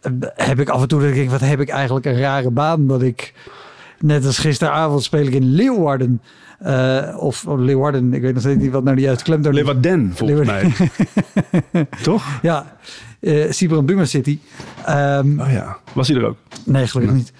[0.01, 2.49] eh, heb ik af en toe dat ik denk, wat heb ik eigenlijk een rare
[2.51, 3.33] baan dat ik...
[3.99, 6.21] Net als gisteravond speel ik in Leeuwarden.
[6.59, 9.57] Eh, of oh, Leeuwarden, ik weet nog steeds niet wat nou de juiste klemtoon is.
[9.57, 10.71] Leeuwarden, volgens mij.
[12.03, 12.25] Toch?
[12.41, 12.75] Ja,
[13.19, 14.39] eh Cyber Buma City.
[14.85, 15.77] Ehm, Oh ja.
[15.93, 16.37] Was hij er ook?
[16.65, 17.33] nee, gelukkig niet.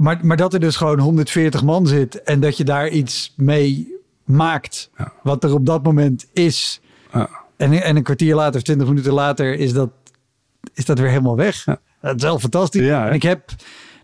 [0.00, 3.94] Maar, maar dat er dus gewoon 140 man zit en dat je daar iets mee
[4.24, 4.90] maakt.
[4.96, 5.12] Ja.
[5.22, 6.80] Wat er op dat moment is.
[7.12, 7.28] Ja.
[7.56, 9.90] En, en een kwartier later of 20 minuten later is dat,
[10.74, 11.64] is dat weer helemaal weg.
[11.64, 11.80] Ja.
[12.00, 12.88] Dat is wel fantastisch.
[12.88, 13.52] En ik heb,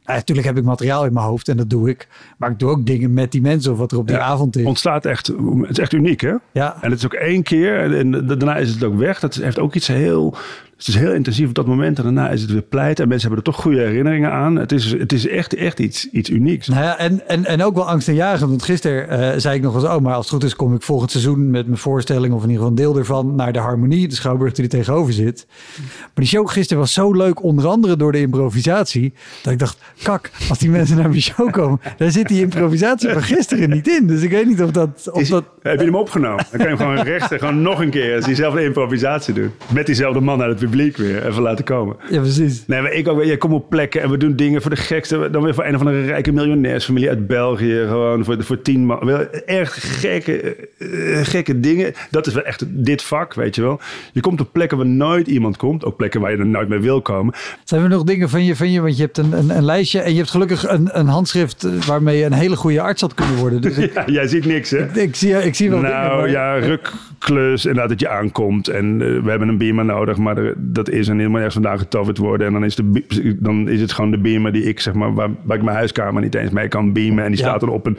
[0.05, 2.09] nou, natuurlijk heb ik materiaal in mijn hoofd en dat doe ik.
[2.37, 4.65] Maar ik doe ook dingen met die mensen of wat er op die avond is.
[4.65, 5.27] Ontstaat echt...
[5.27, 6.35] Het is echt uniek, hè?
[6.53, 6.83] Ja.
[6.83, 9.21] En het is ook één keer en, en daarna is het ook weg.
[9.21, 10.37] Dat heeft ook iets heel...
[10.77, 13.01] Het is heel intensief op dat moment en daarna is het weer pleit.
[13.01, 14.57] En mensen hebben er toch goede herinneringen aan.
[14.57, 16.69] Het is, het is echt, echt iets, iets unieks.
[16.69, 18.51] Nou ja, en, en, en ook wel angstaanjagend.
[18.51, 19.85] Want gisteren eh, zei ik nog eens...
[19.85, 21.51] oh, maar als het goed is kom ik volgend seizoen...
[21.51, 23.35] met mijn voorstelling of in ieder geval een deel ervan...
[23.35, 25.47] naar de Harmonie, de Schouwburg die er tegenover zit.
[25.77, 27.43] Maar die show gisteren was zo leuk...
[27.43, 29.13] onder andere door de improvisatie...
[29.43, 31.81] dat ik dacht, kak, als die mensen naar mijn show komen...
[31.97, 34.07] daar zit die improvisatie van gisteren niet in.
[34.07, 35.09] Dus ik weet niet of dat...
[35.13, 36.45] Of Is- dat Heb je hem opgenomen?
[36.51, 38.17] Dan kan je hem gewoon rechten, gewoon nog een keer.
[38.17, 39.51] Als hij zelf een improvisatie doet.
[39.73, 41.27] Met diezelfde man uit het publiek weer.
[41.27, 41.97] Even laten komen.
[42.11, 42.65] ja, precies.
[42.67, 43.25] Nee, maar ik ook.
[43.25, 45.29] Je komt op plekken en we doen dingen voor de gekste.
[45.31, 47.85] Dan weer voor een of andere rijke miljonairsfamilie uit België.
[47.89, 48.99] Gewoon voor, voor tien man.
[49.05, 51.93] Wel, Echt gekke, eh, gekke dingen.
[52.11, 53.81] Dat is wel echt dit vak, weet je wel.
[54.13, 55.85] Je komt op plekken waar nooit iemand komt.
[55.85, 57.35] Ook plekken waar je er nooit mee wil komen.
[57.65, 60.01] Zijn er nog dingen van je, van je want je hebt een, een, een lijstje...
[60.01, 61.65] en je hebt gelukkig een, een handschrift...
[61.65, 63.61] eh, waarmee je een hele goede arts had kunnen worden.
[63.61, 65.01] Dus ik, Ja, jij ziet niks, hè?
[65.01, 65.95] ik, zie, ik zie wel dingen.
[65.95, 67.65] Nou maar- ja, rukklus.
[67.65, 68.69] Inderdaad dat je aankomt.
[68.69, 70.17] En eh, we hebben een beamer nodig.
[70.17, 72.47] Maar er- dat is en helemaal ergens vandaan getoverd worden.
[72.47, 75.15] En dan is, de, dan is het gewoon de beamer die ik zeg maar...
[75.15, 77.25] Waar, waar ik mijn huiskamer niet eens mee kan beamen.
[77.25, 77.47] En die Ja.
[77.49, 77.99] staat dan op een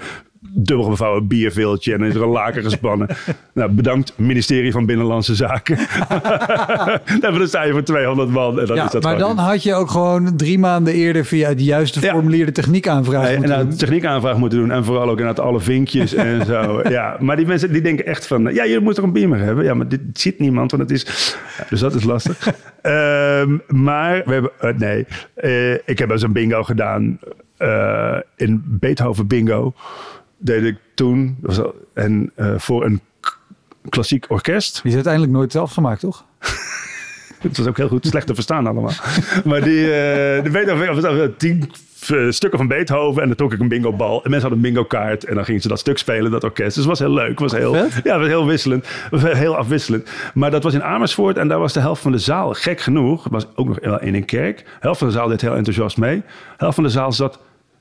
[0.59, 3.07] dubbel gevouwen bierveeltje en is er een laken gespannen.
[3.53, 5.77] nou, bedankt ministerie van Binnenlandse Zaken.
[7.19, 8.59] dan sta je voor 200 man.
[8.59, 11.53] En dan Ja, is dat maar dan had je ook gewoon drie maanden eerder via
[11.53, 12.11] de juiste Ja.
[12.13, 13.77] formulier de techniekaanvraag Nee, en moeten doen.
[13.77, 14.71] techniekaanvraag moeten doen.
[14.71, 16.81] En vooral ook inderdaad alle vinkjes en zo.
[16.89, 18.53] Ja, maar die mensen die denken echt van...
[18.53, 19.63] Ja, je moet toch een beamer hebben?
[19.63, 21.35] Ja, maar dit ziet niemand, want het is...
[21.69, 22.47] Dus dat is lastig.
[22.81, 24.51] Ehm, maar we hebben...
[24.59, 25.05] eh, nee,
[25.35, 27.19] eh, ik heb eens een bingo gedaan.
[27.57, 29.73] eh, in Beethoven bingo
[30.37, 31.37] deed ik toen.
[31.93, 33.01] En eh, voor een
[33.89, 34.73] klassiek orkest.
[34.73, 36.25] Die is uiteindelijk nooit zelf gemaakt, toch?
[37.37, 38.91] Het was ook heel goed slecht te verstaan allemaal.
[39.45, 41.71] maar die, eh de Beethoven, al tien
[42.07, 43.21] eh, stukken van Beethoven.
[43.21, 44.23] En dan trok ik een bingo bal.
[44.23, 45.23] En mensen hadden een bingo kaart.
[45.23, 46.75] En dan gingen ze dat stuk spelen, dat orkest.
[46.75, 47.39] Dus het was heel leuk.
[47.39, 48.03] Was heel, Vet.
[48.03, 48.87] ja, was heel wisselend.
[49.09, 50.09] Was heel afwisselend.
[50.33, 51.37] Maar dat was in Amersfoort.
[51.37, 53.23] En daar was de helft van de zaal, gek genoeg.
[53.23, 54.57] Het was ook nog wel in een kerk.
[54.57, 56.15] De helft van de zaal deed heel enthousiast mee.
[56.17, 56.23] De
[56.57, 57.39] helft van de zaal zat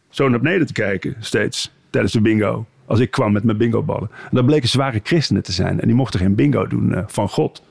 [0.09, 1.76] zo naar beneden te kijken, steeds.
[1.97, 2.67] Tijdens de bingo.
[2.87, 4.11] Als ik kwam met mijn bingoballen.
[4.11, 5.81] En dat bleken zware christenen te zijn.
[5.81, 7.63] En die mochten geen bingo doen eh, van God.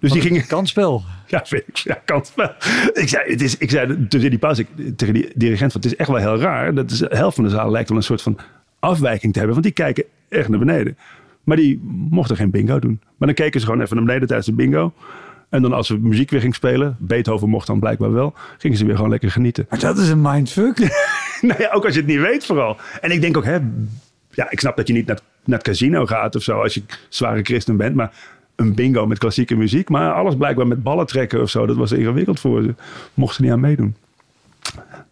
[0.00, 1.02] Dus die gingen, Kansspel.
[1.26, 1.76] ja, weet ik.
[1.76, 2.50] Ja, kan het wel.
[2.92, 5.90] Ik zei, het is, ik zei tussen die pauze ik, tegen die dirigent, van, het
[5.90, 6.74] is echt wel heel raar.
[6.74, 8.38] Dat is, de helft van de zaal lijkt wel een soort van
[8.78, 9.60] afwijking te hebben.
[9.60, 10.96] Want die kijken echt naar beneden.
[11.44, 11.80] Maar die
[12.10, 13.00] mochten geen bingo doen.
[13.16, 14.92] Maar dan keken ze gewoon even naar beneden tijdens de bingo.
[15.48, 18.84] En dan als we muziek weer ging spelen, Beethoven mocht dan blijkbaar wel, gingen ze
[18.84, 19.66] weer gewoon lekker genieten.
[19.70, 20.78] Maar dat is een mindfuck.
[21.48, 22.76] nou ja, ook als je het niet weet vooral.
[23.00, 23.58] En ik denk ook, hè,
[24.30, 26.82] ja, ik snap dat je niet naar, naar het casino gaat of zo als je
[27.08, 27.94] zware christen bent.
[27.94, 28.12] Maar
[28.56, 29.88] een bingo met klassieke muziek.
[29.88, 31.66] Maar alles blijkbaar met ballen trekken of zo.
[31.66, 32.74] Dat was ingewikkeld voor ze.
[33.14, 33.96] Mochten ze niet aan meedoen.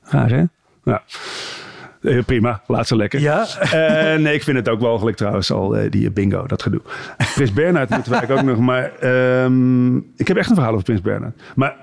[0.02, 0.44] Raar hè?
[0.84, 1.02] Ja.
[2.02, 3.20] Eh, Prima, laat ze lekker.
[3.20, 3.46] Ja.
[3.60, 6.80] Eh, nee, ik vind het ook wel gelijk trouwens al, eh, die bingo, dat gedoe.
[7.34, 11.00] Prins Bernhard moeten eigenlijk ook nog, maar ehm, ik heb echt een verhaal over Prins
[11.00, 11.40] Bernhard.
[11.54, 11.76] Maar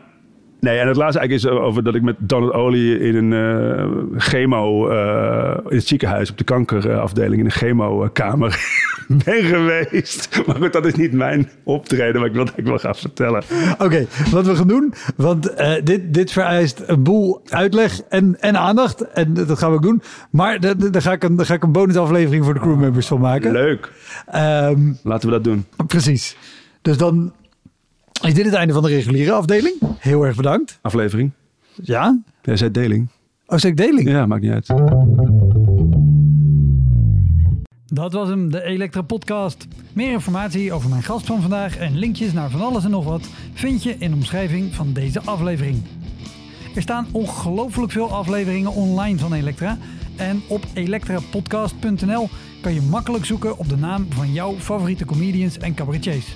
[0.60, 3.86] nee, en het laatste eigenlijk is over dat ik met Donald Olie in een eh,
[4.18, 8.60] chemo, eh, in het ziekenhuis op de kankerafdeling in een chemokamer
[9.26, 10.42] ben geweest.
[10.46, 13.44] Maar goed, dat is niet mijn optreden, maar ik wil het wel gaan vertellen.
[13.80, 18.58] Oké, wat we gaan doen, want eh, dit, dit vereist een boel uitleg en, en
[18.58, 19.02] aandacht.
[19.12, 20.02] En dat gaan we ook doen.
[20.30, 23.20] Maar da- da- daar ga ik een, ga ik een bonusaflevering voor de crewmembers van
[23.20, 23.52] maken.
[23.52, 23.92] Leuk,
[24.28, 25.66] Ehm, laten we dat doen.
[25.88, 26.38] precies.
[26.82, 27.34] Dus dan
[28.22, 29.76] is dit het einde van de reguliere afdeling.
[29.98, 30.80] Heel erg bedankt.
[30.82, 31.32] Aflevering.
[31.84, 32.20] Ja?
[32.42, 33.08] Jij zei deling.
[33.46, 34.10] Oh, zeg ik deling?
[34.10, 34.68] Ja, maakt niet uit.
[37.86, 39.68] Dat was hem, de Elektra Podcast.
[39.94, 43.30] Meer informatie over mijn gast van vandaag en linkjes naar van alles en nog wat
[43.54, 45.84] vind je in de omschrijving van deze aflevering.
[46.76, 49.78] Er staan ongelooflijk veel afleveringen online van Elektra.
[50.16, 52.30] En op elektrapodcast.nl
[52.62, 56.36] kan je makkelijk zoeken op de naam van jouw favoriete comedians en cabaretiers.